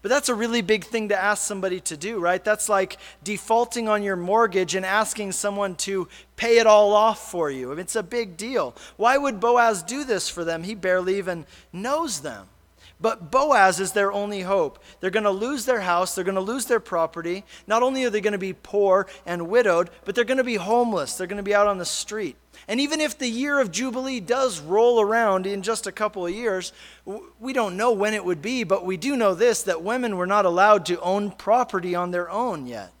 But 0.00 0.10
that's 0.10 0.28
a 0.28 0.34
really 0.34 0.62
big 0.62 0.84
thing 0.84 1.08
to 1.08 1.20
ask 1.20 1.44
somebody 1.44 1.80
to 1.80 1.96
do, 1.96 2.20
right? 2.20 2.42
That's 2.42 2.68
like 2.68 2.98
defaulting 3.24 3.88
on 3.88 4.02
your 4.02 4.16
mortgage 4.16 4.74
and 4.74 4.86
asking 4.86 5.32
someone 5.32 5.74
to 5.76 6.08
pay 6.36 6.58
it 6.58 6.66
all 6.66 6.94
off 6.94 7.30
for 7.30 7.50
you. 7.50 7.68
I 7.68 7.74
mean, 7.74 7.80
it's 7.80 7.96
a 7.96 8.02
big 8.02 8.36
deal. 8.36 8.76
Why 8.96 9.18
would 9.18 9.40
Boaz 9.40 9.82
do 9.82 10.04
this 10.04 10.28
for 10.28 10.44
them? 10.44 10.62
He 10.62 10.76
barely 10.76 11.18
even 11.18 11.46
knows 11.72 12.20
them. 12.20 12.46
But 13.00 13.30
Boaz 13.30 13.78
is 13.78 13.92
their 13.92 14.12
only 14.12 14.40
hope. 14.40 14.82
They're 14.98 15.10
going 15.10 15.24
to 15.24 15.30
lose 15.30 15.64
their 15.64 15.80
house, 15.80 16.14
they're 16.14 16.24
going 16.24 16.34
to 16.34 16.40
lose 16.40 16.66
their 16.66 16.80
property. 16.80 17.44
Not 17.66 17.82
only 17.82 18.04
are 18.04 18.10
they 18.10 18.20
going 18.20 18.32
to 18.32 18.38
be 18.38 18.54
poor 18.54 19.06
and 19.24 19.48
widowed, 19.48 19.90
but 20.04 20.14
they're 20.14 20.24
going 20.24 20.38
to 20.38 20.44
be 20.44 20.56
homeless. 20.56 21.14
They're 21.14 21.28
going 21.28 21.36
to 21.36 21.42
be 21.42 21.54
out 21.54 21.68
on 21.68 21.78
the 21.78 21.84
street. 21.84 22.36
And 22.66 22.80
even 22.80 23.00
if 23.00 23.16
the 23.16 23.28
year 23.28 23.60
of 23.60 23.70
Jubilee 23.70 24.18
does 24.18 24.60
roll 24.60 25.00
around 25.00 25.46
in 25.46 25.62
just 25.62 25.86
a 25.86 25.92
couple 25.92 26.26
of 26.26 26.34
years, 26.34 26.72
we 27.38 27.52
don't 27.52 27.76
know 27.76 27.92
when 27.92 28.14
it 28.14 28.24
would 28.24 28.42
be, 28.42 28.64
but 28.64 28.84
we 28.84 28.96
do 28.96 29.16
know 29.16 29.34
this 29.34 29.62
that 29.62 29.82
women 29.82 30.16
were 30.16 30.26
not 30.26 30.44
allowed 30.44 30.84
to 30.86 31.00
own 31.00 31.30
property 31.30 31.94
on 31.94 32.10
their 32.10 32.28
own 32.28 32.66
yet. 32.66 32.92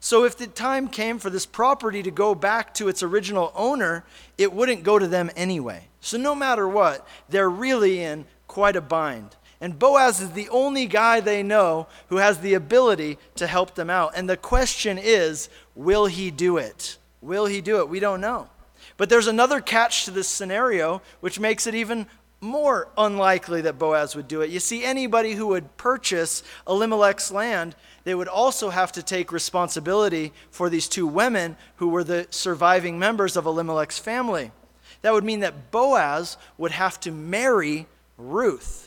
So 0.00 0.24
if 0.24 0.36
the 0.36 0.48
time 0.48 0.88
came 0.88 1.18
for 1.18 1.30
this 1.30 1.46
property 1.46 2.02
to 2.02 2.10
go 2.10 2.34
back 2.34 2.74
to 2.74 2.88
its 2.88 3.02
original 3.02 3.52
owner, 3.54 4.04
it 4.36 4.52
wouldn't 4.52 4.82
go 4.82 4.98
to 4.98 5.06
them 5.06 5.30
anyway. 5.36 5.88
So 6.00 6.18
no 6.18 6.34
matter 6.34 6.68
what, 6.68 7.06
they're 7.30 7.48
really 7.48 8.02
in 8.02 8.26
quite 8.46 8.76
a 8.76 8.82
bind. 8.82 9.36
And 9.64 9.78
Boaz 9.78 10.20
is 10.20 10.32
the 10.32 10.50
only 10.50 10.84
guy 10.84 11.20
they 11.20 11.42
know 11.42 11.86
who 12.10 12.18
has 12.18 12.36
the 12.36 12.52
ability 12.52 13.16
to 13.36 13.46
help 13.46 13.74
them 13.74 13.88
out. 13.88 14.12
And 14.14 14.28
the 14.28 14.36
question 14.36 14.98
is 14.98 15.48
will 15.74 16.04
he 16.04 16.30
do 16.30 16.58
it? 16.58 16.98
Will 17.22 17.46
he 17.46 17.62
do 17.62 17.78
it? 17.78 17.88
We 17.88 17.98
don't 17.98 18.20
know. 18.20 18.50
But 18.98 19.08
there's 19.08 19.26
another 19.26 19.62
catch 19.62 20.04
to 20.04 20.10
this 20.10 20.28
scenario, 20.28 21.00
which 21.20 21.40
makes 21.40 21.66
it 21.66 21.74
even 21.74 22.08
more 22.42 22.88
unlikely 22.98 23.62
that 23.62 23.78
Boaz 23.78 24.14
would 24.14 24.28
do 24.28 24.42
it. 24.42 24.50
You 24.50 24.60
see, 24.60 24.84
anybody 24.84 25.32
who 25.32 25.46
would 25.46 25.78
purchase 25.78 26.42
Elimelech's 26.68 27.32
land, 27.32 27.74
they 28.04 28.14
would 28.14 28.28
also 28.28 28.68
have 28.68 28.92
to 28.92 29.02
take 29.02 29.32
responsibility 29.32 30.34
for 30.50 30.68
these 30.68 30.90
two 30.90 31.06
women 31.06 31.56
who 31.76 31.88
were 31.88 32.04
the 32.04 32.26
surviving 32.28 32.98
members 32.98 33.34
of 33.34 33.46
Elimelech's 33.46 33.98
family. 33.98 34.52
That 35.00 35.14
would 35.14 35.24
mean 35.24 35.40
that 35.40 35.70
Boaz 35.70 36.36
would 36.58 36.72
have 36.72 37.00
to 37.00 37.10
marry 37.10 37.86
Ruth. 38.18 38.83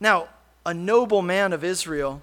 Now, 0.00 0.28
a 0.66 0.74
noble 0.74 1.22
man 1.22 1.52
of 1.52 1.64
Israel, 1.64 2.22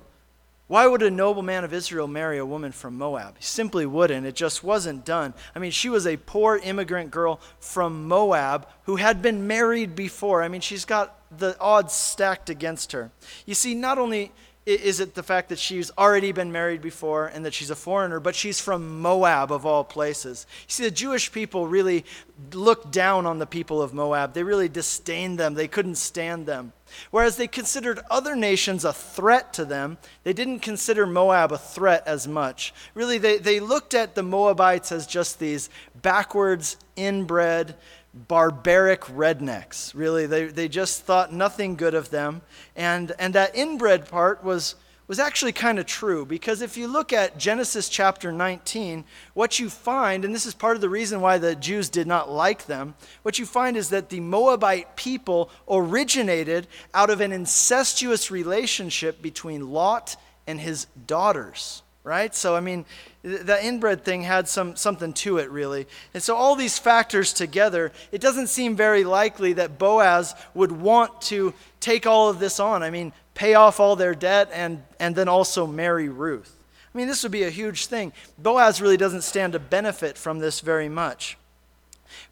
why 0.67 0.88
would 0.88 1.01
a 1.01 1.12
noble 1.12 1.41
man 1.41 1.65
of 1.65 1.73
Israel 1.73 2.07
marry 2.07 2.38
a 2.38 2.45
woman 2.45 2.71
from 2.71 2.97
Moab? 2.97 3.36
He 3.38 3.43
simply 3.43 3.86
wouldn't. 3.86 4.25
It 4.25 4.36
just 4.36 4.63
wasn't 4.63 5.03
done. 5.03 5.34
I 5.53 5.60
mean, 5.60 5.71
she 5.71 5.89
was 5.89 6.07
a 6.07 6.15
poor 6.15 6.57
immigrant 6.57 7.12
girl 7.12 7.41
from 7.60 8.07
Moab 8.07 8.67
who 8.86 8.95
had 8.95 9.21
been 9.21 9.47
married 9.47 9.95
before. 9.95 10.41
I 10.41 10.47
mean, 10.47 10.62
she's 10.62 10.86
got 10.86 11.17
the 11.38 11.60
odds 11.60 11.93
stacked 11.93 12.49
against 12.49 12.93
her. 12.93 13.12
You 13.45 13.53
see, 13.53 13.75
not 13.75 13.97
only 13.97 14.31
is 14.65 15.00
it 15.00 15.15
the 15.15 15.24
fact 15.24 15.50
that 15.50 15.58
she's 15.58 15.89
already 15.97 16.32
been 16.32 16.52
married 16.52 16.82
before 16.82 17.26
and 17.28 17.43
that 17.45 17.54
she's 17.54 17.71
a 17.71 17.76
foreigner, 17.76 18.19
but 18.19 18.36
she's 18.36 18.60
from 18.60 19.02
Moab 19.02 19.52
of 19.52 19.65
all 19.65 19.84
places. 19.84 20.45
You 20.67 20.71
see, 20.71 20.84
the 20.84 20.91
Jewish 20.91 21.32
people 21.32 21.67
really 21.67 22.06
looked 22.54 22.91
down 22.91 23.26
on 23.26 23.39
the 23.39 23.47
people 23.47 23.82
of 23.82 23.93
Moab. 23.93 24.34
They 24.34 24.43
really 24.43 24.69
disdained 24.69 25.39
them, 25.39 25.56
they 25.56 25.67
couldn't 25.67 25.95
stand 25.95 26.45
them. 26.45 26.74
Whereas 27.10 27.38
they 27.38 27.47
considered 27.47 28.02
other 28.12 28.36
nations 28.36 28.86
a 28.86 28.93
threat 28.93 29.54
to 29.54 29.65
them, 29.65 29.97
they 30.24 30.34
didn't 30.34 30.60
consider 30.60 31.08
Moab 31.08 31.52
a 31.52 31.58
threat 31.58 32.04
as 32.06 32.28
much. 32.28 32.74
Really, 32.93 33.17
they, 33.17 33.38
they 33.38 33.60
looked 33.60 33.93
at 33.93 34.13
the 34.13 34.24
Moabites 34.24 34.91
as 34.91 35.08
just 35.08 35.39
these 35.39 35.69
backwards, 36.02 36.78
inbred, 36.95 37.76
barbaric 38.13 39.02
rednecks. 39.02 39.93
Really, 39.95 40.26
they, 40.26 40.45
they 40.45 40.67
just 40.67 41.04
thought 41.04 41.34
nothing 41.34 41.76
good 41.76 41.93
of 41.93 42.10
them. 42.10 42.41
And, 42.76 43.13
and 43.19 43.34
that 43.36 43.56
inbred 43.56 44.10
part 44.10 44.43
was, 44.43 44.76
was 45.08 45.19
actually 45.19 45.54
kind 45.54 45.80
of 45.80 45.86
true 45.86 46.26
because 46.26 46.62
if 46.62 46.78
you 46.78 46.88
look 46.88 47.13
at 47.13 47.38
Genesis 47.38 47.89
chapter 47.89 48.32
19, 48.32 49.04
what 49.34 49.60
you 49.60 49.69
find, 49.69 50.26
and 50.26 50.36
this 50.36 50.45
is 50.45 50.54
part 50.54 50.76
of 50.76 50.82
the 50.82 50.89
reason 50.89 51.21
why 51.21 51.38
the 51.38 51.56
Jews 51.56 51.89
did 51.89 52.07
not 52.07 52.30
like 52.30 52.66
them, 52.66 52.95
what 53.24 53.39
you 53.39 53.45
find 53.45 53.78
is 53.78 53.89
that 53.89 54.09
the 54.09 54.20
Moabite 54.20 54.95
people 54.95 55.49
originated 55.70 56.68
out 56.93 57.09
of 57.09 57.22
an 57.22 57.32
incestuous 57.32 58.30
relationship 58.30 59.22
between 59.22 59.72
Lot 59.72 60.18
and 60.47 60.59
his 60.59 60.88
daughters 61.07 61.84
right? 62.04 62.34
So, 62.34 62.56
I 62.56 62.60
mean, 62.60 62.86
the 63.24 63.64
inbred 63.64 64.04
thing 64.04 64.24
had 64.24 64.47
some, 64.47 64.76
something 64.76 65.14
to 65.14 65.38
it, 65.38 65.49
really. 65.49 65.88
And 66.14 66.24
so, 66.24 66.36
all 66.36 66.56
these 66.56 66.80
factors 66.80 67.34
together, 67.34 67.91
it 68.12 68.22
doesn't 68.22 68.47
seem 68.47 68.76
very 68.76 69.04
likely 69.04 69.54
that 69.54 69.78
Boaz 69.78 70.36
would 70.54 70.72
want 70.72 71.22
to 71.24 71.54
take 71.80 72.08
all 72.08 72.30
of 72.30 72.39
this 72.39 72.60
on. 72.60 72.84
I 72.84 72.89
mean, 72.89 73.14
pay 73.34 73.54
off 73.54 73.80
all 73.80 73.95
their 73.95 74.16
debt 74.16 74.49
and, 74.54 74.84
and 74.99 75.16
then 75.16 75.28
also 75.28 75.68
marry 75.68 76.10
Ruth. 76.10 76.56
I 76.93 76.97
mean, 76.97 77.08
this 77.08 77.24
would 77.24 77.32
be 77.32 77.43
a 77.43 77.49
huge 77.49 77.86
thing. 77.86 78.12
Boaz 78.38 78.82
really 78.82 78.97
doesn't 78.97 79.22
stand 79.22 79.54
to 79.54 79.60
benefit 79.60 80.18
from 80.18 80.39
this 80.39 80.60
very 80.60 80.89
much. 80.89 81.38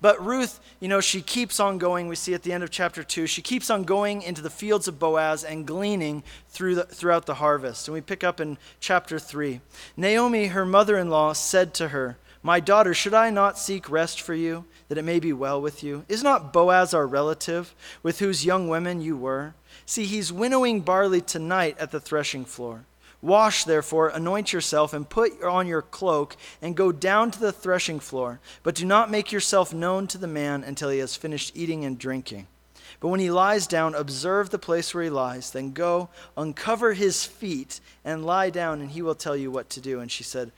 But 0.02 0.24
Ruth, 0.26 0.60
you 0.80 0.88
know, 0.88 1.02
she 1.02 1.22
keeps 1.22 1.60
on 1.60 1.78
going. 1.78 2.08
We 2.08 2.16
see 2.16 2.34
at 2.34 2.44
the 2.44 2.54
end 2.54 2.64
of 2.64 2.72
chapter 2.72 3.04
2, 3.04 3.28
she 3.28 3.42
keeps 3.42 3.70
on 3.70 3.84
going 3.84 4.22
into 4.22 4.42
the 4.42 4.50
fields 4.50 4.88
of 4.88 4.98
Boaz 4.98 5.44
and 5.44 5.68
gleaning 5.68 6.24
through 6.48 6.76
the, 6.76 6.84
throughout 6.84 7.26
the 7.26 7.36
harvest. 7.36 7.88
And 7.88 7.94
we 7.94 8.02
pick 8.02 8.24
up 8.24 8.40
in 8.40 8.58
chapter 8.80 9.20
3. 9.20 9.60
Naomi, 9.98 10.48
her 10.48 10.66
mother 10.66 10.98
in 10.98 11.10
law, 11.10 11.34
said 11.34 11.74
to 11.76 11.90
her, 11.90 12.18
My 12.42 12.62
daughter, 12.62 12.94
should 12.94 13.14
I 13.14 13.30
not 13.30 13.58
seek 13.58 13.90
rest 13.90 14.22
for 14.22 14.34
you, 14.34 14.64
that 14.88 14.98
it 14.98 15.04
may 15.04 15.20
be 15.20 15.34
well 15.34 15.62
with 15.62 15.84
you? 15.84 16.06
Is 16.08 16.24
not 16.24 16.54
Boaz 16.54 16.94
our 16.94 17.06
relative, 17.06 17.76
with 18.02 18.20
whose 18.20 18.46
young 18.46 18.70
women 18.70 19.02
you 19.02 19.18
were? 19.18 19.54
See, 19.86 20.06
he's 20.06 20.32
winnowing 20.32 20.80
barley 20.80 21.20
tonight 21.20 21.76
at 21.78 21.92
the 21.92 22.00
threshing 22.00 22.46
floor. 22.46 22.86
Wash, 23.22 23.66
therefore, 23.66 24.10
anoint 24.10 24.54
yourself, 24.54 24.94
and 24.94 25.10
put 25.10 25.44
on 25.44 25.68
your 25.68 25.82
cloak, 25.82 26.38
and 26.62 26.76
go 26.76 26.92
down 26.92 27.32
to 27.32 27.40
the 27.40 27.52
threshing 27.52 28.00
floor. 28.00 28.40
But 28.64 28.76
do 28.76 28.86
not 28.86 29.12
make 29.12 29.32
yourself 29.32 29.74
known 29.74 30.08
to 30.08 30.18
the 30.18 30.28
man 30.28 30.64
until 30.64 30.90
he 30.90 31.00
has 31.00 31.18
finished 31.18 31.52
eating 31.56 31.84
and 31.84 32.00
drinking. 32.00 32.48
But 33.02 33.10
when 33.10 33.20
he 33.20 33.32
lies 33.32 33.68
down, 33.68 33.96
observe 33.96 34.50
the 34.50 34.60
place 34.60 34.94
where 34.94 35.04
he 35.04 35.10
lies. 35.10 35.52
Then 35.52 35.72
go, 35.72 36.10
uncover 36.38 36.94
his 36.94 37.26
feet, 37.26 37.80
and 38.04 38.26
lie 38.26 38.50
down, 38.50 38.82
and 38.82 38.92
he 38.92 39.02
will 39.02 39.16
tell 39.16 39.36
you 39.36 39.52
what 39.52 39.70
to 39.72 39.82
do. 39.82 40.00
And 40.00 40.12
she 40.12 40.24
said, 40.24 40.52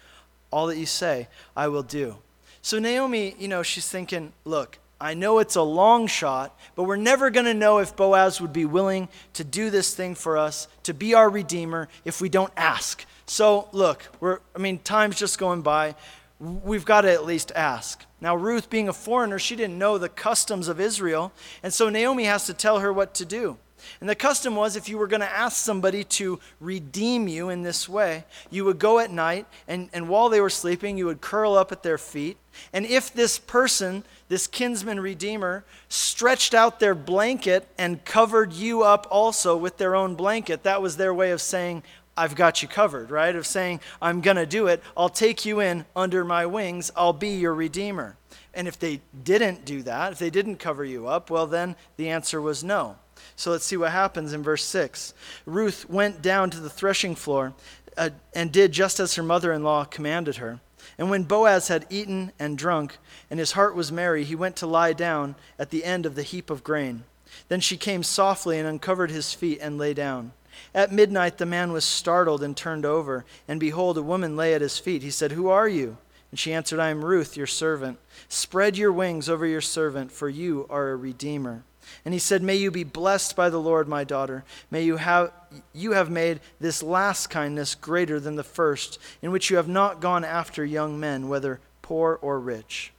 All 0.52 0.68
that 0.68 0.78
you 0.78 0.86
say, 0.86 1.28
I 1.56 1.68
will 1.68 1.84
do. 1.84 2.18
So 2.62 2.78
Naomi, 2.78 3.36
you 3.40 3.48
know, 3.48 3.64
she's 3.64 3.88
thinking, 3.88 4.34
Look, 4.46 4.80
I 5.02 5.16
know 5.16 5.40
it's 5.40 5.56
a 5.56 5.64
long 5.64 6.06
shot, 6.06 6.58
but 6.76 6.84
we're 6.84 6.96
never 6.96 7.32
going 7.32 7.48
to 7.48 7.56
know 7.56 7.80
if 7.80 7.96
Boaz 7.96 8.40
would 8.40 8.54
be 8.54 8.66
willing 8.66 9.10
to 9.34 9.44
do 9.44 9.72
this 9.72 9.96
thing 9.96 10.14
for 10.14 10.38
us, 10.38 10.68
to 10.84 10.94
be 10.94 11.16
our 11.16 11.28
Redeemer, 11.28 11.90
if 12.06 12.22
we 12.22 12.30
don't 12.30 12.54
ask. 12.56 13.04
So, 13.26 13.68
look, 13.72 14.08
we're, 14.20 14.40
I 14.56 14.60
mean, 14.60 14.78
time's 14.78 15.18
just 15.18 15.40
going 15.40 15.64
by. 15.64 15.96
We've 16.40 16.86
got 16.86 17.02
to 17.02 17.12
at 17.12 17.26
least 17.26 17.52
ask. 17.56 18.06
Now, 18.22 18.36
Ruth, 18.36 18.70
being 18.70 18.88
a 18.88 18.94
foreigner, 18.94 19.40
she 19.40 19.56
didn't 19.56 19.80
know 19.80 19.98
the 19.98 20.10
customs 20.10 20.68
of 20.68 20.80
Israel, 20.80 21.32
and 21.64 21.74
so 21.74 21.90
Naomi 21.90 22.26
has 22.26 22.46
to 22.46 22.54
tell 22.54 22.80
her 22.80 22.94
what 22.94 23.16
to 23.16 23.26
do. 23.26 23.58
And 24.00 24.10
the 24.10 24.16
custom 24.16 24.56
was 24.56 24.76
if 24.76 24.90
you 24.90 24.98
were 24.98 25.08
going 25.08 25.22
to 25.22 25.32
ask 25.32 25.58
somebody 25.58 26.04
to 26.06 26.40
redeem 26.60 27.28
you 27.28 27.50
in 27.50 27.62
this 27.62 27.88
way, 27.88 28.26
you 28.50 28.66
would 28.66 28.80
go 28.80 29.00
at 29.00 29.12
night, 29.12 29.46
and, 29.68 29.90
and 29.94 30.10
while 30.10 30.30
they 30.30 30.42
were 30.42 30.50
sleeping, 30.50 30.98
you 30.98 31.06
would 31.06 31.22
curl 31.22 31.56
up 31.56 31.72
at 31.72 31.84
their 31.84 31.98
feet. 31.98 32.38
And 32.74 32.86
if 32.86 33.14
this 33.14 33.40
person, 33.40 34.04
this 34.28 34.48
kinsman 34.48 35.00
redeemer, 35.00 35.64
stretched 35.90 36.54
out 36.54 36.80
their 36.80 36.96
blanket 36.96 37.68
and 37.78 38.04
covered 38.04 38.54
you 38.54 38.84
up 38.84 39.08
also 39.10 39.56
with 39.56 39.78
their 39.78 39.96
own 39.96 40.16
blanket, 40.16 40.64
that 40.64 40.82
was 40.82 40.98
their 40.98 41.14
way 41.14 41.32
of 41.32 41.42
saying, 41.42 41.84
I've 42.18 42.36
got 42.36 42.62
you 42.62 42.68
covered, 42.68 43.10
right? 43.10 43.36
Of 43.36 43.48
saying, 43.48 43.80
I'm 44.02 44.22
going 44.22 44.38
to 44.38 44.46
do 44.46 44.68
it. 44.68 44.84
I'll 44.98 45.10
take 45.10 45.46
you 45.46 45.62
in 45.62 45.86
under 45.96 46.26
my 46.26 46.46
wings. 46.46 46.92
I'll 46.96 47.14
be 47.14 47.30
your 47.30 47.54
redeemer. 47.54 48.18
And 48.54 48.68
if 48.68 48.78
they 48.78 49.02
didn't 49.24 49.64
do 49.64 49.82
that, 49.84 50.12
if 50.12 50.20
they 50.20 50.30
didn't 50.30 50.58
cover 50.58 50.84
you 50.84 51.08
up, 51.08 51.30
well, 51.30 51.48
then 51.48 51.76
the 51.96 52.10
answer 52.10 52.42
was 52.42 52.64
no. 52.64 52.98
So 53.36 53.52
let's 53.52 53.66
see 53.66 53.78
what 53.78 53.92
happens 53.92 54.34
in 54.34 54.44
verse 54.44 54.64
6. 54.66 55.14
Ruth 55.46 55.90
went 55.90 56.22
down 56.22 56.50
to 56.52 56.60
the 56.60 56.70
threshing 56.70 57.16
floor 57.16 57.54
uh, 57.98 58.12
and 58.34 58.52
did 58.52 58.72
just 58.72 59.00
as 59.00 59.16
her 59.16 59.24
mother 59.24 59.52
in 59.52 59.64
law 59.64 59.86
commanded 59.86 60.38
her. 60.38 60.60
And 60.98 61.10
when 61.10 61.24
Boaz 61.24 61.68
had 61.68 61.86
eaten 61.90 62.32
and 62.40 62.58
drunk, 62.58 62.98
and 63.30 63.40
his 63.40 63.54
heart 63.54 63.76
was 63.76 63.92
merry, 63.92 64.24
he 64.24 64.36
went 64.36 64.56
to 64.58 64.68
lie 64.68 64.94
down 64.94 65.36
at 65.60 65.70
the 65.70 65.84
end 65.84 66.06
of 66.06 66.16
the 66.16 66.24
heap 66.24 66.50
of 66.50 66.64
grain. 66.64 67.04
Then 67.48 67.60
she 67.60 67.78
came 67.78 68.04
softly 68.04 68.60
and 68.60 68.68
uncovered 68.68 69.12
his 69.12 69.34
feet 69.34 69.60
and 69.62 69.78
lay 69.78 69.94
down. 69.94 70.34
At 70.74 70.92
midnight 70.92 71.38
the 71.38 71.46
man 71.46 71.72
was 71.72 71.86
startled 71.86 72.44
and 72.44 72.56
turned 72.56 72.86
over, 72.86 73.26
and 73.48 73.60
behold, 73.60 73.98
a 73.98 74.04
woman 74.04 74.36
lay 74.36 74.54
at 74.54 74.62
his 74.62 74.78
feet. 74.78 75.02
He 75.02 75.12
said, 75.12 75.32
Who 75.32 75.50
are 75.50 75.68
you? 75.68 75.98
And 76.30 76.40
she 76.40 76.54
answered, 76.54 76.80
I 76.80 76.90
am 76.90 77.04
Ruth, 77.04 77.36
your 77.36 77.48
servant. 77.48 78.00
Spread 78.30 78.78
your 78.78 78.92
wings 78.92 79.30
over 79.30 79.46
your 79.46 79.62
servant, 79.62 80.12
for 80.12 80.30
you 80.30 80.66
are 80.70 80.90
a 80.90 80.96
redeemer. 80.96 81.64
And 82.06 82.14
he 82.14 82.20
said, 82.20 82.42
May 82.42 82.56
you 82.56 82.72
be 82.72 82.84
blessed 82.84 83.36
by 83.36 83.50
the 83.50 83.60
Lord, 83.60 83.88
my 83.88 84.04
daughter. 84.04 84.44
May 84.70 84.84
you 84.84 84.98
have, 84.98 85.32
you 85.74 85.92
have 85.92 86.10
made 86.10 86.40
this 86.60 86.82
last 86.82 87.28
kindness 87.28 87.76
greater 87.76 88.20
than 88.20 88.36
the 88.36 88.44
first, 88.44 89.00
in 89.22 89.32
which 89.32 89.50
you 89.50 89.58
have 89.58 89.68
not 89.68 90.02
gone 90.02 90.24
after 90.24 90.64
young 90.66 91.00
men, 91.00 91.30
whether 91.30 91.60
poor 91.82 92.20
or 92.22 92.40
rich. 92.40 92.92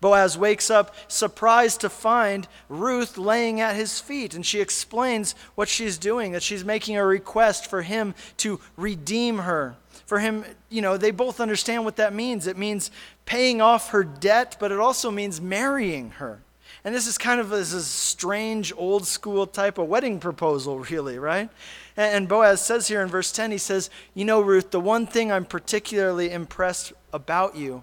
Boaz 0.00 0.36
wakes 0.36 0.70
up 0.70 0.94
surprised 1.08 1.80
to 1.80 1.88
find 1.88 2.46
Ruth 2.68 3.16
laying 3.16 3.60
at 3.60 3.76
his 3.76 4.00
feet, 4.00 4.34
and 4.34 4.44
she 4.44 4.60
explains 4.60 5.34
what 5.54 5.68
she's 5.68 5.98
doing, 5.98 6.32
that 6.32 6.42
she's 6.42 6.64
making 6.64 6.96
a 6.96 7.04
request 7.04 7.68
for 7.68 7.82
him 7.82 8.14
to 8.38 8.60
redeem 8.76 9.38
her. 9.38 9.76
For 10.04 10.20
him, 10.20 10.44
you 10.68 10.82
know, 10.82 10.96
they 10.96 11.10
both 11.10 11.40
understand 11.40 11.84
what 11.84 11.96
that 11.96 12.12
means. 12.12 12.46
It 12.46 12.58
means 12.58 12.90
paying 13.24 13.60
off 13.60 13.90
her 13.90 14.04
debt, 14.04 14.56
but 14.60 14.70
it 14.70 14.78
also 14.78 15.10
means 15.10 15.40
marrying 15.40 16.10
her. 16.10 16.40
And 16.86 16.94
this 16.94 17.08
is 17.08 17.18
kind 17.18 17.40
of 17.40 17.48
this 17.48 17.72
is 17.72 17.84
strange, 17.84 18.72
old 18.76 19.08
school 19.08 19.44
type 19.48 19.76
of 19.76 19.88
wedding 19.88 20.20
proposal, 20.20 20.78
really, 20.78 21.18
right? 21.18 21.50
And 21.96 22.28
Boaz 22.28 22.64
says 22.64 22.86
here 22.86 23.02
in 23.02 23.08
verse 23.08 23.32
10, 23.32 23.50
he 23.50 23.58
says, 23.58 23.90
You 24.14 24.24
know, 24.24 24.40
Ruth, 24.40 24.70
the 24.70 24.78
one 24.78 25.04
thing 25.04 25.32
I'm 25.32 25.46
particularly 25.46 26.30
impressed 26.30 26.92
about 27.12 27.56
you 27.56 27.82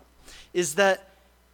is 0.53 0.75
that 0.75 1.09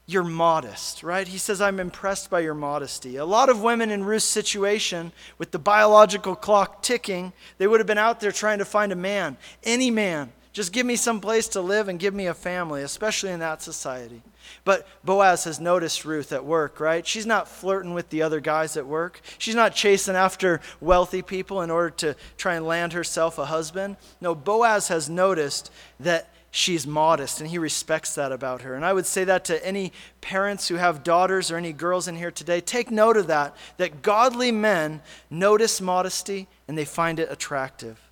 you're 0.05 0.23
modest, 0.23 1.01
right? 1.01 1.27
He 1.27 1.39
says, 1.39 1.59
I'm 1.59 1.79
impressed 1.79 2.29
by 2.29 2.41
your 2.41 2.53
modesty. 2.53 3.15
A 3.15 3.25
lot 3.25 3.49
of 3.49 3.63
women 3.63 3.89
in 3.89 4.03
Ruth's 4.03 4.25
situation, 4.25 5.11
with 5.39 5.49
the 5.49 5.57
biological 5.57 6.35
clock 6.35 6.83
ticking, 6.83 7.33
they 7.57 7.65
would 7.65 7.79
have 7.79 7.87
been 7.87 7.97
out 7.97 8.19
there 8.19 8.31
trying 8.31 8.59
to 8.59 8.65
find 8.65 8.91
a 8.91 8.95
man, 8.95 9.37
any 9.63 9.89
man. 9.89 10.31
Just 10.51 10.73
give 10.73 10.85
me 10.85 10.95
some 10.95 11.21
place 11.21 11.47
to 11.49 11.61
live 11.61 11.87
and 11.87 11.99
give 11.99 12.13
me 12.13 12.25
a 12.25 12.33
family, 12.33 12.81
especially 12.81 13.29
in 13.29 13.39
that 13.39 13.61
society. 13.61 14.23
But 14.65 14.87
Boaz 15.03 15.43
has 15.43 15.59
noticed 15.59 16.05
Ruth 16.05 16.31
at 16.31 16.43
work, 16.43 16.79
right? 16.79 17.05
She's 17.05 17.27
not 17.27 17.47
flirting 17.47 17.93
with 17.93 18.09
the 18.09 18.23
other 18.23 18.39
guys 18.39 18.75
at 18.75 18.87
work. 18.87 19.21
She's 19.37 19.55
not 19.55 19.75
chasing 19.75 20.15
after 20.15 20.59
wealthy 20.81 21.21
people 21.21 21.61
in 21.61 21.69
order 21.69 21.91
to 21.91 22.15
try 22.37 22.55
and 22.55 22.65
land 22.65 22.93
herself 22.93 23.37
a 23.37 23.45
husband. 23.45 23.97
No, 24.21 24.33
Boaz 24.33 24.87
has 24.87 25.07
noticed 25.07 25.71
that 25.99 26.29
she's 26.51 26.87
modest 26.87 27.41
and 27.41 27.49
he 27.49 27.59
respects 27.59 28.15
that 28.15 28.31
about 28.31 28.63
her. 28.63 28.73
And 28.73 28.83
I 28.83 28.93
would 28.93 29.05
say 29.05 29.23
that 29.25 29.45
to 29.45 29.65
any 29.65 29.93
parents 30.19 30.67
who 30.67 30.75
have 30.75 31.03
daughters 31.03 31.51
or 31.51 31.57
any 31.57 31.73
girls 31.73 32.07
in 32.07 32.15
here 32.15 32.31
today. 32.31 32.59
Take 32.59 32.89
note 32.89 33.17
of 33.17 33.27
that, 33.27 33.55
that 33.77 34.01
godly 34.01 34.51
men 34.51 35.01
notice 35.29 35.79
modesty 35.79 36.47
and 36.67 36.75
they 36.75 36.85
find 36.85 37.19
it 37.19 37.31
attractive. 37.31 38.08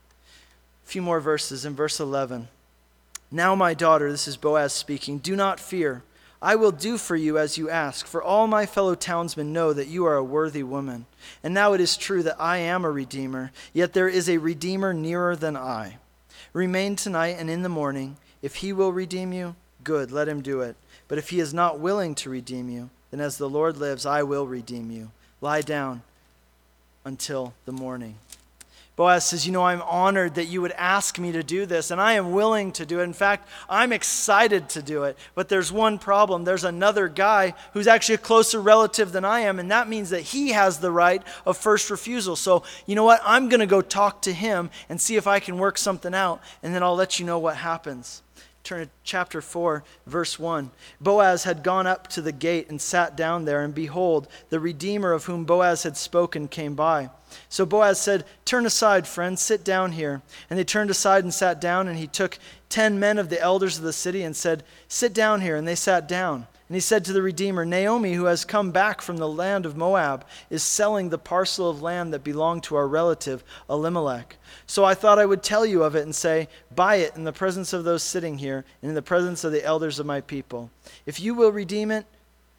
Few 0.88 1.02
more 1.02 1.20
verses 1.20 1.66
in 1.66 1.76
verse 1.76 2.00
11. 2.00 2.48
Now, 3.30 3.56
my 3.56 3.74
daughter, 3.74 4.10
this 4.10 4.26
is 4.26 4.38
Boaz 4.38 4.72
speaking, 4.72 5.18
do 5.18 5.36
not 5.36 5.60
fear. 5.60 6.02
I 6.42 6.56
will 6.56 6.72
do 6.72 6.98
for 6.98 7.18
you 7.18 7.38
as 7.38 7.58
you 7.58 7.70
ask, 7.70 8.08
for 8.08 8.24
all 8.24 8.48
my 8.48 8.66
fellow 8.66 8.96
townsmen 8.96 9.52
know 9.52 9.74
that 9.74 9.90
you 9.90 10.06
are 10.06 10.16
a 10.16 10.24
worthy 10.24 10.64
woman. 10.64 11.06
And 11.44 11.54
now 11.54 11.74
it 11.74 11.82
is 11.82 11.98
true 11.98 12.24
that 12.24 12.40
I 12.40 12.60
am 12.60 12.86
a 12.86 12.90
redeemer, 12.90 13.52
yet 13.74 13.92
there 13.92 14.08
is 14.08 14.30
a 14.30 14.38
redeemer 14.38 14.94
nearer 14.94 15.36
than 15.36 15.58
I. 15.58 15.98
Remain 16.54 16.96
tonight 16.96 17.36
and 17.38 17.50
in 17.50 17.64
the 17.64 17.70
morning. 17.70 18.16
If 18.42 18.56
he 18.56 18.72
will 18.72 18.94
redeem 18.94 19.34
you, 19.34 19.58
good, 19.84 20.10
let 20.10 20.30
him 20.30 20.42
do 20.42 20.62
it. 20.62 20.78
But 21.10 21.18
if 21.18 21.32
he 21.32 21.42
is 21.42 21.54
not 21.54 21.82
willing 21.82 22.16
to 22.16 22.30
redeem 22.30 22.70
you, 22.70 22.92
then 23.12 23.20
as 23.20 23.38
the 23.38 23.50
Lord 23.50 23.76
lives, 23.76 24.06
I 24.06 24.24
will 24.24 24.48
redeem 24.48 24.90
you. 24.90 25.12
Lie 25.42 25.64
down 25.64 26.04
until 27.04 27.54
the 27.66 27.74
morning. 27.74 28.16
Boaz 28.98 29.28
says, 29.28 29.46
You 29.46 29.54
know, 29.54 29.64
I'm 29.64 29.84
honored 29.84 30.36
that 30.36 30.48
you 30.48 30.60
would 30.62 30.72
ask 30.72 31.20
me 31.20 31.32
to 31.32 31.44
do 31.44 31.68
this, 31.68 31.92
and 31.92 32.02
I 32.02 32.14
am 32.14 32.32
willing 32.32 32.72
to 32.74 32.86
do 32.86 33.00
it. 33.00 33.04
In 33.04 33.14
fact, 33.14 33.48
I'm 33.70 33.94
excited 33.94 34.70
to 34.70 34.82
do 34.82 35.04
it. 35.04 35.18
But 35.36 35.50
there's 35.50 35.72
one 35.72 36.00
problem. 36.00 36.44
There's 36.44 36.64
another 36.64 37.08
guy 37.08 37.54
who's 37.74 37.86
actually 37.86 38.16
a 38.16 38.18
closer 38.18 38.60
relative 38.60 39.12
than 39.12 39.24
I 39.24 39.42
am, 39.42 39.60
and 39.60 39.70
that 39.70 39.88
means 39.88 40.10
that 40.10 40.22
he 40.22 40.50
has 40.50 40.80
the 40.80 40.92
right 40.92 41.22
of 41.46 41.58
first 41.58 41.92
refusal. 41.92 42.36
So, 42.36 42.64
you 42.88 42.96
know 42.96 43.04
what? 43.04 43.22
I'm 43.24 43.50
going 43.50 43.60
to 43.60 43.68
go 43.68 43.84
talk 43.84 44.24
to 44.24 44.34
him 44.34 44.72
and 44.90 45.00
see 45.00 45.16
if 45.16 45.28
I 45.28 45.40
can 45.40 45.60
work 45.60 45.78
something 45.78 46.16
out, 46.16 46.42
and 46.64 46.74
then 46.74 46.82
I'll 46.82 46.96
let 46.96 47.20
you 47.20 47.26
know 47.26 47.38
what 47.38 47.58
happens. 47.58 48.24
Turn 48.68 48.84
to 48.84 48.92
chapter 49.06 49.40
4, 49.40 49.82
verse 50.08 50.38
1. 50.38 50.72
Boaz 51.00 51.46
had 51.46 51.64
gone 51.64 51.88
up 51.88 52.08
to 52.08 52.22
the 52.22 52.34
gate 52.34 52.70
and 52.70 52.82
sat 52.82 53.16
down 53.16 53.46
there, 53.46 53.64
and 53.64 53.74
behold, 53.74 54.28
the 54.50 54.60
Redeemer 54.60 55.14
of 55.14 55.24
whom 55.24 55.46
Boaz 55.46 55.84
had 55.84 55.96
spoken 55.96 56.50
came 56.50 56.76
by. 56.76 57.10
So 57.48 57.66
Boaz 57.66 57.98
said, 58.02 58.26
Turn 58.44 58.66
aside, 58.66 59.08
friend, 59.08 59.40
sit 59.40 59.64
down 59.64 59.94
here. 59.94 60.22
And 60.50 60.60
they 60.60 60.66
turned 60.66 60.90
aside 60.90 61.24
and 61.24 61.34
sat 61.34 61.62
down, 61.62 61.88
and 61.88 61.98
he 61.98 62.08
took 62.08 62.40
ten 62.68 63.00
men 63.00 63.18
of 63.18 63.30
the 63.30 63.40
elders 63.40 63.78
of 63.78 63.86
the 63.86 63.94
city 63.94 64.22
and 64.22 64.36
said, 64.36 64.66
Sit 64.90 65.14
down 65.14 65.40
here. 65.40 65.56
And 65.56 65.66
they 65.66 65.74
sat 65.74 66.06
down. 66.06 66.46
And 66.70 66.76
he 66.76 66.82
said 66.82 67.06
to 67.06 67.14
the 67.14 67.22
Redeemer, 67.22 67.64
Naomi, 67.64 68.14
who 68.14 68.26
has 68.26 68.44
come 68.44 68.72
back 68.72 69.02
from 69.02 69.18
the 69.18 69.28
land 69.28 69.66
of 69.66 69.78
Moab, 69.78 70.26
is 70.50 70.64
selling 70.64 71.08
the 71.08 71.18
parcel 71.18 71.70
of 71.70 71.82
land 71.82 72.14
that 72.14 72.26
belonged 72.26 72.64
to 72.64 72.76
our 72.76 72.88
relative 72.88 73.44
Elimelech. 73.70 74.36
So 74.66 74.84
I 74.84 74.94
thought 74.94 75.18
I 75.18 75.26
would 75.26 75.44
tell 75.44 75.66
you 75.66 75.84
of 75.84 75.96
it 75.96 76.04
and 76.04 76.14
say, 76.14 76.50
Buy 76.76 76.96
it 76.98 77.16
in 77.16 77.24
the 77.24 77.32
presence 77.32 77.72
of 77.72 77.86
those 77.86 78.04
sitting 78.04 78.38
here 78.38 78.66
and 78.82 78.90
in 78.90 78.96
the 78.96 79.02
presence 79.02 79.46
of 79.46 79.54
the 79.54 79.64
elders 79.64 79.98
of 79.98 80.06
my 80.06 80.20
people. 80.20 80.70
If 81.06 81.22
you 81.22 81.34
will 81.34 81.54
redeem 81.54 81.90
it, 81.90 82.06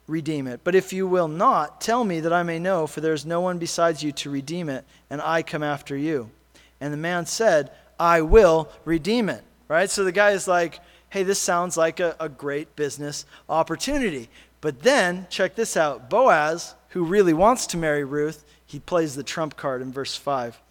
redeem 0.07 0.47
it. 0.47 0.61
But 0.63 0.73
if 0.73 0.91
you 0.91 1.07
will 1.07 1.27
not, 1.27 1.79
tell 1.79 2.03
me 2.03 2.19
that 2.21 2.33
I 2.33 2.41
may 2.41 2.57
know, 2.57 2.87
for 2.87 3.01
there 3.01 3.13
is 3.13 3.27
no 3.27 3.41
one 3.41 3.59
besides 3.59 4.03
you 4.03 4.11
to 4.13 4.31
redeem 4.31 4.69
it, 4.69 4.85
and 5.11 5.21
I 5.21 5.43
come 5.43 5.61
after 5.61 5.95
you. 5.95 6.31
And 6.81 6.91
the 6.91 6.97
man 6.97 7.27
said, 7.27 7.71
I 7.99 8.21
will 8.21 8.69
redeem 8.85 9.29
it. 9.29 9.43
Right? 9.67 9.89
So 9.89 10.03
the 10.03 10.11
guy 10.11 10.31
is 10.31 10.47
like, 10.47 10.79
hey, 11.09 11.23
this 11.23 11.39
sounds 11.39 11.77
like 11.77 11.99
a, 11.99 12.15
a 12.19 12.29
great 12.29 12.75
business 12.75 13.25
opportunity. 13.47 14.29
But 14.61 14.81
then, 14.81 15.27
check 15.29 15.55
this 15.55 15.77
out 15.77 16.09
Boaz, 16.09 16.75
who 16.89 17.03
really 17.03 17.33
wants 17.33 17.67
to 17.67 17.77
marry 17.77 18.03
Ruth, 18.03 18.43
he 18.65 18.79
plays 18.79 19.15
the 19.15 19.23
trump 19.23 19.57
card 19.57 19.81
in 19.81 19.91
verse 19.91 20.15
5. 20.15 20.61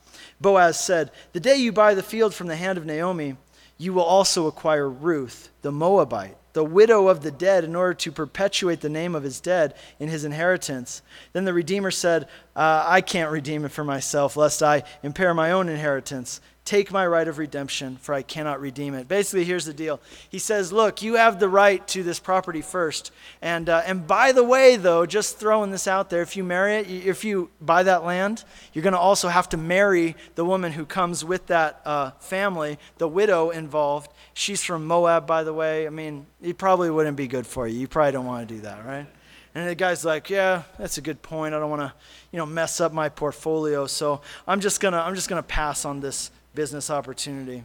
Boaz 0.40 0.78
said, 0.78 1.10
The 1.32 1.40
day 1.40 1.56
you 1.56 1.72
buy 1.72 1.94
the 1.94 2.02
field 2.02 2.34
from 2.34 2.46
the 2.46 2.56
hand 2.56 2.78
of 2.78 2.86
Naomi, 2.86 3.36
you 3.76 3.92
will 3.92 4.02
also 4.02 4.46
acquire 4.46 4.88
Ruth, 4.88 5.50
the 5.62 5.72
Moabite, 5.72 6.36
the 6.52 6.64
widow 6.64 7.08
of 7.08 7.22
the 7.22 7.30
dead, 7.30 7.64
in 7.64 7.76
order 7.76 7.94
to 7.94 8.12
perpetuate 8.12 8.80
the 8.80 8.88
name 8.88 9.14
of 9.14 9.22
his 9.22 9.40
dead 9.40 9.74
in 10.00 10.08
his 10.08 10.24
inheritance. 10.24 11.02
Then 11.32 11.44
the 11.44 11.54
Redeemer 11.54 11.92
said, 11.92 12.24
uh, 12.56 12.84
I 12.86 13.00
can't 13.00 13.30
redeem 13.30 13.64
it 13.64 13.70
for 13.70 13.84
myself, 13.84 14.36
lest 14.36 14.62
I 14.62 14.82
impair 15.02 15.32
my 15.34 15.52
own 15.52 15.68
inheritance. 15.68 16.40
Take 16.68 16.92
my 16.92 17.06
right 17.06 17.26
of 17.26 17.38
redemption, 17.38 17.96
for 17.96 18.14
I 18.14 18.20
cannot 18.20 18.60
redeem 18.60 18.92
it. 18.92 19.08
Basically, 19.08 19.42
here's 19.42 19.64
the 19.64 19.72
deal. 19.72 20.02
He 20.28 20.38
says, 20.38 20.70
Look, 20.70 21.00
you 21.00 21.14
have 21.14 21.40
the 21.40 21.48
right 21.48 21.88
to 21.88 22.02
this 22.02 22.20
property 22.20 22.60
first. 22.60 23.10
And, 23.40 23.70
uh, 23.70 23.80
and 23.86 24.06
by 24.06 24.32
the 24.32 24.44
way, 24.44 24.76
though, 24.76 25.06
just 25.06 25.38
throwing 25.38 25.70
this 25.70 25.88
out 25.88 26.10
there, 26.10 26.20
if 26.20 26.36
you 26.36 26.44
marry 26.44 26.74
it, 26.74 26.90
if 26.90 27.24
you 27.24 27.48
buy 27.58 27.84
that 27.84 28.04
land, 28.04 28.44
you're 28.74 28.82
going 28.82 28.92
to 28.92 28.98
also 28.98 29.28
have 29.28 29.48
to 29.48 29.56
marry 29.56 30.14
the 30.34 30.44
woman 30.44 30.72
who 30.72 30.84
comes 30.84 31.24
with 31.24 31.46
that 31.46 31.80
uh, 31.86 32.10
family, 32.20 32.78
the 32.98 33.08
widow 33.08 33.48
involved. 33.48 34.12
She's 34.34 34.62
from 34.62 34.86
Moab, 34.86 35.26
by 35.26 35.44
the 35.44 35.54
way. 35.54 35.86
I 35.86 35.90
mean, 35.90 36.26
it 36.42 36.58
probably 36.58 36.90
wouldn't 36.90 37.16
be 37.16 37.28
good 37.28 37.46
for 37.46 37.66
you. 37.66 37.78
You 37.78 37.88
probably 37.88 38.12
don't 38.12 38.26
want 38.26 38.46
to 38.46 38.54
do 38.56 38.60
that, 38.60 38.84
right? 38.84 39.06
And 39.54 39.66
the 39.66 39.74
guy's 39.74 40.04
like, 40.04 40.28
"Yeah, 40.28 40.64
that's 40.78 40.98
a 40.98 41.00
good 41.00 41.22
point. 41.22 41.54
I 41.54 41.58
don't 41.58 41.70
want 41.70 41.80
to, 41.80 41.94
you 42.30 42.36
know, 42.36 42.44
mess 42.44 42.78
up 42.78 42.92
my 42.92 43.08
portfolio. 43.08 43.86
So 43.86 44.20
I'm 44.46 44.60
just 44.60 44.80
gonna, 44.80 45.00
I'm 45.00 45.14
just 45.14 45.30
gonna 45.30 45.42
pass 45.42 45.86
on 45.86 46.00
this 46.00 46.30
business 46.58 46.90
opportunity. 46.90 47.62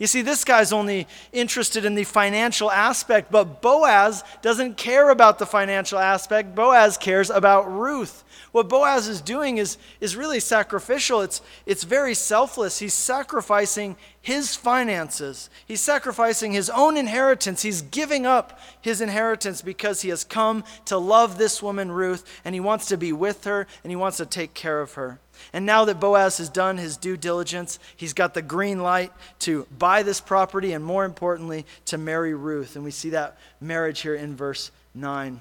You 0.00 0.08
see, 0.08 0.20
this 0.20 0.42
guy's 0.42 0.72
only 0.72 1.06
interested 1.32 1.84
in 1.84 1.94
the 1.94 2.02
financial 2.02 2.72
aspect, 2.72 3.30
but 3.30 3.62
Boaz 3.62 4.24
doesn't 4.42 4.76
care 4.76 5.10
about 5.10 5.38
the 5.38 5.46
financial 5.46 5.96
aspect. 5.96 6.56
Boaz 6.56 6.96
cares 6.96 7.30
about 7.30 7.70
Ruth. 7.70 8.24
What 8.50 8.68
Boaz 8.68 9.06
is 9.06 9.20
doing 9.20 9.58
is, 9.58 9.78
is 10.00 10.16
really 10.16 10.40
sacrificial. 10.40 11.20
It's, 11.20 11.40
it's 11.66 11.84
very 11.84 12.14
selfless. 12.14 12.80
He's 12.80 12.94
sacrificing 12.94 13.94
his 14.20 14.56
finances, 14.56 15.48
he's 15.66 15.80
sacrificing 15.80 16.50
his 16.50 16.68
own 16.68 16.96
inheritance. 16.96 17.62
He's 17.62 17.82
giving 17.82 18.26
up 18.26 18.58
his 18.80 19.00
inheritance 19.00 19.62
because 19.62 20.02
he 20.02 20.08
has 20.08 20.24
come 20.24 20.64
to 20.86 20.98
love 20.98 21.38
this 21.38 21.62
woman, 21.62 21.92
Ruth, 21.92 22.24
and 22.44 22.56
he 22.56 22.60
wants 22.60 22.86
to 22.86 22.96
be 22.96 23.12
with 23.12 23.44
her 23.44 23.68
and 23.84 23.92
he 23.92 23.96
wants 23.96 24.16
to 24.16 24.26
take 24.26 24.52
care 24.52 24.80
of 24.80 24.94
her. 24.94 25.20
And 25.52 25.66
now 25.66 25.84
that 25.84 26.00
Boaz 26.00 26.38
has 26.38 26.48
done 26.48 26.78
his 26.78 26.96
due 26.96 27.16
diligence, 27.16 27.78
he's 27.96 28.12
got 28.12 28.34
the 28.34 28.42
green 28.42 28.82
light 28.82 29.12
to 29.40 29.66
buy 29.78 30.02
this 30.02 30.20
property 30.20 30.72
and, 30.72 30.84
more 30.84 31.04
importantly, 31.04 31.66
to 31.86 31.98
marry 31.98 32.34
Ruth. 32.34 32.76
And 32.76 32.84
we 32.84 32.90
see 32.90 33.10
that 33.10 33.36
marriage 33.60 34.00
here 34.00 34.14
in 34.14 34.36
verse 34.36 34.70
9. 34.94 35.40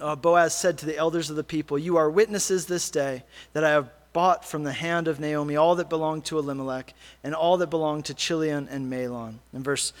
Uh, 0.00 0.16
Boaz 0.16 0.56
said 0.56 0.78
to 0.78 0.86
the 0.86 0.96
elders 0.96 1.30
of 1.30 1.36
the 1.36 1.44
people, 1.44 1.78
You 1.78 1.96
are 1.96 2.10
witnesses 2.10 2.66
this 2.66 2.90
day 2.90 3.24
that 3.52 3.64
I 3.64 3.70
have 3.70 3.90
bought 4.12 4.44
from 4.44 4.64
the 4.64 4.72
hand 4.72 5.08
of 5.08 5.20
Naomi 5.20 5.56
all 5.56 5.74
that 5.76 5.88
belonged 5.88 6.24
to 6.26 6.38
Elimelech 6.38 6.94
and 7.24 7.34
all 7.34 7.56
that 7.58 7.70
belonged 7.70 8.04
to 8.06 8.14
Chilion 8.14 8.68
and 8.70 8.90
Mahlon. 8.90 9.36
In 9.52 9.62
verse 9.62 9.92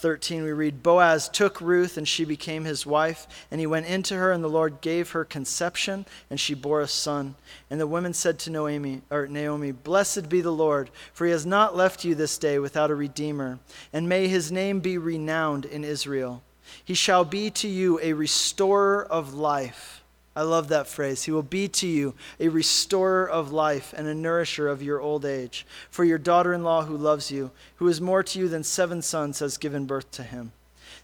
13, 0.00 0.42
we 0.42 0.52
read 0.52 0.82
Boaz 0.82 1.28
took 1.28 1.60
Ruth, 1.60 1.96
and 1.96 2.08
she 2.08 2.24
became 2.24 2.64
his 2.64 2.86
wife. 2.86 3.26
And 3.50 3.60
he 3.60 3.66
went 3.66 3.86
into 3.86 4.16
her, 4.16 4.32
and 4.32 4.42
the 4.42 4.48
Lord 4.48 4.80
gave 4.80 5.10
her 5.10 5.24
conception, 5.24 6.06
and 6.30 6.40
she 6.40 6.54
bore 6.54 6.80
a 6.80 6.88
son. 6.88 7.34
And 7.70 7.80
the 7.80 7.86
women 7.86 8.14
said 8.14 8.38
to 8.40 8.50
Naomi, 8.50 9.02
or 9.10 9.26
Naomi, 9.26 9.72
Blessed 9.72 10.28
be 10.28 10.40
the 10.40 10.50
Lord, 10.50 10.90
for 11.12 11.26
he 11.26 11.32
has 11.32 11.44
not 11.44 11.76
left 11.76 12.04
you 12.04 12.14
this 12.14 12.38
day 12.38 12.58
without 12.58 12.90
a 12.90 12.94
redeemer. 12.94 13.58
And 13.92 14.08
may 14.08 14.28
his 14.28 14.50
name 14.50 14.80
be 14.80 14.98
renowned 14.98 15.64
in 15.64 15.84
Israel. 15.84 16.42
He 16.84 16.94
shall 16.94 17.24
be 17.24 17.50
to 17.50 17.68
you 17.68 18.00
a 18.02 18.12
restorer 18.14 19.04
of 19.04 19.34
life 19.34 19.99
I 20.40 20.42
love 20.42 20.68
that 20.68 20.86
phrase. 20.86 21.24
He 21.24 21.32
will 21.32 21.42
be 21.42 21.68
to 21.68 21.86
you 21.86 22.14
a 22.38 22.48
restorer 22.48 23.28
of 23.28 23.52
life 23.52 23.92
and 23.94 24.06
a 24.06 24.14
nourisher 24.14 24.68
of 24.68 24.82
your 24.82 24.98
old 24.98 25.26
age. 25.26 25.66
For 25.90 26.02
your 26.02 26.16
daughter 26.16 26.54
in 26.54 26.64
law, 26.64 26.84
who 26.84 26.96
loves 26.96 27.30
you, 27.30 27.50
who 27.76 27.86
is 27.88 28.00
more 28.00 28.22
to 28.22 28.38
you 28.38 28.48
than 28.48 28.64
seven 28.64 29.02
sons, 29.02 29.40
has 29.40 29.58
given 29.58 29.84
birth 29.84 30.10
to 30.12 30.22
him. 30.22 30.52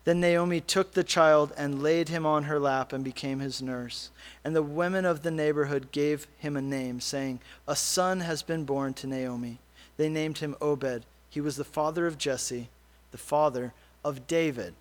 Then 0.04 0.20
Naomi 0.20 0.62
took 0.62 0.92
the 0.92 1.04
child 1.04 1.52
and 1.54 1.82
laid 1.82 2.08
him 2.08 2.24
on 2.24 2.44
her 2.44 2.58
lap 2.58 2.94
and 2.94 3.04
became 3.04 3.40
his 3.40 3.60
nurse. 3.60 4.08
And 4.42 4.56
the 4.56 4.62
women 4.62 5.04
of 5.04 5.20
the 5.20 5.30
neighborhood 5.30 5.92
gave 5.92 6.26
him 6.38 6.56
a 6.56 6.62
name, 6.62 6.98
saying, 7.02 7.40
A 7.68 7.76
son 7.76 8.20
has 8.20 8.42
been 8.42 8.64
born 8.64 8.94
to 8.94 9.06
Naomi. 9.06 9.58
They 9.98 10.08
named 10.08 10.38
him 10.38 10.56
Obed. 10.62 11.04
He 11.28 11.42
was 11.42 11.56
the 11.56 11.62
father 11.62 12.06
of 12.06 12.16
Jesse, 12.16 12.70
the 13.10 13.18
father 13.18 13.74
of 14.02 14.26
David. 14.26 14.72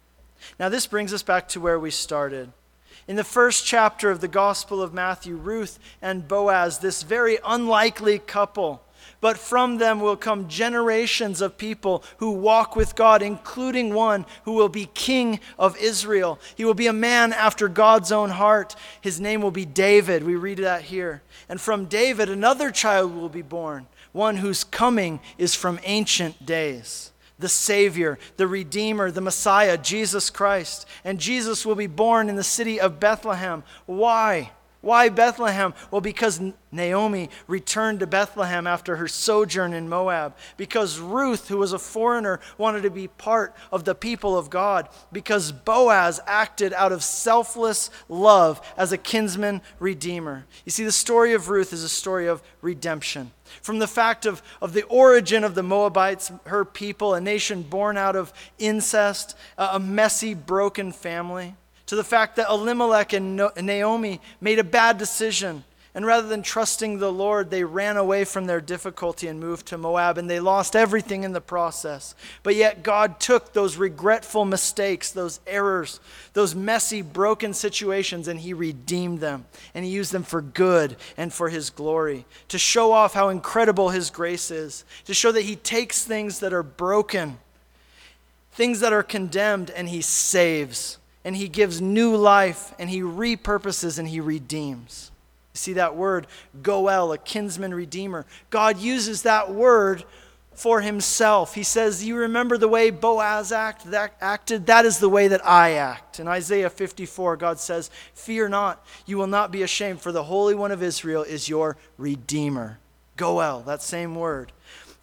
Now, 0.58 0.70
this 0.70 0.88
brings 0.88 1.12
us 1.12 1.24
back 1.24 1.50
to 1.50 1.60
where 1.60 1.78
we 1.78 1.92
started. 1.92 2.54
In 3.08 3.16
the 3.16 3.24
first 3.24 3.66
chapter 3.66 4.10
of 4.10 4.22
the 4.22 4.28
Gospel 4.28 4.82
of 4.82 4.94
Matthew, 4.94 5.36
Ruth 5.36 5.80
and 6.02 6.28
Boaz, 6.28 6.80
this 6.80 7.04
very 7.04 7.38
unlikely 7.46 8.20
couple, 8.20 8.82
but 9.22 9.38
from 9.38 9.78
them 9.78 10.00
will 10.00 10.16
come 10.16 10.48
generations 10.48 11.42
of 11.42 11.58
people 11.58 12.04
who 12.18 12.32
walk 12.32 12.76
with 12.76 12.96
God, 12.96 13.22
including 13.22 13.94
one 13.94 14.26
who 14.44 14.54
will 14.54 14.70
be 14.70 14.88
king 14.94 15.40
of 15.60 15.78
Israel. 15.78 16.40
He 16.56 16.66
will 16.66 16.74
be 16.74 16.88
a 16.88 16.94
man 16.94 17.32
after 17.34 17.68
God's 17.68 18.12
own 18.12 18.32
heart. 18.32 18.76
His 19.02 19.20
name 19.20 19.42
will 19.42 19.52
be 19.52 19.66
David. 19.66 20.24
We 20.24 20.36
read 20.36 20.60
that 20.60 20.84
here. 20.84 21.22
And 21.48 21.62
from 21.62 21.86
David, 21.86 22.30
another 22.30 22.72
child 22.72 23.16
will 23.16 23.30
be 23.30 23.42
born, 23.42 23.88
one 24.12 24.38
whose 24.38 24.64
coming 24.64 25.20
is 25.38 25.54
from 25.56 25.80
ancient 25.84 26.46
days 26.46 27.12
the 27.40 27.50
Savior, 27.50 28.18
the 28.38 28.48
Redeemer, 28.48 29.12
the 29.12 29.22
Messiah, 29.22 29.78
Jesus 29.78 30.30
Christ. 30.30 30.88
And 31.04 31.20
Jesus 31.20 31.66
will 31.66 31.76
be 31.76 31.88
born 31.88 32.30
in 32.30 32.36
the 32.36 32.44
city 32.44 32.80
of 32.80 33.00
Bethlehem. 33.00 33.64
Why? 33.86 34.52
Why 34.86 35.10
Bethlehem? 35.10 35.74
Well, 35.90 36.00
because 36.00 36.40
Naomi 36.72 37.32
returned 37.48 38.02
to 38.02 38.08
Bethlehem 38.08 38.68
after 38.68 38.98
her 38.98 39.08
sojourn 39.08 39.74
in 39.74 39.90
Moab. 39.90 40.36
Because 40.58 41.00
Ruth, 41.00 41.48
who 41.48 41.58
was 41.58 41.74
a 41.74 41.80
foreigner, 41.80 42.40
wanted 42.60 42.84
to 42.84 42.92
be 42.92 43.08
part 43.08 43.56
of 43.72 43.84
the 43.84 43.96
people 43.96 44.38
of 44.38 44.52
God. 44.52 44.88
Because 45.12 45.52
Boaz 45.52 46.20
acted 46.28 46.72
out 46.72 46.92
of 46.92 47.04
selfless 47.04 47.90
love 48.08 48.62
as 48.78 48.92
a 48.92 48.98
kinsman 49.00 49.64
redeemer. 49.80 50.46
You 50.66 50.72
see, 50.72 50.86
the 50.86 50.92
story 50.92 51.34
of 51.34 51.50
Ruth 51.50 51.74
is 51.74 51.84
a 51.84 51.90
story 51.90 52.28
of 52.28 52.44
redemption. 52.62 53.32
From 53.64 53.80
the 53.80 53.88
fact 53.88 54.28
of, 54.28 54.44
of 54.62 54.74
the 54.74 54.84
origin 54.84 55.44
of 55.44 55.56
the 55.56 55.64
Moabites, 55.64 56.32
her 56.46 56.64
people, 56.64 57.16
a 57.16 57.22
nation 57.22 57.64
born 57.64 57.98
out 57.98 58.16
of 58.16 58.32
incest, 58.60 59.36
a 59.58 59.80
messy, 59.80 60.36
broken 60.36 60.92
family 60.92 61.56
to 61.88 61.96
the 61.96 62.04
fact 62.04 62.36
that 62.36 62.50
Elimelech 62.50 63.14
and 63.14 63.36
Naomi 63.62 64.20
made 64.42 64.60
a 64.60 64.64
bad 64.64 64.98
decision. 64.98 65.64
And 65.94 66.06
rather 66.06 66.28
than 66.28 66.42
trusting 66.42 67.00
the 67.00 67.12
Lord, 67.12 67.50
they 67.50 67.64
ran 67.64 67.96
away 67.96 68.26
from 68.26 68.48
their 68.48 68.60
difficulty 68.60 69.28
and 69.30 69.40
moved 69.40 69.68
to 69.68 69.78
Moab, 69.78 70.18
and 70.18 70.30
they 70.30 70.42
lost 70.42 70.76
everything 70.76 71.24
in 71.24 71.32
the 71.32 71.40
process. 71.40 72.16
But 72.44 72.56
yet, 72.56 72.84
God 72.84 73.18
took 73.22 73.54
those 73.54 73.78
regretful 73.78 74.44
mistakes, 74.44 75.12
those 75.12 75.40
errors, 75.48 76.02
those 76.34 76.54
messy, 76.54 77.02
broken 77.02 77.54
situations, 77.54 78.28
and 78.28 78.42
He 78.42 78.54
redeemed 78.54 79.22
them. 79.22 79.46
And 79.74 79.86
He 79.86 79.92
used 79.92 80.12
them 80.12 80.24
for 80.24 80.42
good 80.42 80.98
and 81.16 81.32
for 81.32 81.48
His 81.48 81.70
glory, 81.70 82.26
to 82.50 82.60
show 82.60 82.92
off 82.92 83.14
how 83.14 83.30
incredible 83.30 83.88
His 83.88 84.10
grace 84.10 84.52
is, 84.52 84.84
to 85.06 85.14
show 85.14 85.32
that 85.32 85.44
He 85.44 85.56
takes 85.56 86.04
things 86.04 86.42
that 86.42 86.52
are 86.52 86.62
broken, 86.62 87.38
things 88.52 88.82
that 88.82 88.92
are 88.92 89.02
condemned, 89.02 89.70
and 89.70 89.88
He 89.88 90.02
saves 90.02 90.98
and 91.26 91.36
he 91.36 91.50
gives 91.50 91.82
new 91.82 92.16
life 92.16 92.74
and 92.80 92.90
he 92.90 93.02
repurposes 93.02 94.00
and 94.00 94.08
he 94.08 94.22
redeems. 94.22 95.12
You 95.54 95.58
see 95.58 95.74
that 95.74 95.96
word, 95.96 96.28
Goel, 96.62 97.12
a 97.12 97.18
kinsman 97.18 97.74
redeemer. 97.74 98.26
God 98.52 98.78
uses 98.78 99.24
that 99.24 99.52
word 99.52 100.06
for 100.54 100.82
himself. 100.82 101.56
He 101.56 101.64
says, 101.64 102.06
You 102.06 102.16
remember 102.18 102.58
the 102.58 102.68
way 102.68 102.92
Boaz 102.92 103.52
act, 103.52 103.90
that 103.92 104.16
acted? 104.22 104.68
That 104.68 104.86
is 104.86 105.00
the 105.00 105.10
way 105.10 105.28
that 105.28 105.46
I 105.46 105.72
act. 105.72 106.20
In 106.20 106.28
Isaiah 106.28 106.70
54, 106.70 107.38
God 107.38 107.60
says, 107.60 107.90
Fear 108.14 108.50
not, 108.50 108.86
you 109.06 109.18
will 109.18 109.28
not 109.28 109.52
be 109.52 109.64
ashamed, 109.64 110.02
for 110.02 110.12
the 110.12 110.24
Holy 110.24 110.56
One 110.56 110.72
of 110.72 110.84
Israel 110.84 111.24
is 111.24 111.50
your 111.50 111.76
Redeemer. 111.98 112.80
Goel, 113.18 113.62
that 113.62 113.82
same 113.82 114.16
word. 114.16 114.52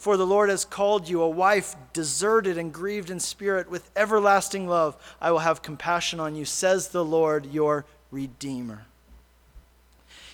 For 0.03 0.17
the 0.17 0.27
Lord 0.27 0.51
has 0.51 0.65
called 0.65 1.09
you 1.09 1.23
a 1.23 1.29
wife 1.29 1.77
deserted 1.93 2.59
and 2.59 2.73
grieved 2.73 3.09
in 3.09 3.21
spirit 3.21 3.71
with 3.71 3.89
everlasting 3.95 4.67
love. 4.67 4.97
I 5.21 5.31
will 5.31 5.39
have 5.39 5.63
compassion 5.63 6.19
on 6.19 6.35
you, 6.35 6.45
says 6.45 6.89
the 6.89 7.05
Lord, 7.05 7.47
your 7.47 7.85
Redeemer. 8.11 8.87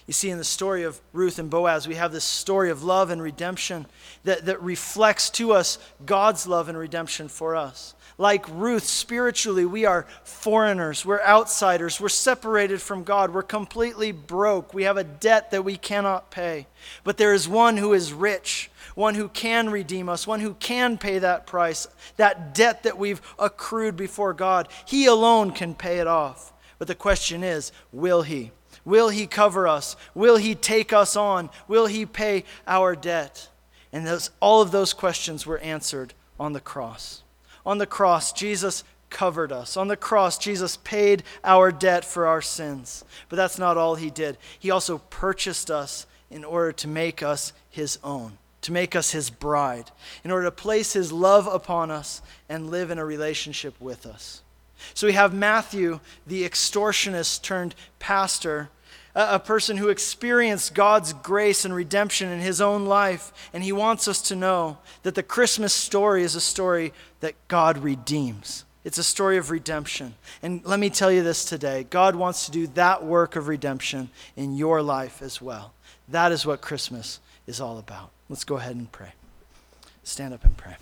You 0.07 0.15
see, 0.15 0.31
in 0.31 0.39
the 0.39 0.43
story 0.43 0.85
of 0.85 0.99
Ruth 1.13 1.39
and 1.39 1.51
Boaz, 1.51 1.87
we 1.87 1.97
have 1.97 2.13
this 2.13 2.25
story 2.25 2.71
of 2.71 2.83
love 2.83 3.11
and 3.11 3.21
redemption 3.21 3.85
that, 4.25 4.47
that 4.47 4.63
reflects 4.63 5.29
to 5.33 5.53
us 5.53 5.79
God's 6.07 6.47
love 6.47 6.71
and 6.71 6.79
redemption 6.79 7.29
for 7.29 7.55
us. 7.55 7.95
Like 8.17 8.49
Ruth, 8.49 8.85
spiritually, 8.85 9.67
we 9.67 9.85
are 9.85 10.07
foreigners, 10.25 11.05
we're 11.05 11.21
outsiders, 11.21 12.01
we're 12.01 12.09
separated 12.09 12.81
from 12.81 13.05
God, 13.05 13.35
we're 13.35 13.43
completely 13.43 14.13
broke, 14.13 14.73
we 14.73 14.85
have 14.85 14.97
a 14.97 15.05
debt 15.05 15.51
that 15.51 15.65
we 15.65 15.77
cannot 15.77 16.31
pay. 16.31 16.67
But 17.05 17.19
there 17.19 17.35
is 17.35 17.47
one 17.47 17.77
who 17.77 17.93
is 17.93 18.15
rich, 18.15 18.71
one 18.99 19.15
who 19.15 19.29
can 19.29 19.71
redeem 19.71 20.09
us, 20.09 20.27
one 20.27 20.41
who 20.41 20.55
can 20.55 20.99
pay 20.99 21.21
that 21.21 21.47
price, 21.47 21.87
that 22.17 22.53
debt 22.53 22.83
that 22.83 22.99
we've 22.99 23.23
accrued 23.39 23.97
before 23.97 24.35
God. 24.35 24.67
He 24.87 25.07
alone 25.07 25.53
can 25.53 25.77
pay 25.77 26.01
it 26.01 26.09
off. 26.09 26.53
But 26.81 26.89
the 26.89 26.97
question 26.97 27.45
is, 27.45 27.71
will 27.93 28.23
He? 28.23 28.51
Will 28.85 29.11
He 29.11 29.29
cover 29.29 29.69
us? 29.69 29.95
Will 30.17 30.37
He 30.37 30.57
take 30.57 30.93
us 30.93 31.15
on? 31.15 31.49
Will 31.69 31.87
He 31.87 32.07
pay 32.07 32.43
our 32.67 32.97
debt? 32.97 33.49
And 33.93 34.05
those, 34.05 34.31
all 34.41 34.63
of 34.63 34.73
those 34.73 34.93
questions 34.95 35.47
were 35.47 35.59
answered 35.59 36.13
on 36.41 36.53
the 36.53 36.61
cross. 36.61 37.23
On 37.65 37.79
the 37.79 37.87
cross, 37.87 38.33
Jesus 38.33 38.83
covered 39.11 39.53
us. 39.53 39.77
On 39.77 39.87
the 39.87 39.97
cross, 39.97 40.39
Jesus 40.39 40.77
paid 40.77 41.23
our 41.45 41.71
debt 41.71 42.05
for 42.05 42.27
our 42.27 42.43
sins. 42.43 43.05
But 43.29 43.37
that's 43.37 43.61
not 43.61 43.77
all 43.77 43.95
He 43.95 44.11
did. 44.11 44.39
He 44.59 44.73
also 44.73 44.99
purchased 44.99 45.71
us 45.71 46.05
in 46.33 46.45
order 46.45 46.73
to 46.73 46.89
make 46.89 47.23
us 47.23 47.53
His 47.71 48.01
own, 48.03 48.39
to 48.63 48.73
make 48.73 48.97
us 48.97 49.13
His 49.13 49.31
bride, 49.31 49.91
in 50.25 50.31
order 50.31 50.47
to 50.47 50.51
place 50.51 50.93
His 50.93 51.13
love 51.13 51.47
upon 51.47 51.91
us 51.91 52.23
and 52.49 52.71
live 52.71 52.91
in 52.91 52.99
a 52.99 53.05
relationship 53.05 53.81
with 53.81 54.07
us. 54.07 54.43
So 54.95 55.07
we 55.07 55.13
have 55.13 55.35
Matthew, 55.35 56.01
the 56.27 56.49
extortionist 56.49 57.43
turned 57.43 57.75
pastor, 57.99 58.71
a, 59.15 59.39
person 59.41 59.77
who 59.77 59.89
experienced 59.89 60.75
God's 60.75 61.13
grace 61.13 61.65
and 61.65 61.75
redemption 61.75 62.29
in 62.29 62.41
his 62.41 62.61
own 62.61 62.87
life. 62.87 63.33
And 63.53 63.65
he 63.65 63.73
wants 63.73 64.07
us 64.07 64.23
to 64.23 64.37
know 64.37 64.79
that 65.03 65.15
the 65.15 65.23
Christmas 65.23 65.75
story 65.75 66.23
is 66.23 66.35
a 66.35 66.41
story 66.41 66.93
that 67.21 67.35
God 67.49 67.79
redeems. 67.79 68.65
It's 68.85 68.99
a 68.99 69.05
story 69.05 69.37
of 69.37 69.51
redemption. 69.51 70.15
And 70.43 70.65
let 70.65 70.79
me 70.79 70.89
tell 70.89 71.11
you 71.11 71.23
this 71.23 71.45
today 71.45 71.85
God 71.91 72.15
wants 72.15 72.47
to 72.47 72.53
do 72.53 72.69
that 72.69 73.05
work 73.05 73.37
of 73.37 73.49
redemption 73.49 74.11
in 74.37 74.57
your 74.57 74.83
life 74.83 75.21
as 75.21 75.43
well. 75.43 75.75
That 76.09 76.33
is 76.33 76.47
what 76.47 76.61
Christmas 76.61 77.21
is 77.47 77.61
all 77.61 77.79
about. 77.79 78.11
Let's 78.29 78.45
go 78.45 78.57
ahead 78.57 78.77
and 78.77 78.91
pray. 78.91 79.13
Stand 80.05 80.35
up 80.35 80.45
and 80.45 80.57
pray. 80.57 80.77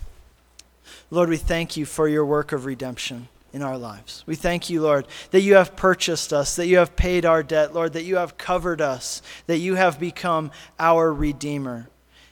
Lord, 1.09 1.29
we 1.29 1.37
thank 1.37 1.77
you 1.77 1.85
for 1.85 2.07
your 2.07 2.25
work 2.25 2.51
of 2.51 2.65
redemption 2.65 3.29
in 3.53 3.61
our 3.61 3.77
lives. 3.77 4.23
We 4.25 4.35
thank 4.35 4.69
you, 4.69 4.81
Lord, 4.81 5.07
that 5.31 5.41
you 5.41 5.55
have 5.55 5.75
purchased 5.75 6.33
us, 6.33 6.55
that 6.57 6.67
you 6.67 6.77
have 6.77 6.95
paid 6.95 7.25
our 7.25 7.43
debt, 7.43 7.73
Lord, 7.73 7.93
that 7.93 8.03
you 8.03 8.17
have 8.17 8.37
covered 8.37 8.81
us, 8.81 9.21
that 9.47 9.57
you 9.59 9.75
have 9.75 9.99
become 9.99 10.51
our 10.79 11.13
Redeemer. 11.13 11.87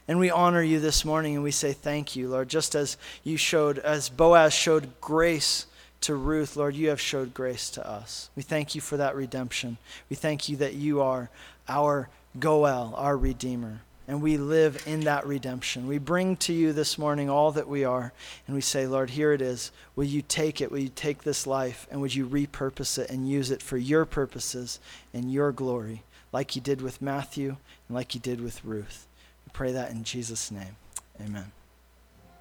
And 0.07 0.19
we 0.19 0.29
honor 0.29 0.61
you 0.61 0.79
this 0.79 1.05
morning 1.05 1.35
and 1.35 1.43
we 1.43 1.51
say 1.51 1.73
thank 1.73 2.15
you, 2.15 2.27
Lord, 2.27 2.49
just 2.49 2.75
as 2.75 2.97
you 3.23 3.37
showed, 3.37 3.79
as 3.79 4.09
Boaz 4.09 4.53
showed 4.53 4.99
grace 5.01 5.65
to 6.01 6.15
Ruth, 6.15 6.55
Lord, 6.55 6.75
you 6.75 6.89
have 6.89 7.01
showed 7.01 7.33
grace 7.33 7.69
to 7.71 7.89
us. 7.89 8.29
We 8.35 8.43
thank 8.43 8.75
you 8.75 8.81
for 8.81 8.97
that 8.97 9.15
redemption. 9.15 9.77
We 10.09 10.15
thank 10.15 10.47
you 10.47 10.57
that 10.57 10.75
you 10.75 11.01
are 11.01 11.29
our 11.67 12.09
Goel, 12.37 12.93
our 12.95 13.17
Redeemer 13.17 13.81
and 14.07 14.21
we 14.21 14.37
live 14.37 14.83
in 14.85 15.01
that 15.01 15.25
redemption. 15.25 15.87
We 15.87 15.97
bring 15.97 16.35
to 16.37 16.53
you 16.53 16.73
this 16.73 16.97
morning 16.97 17.29
all 17.29 17.51
that 17.51 17.67
we 17.67 17.83
are, 17.83 18.13
and 18.45 18.55
we 18.55 18.61
say, 18.61 18.85
Lord, 18.87 19.11
here 19.11 19.33
it 19.33 19.41
is. 19.41 19.71
Will 19.95 20.05
you 20.05 20.21
take 20.21 20.61
it? 20.61 20.71
Will 20.71 20.79
you 20.79 20.91
take 20.93 21.23
this 21.23 21.47
life, 21.47 21.87
and 21.89 22.01
would 22.01 22.15
you 22.15 22.27
repurpose 22.27 22.97
it 22.97 23.09
and 23.09 23.29
use 23.29 23.51
it 23.51 23.61
for 23.61 23.77
your 23.77 24.05
purposes 24.05 24.79
and 25.13 25.31
your 25.31 25.51
glory, 25.51 26.03
like 26.31 26.55
you 26.55 26.61
did 26.61 26.81
with 26.81 27.01
Matthew 27.01 27.57
and 27.87 27.95
like 27.95 28.13
you 28.13 28.21
did 28.21 28.41
with 28.41 28.63
Ruth? 28.63 29.07
We 29.45 29.51
pray 29.53 29.71
that 29.71 29.91
in 29.91 30.03
Jesus' 30.03 30.51
name. 30.51 30.75
Amen. 31.19 31.51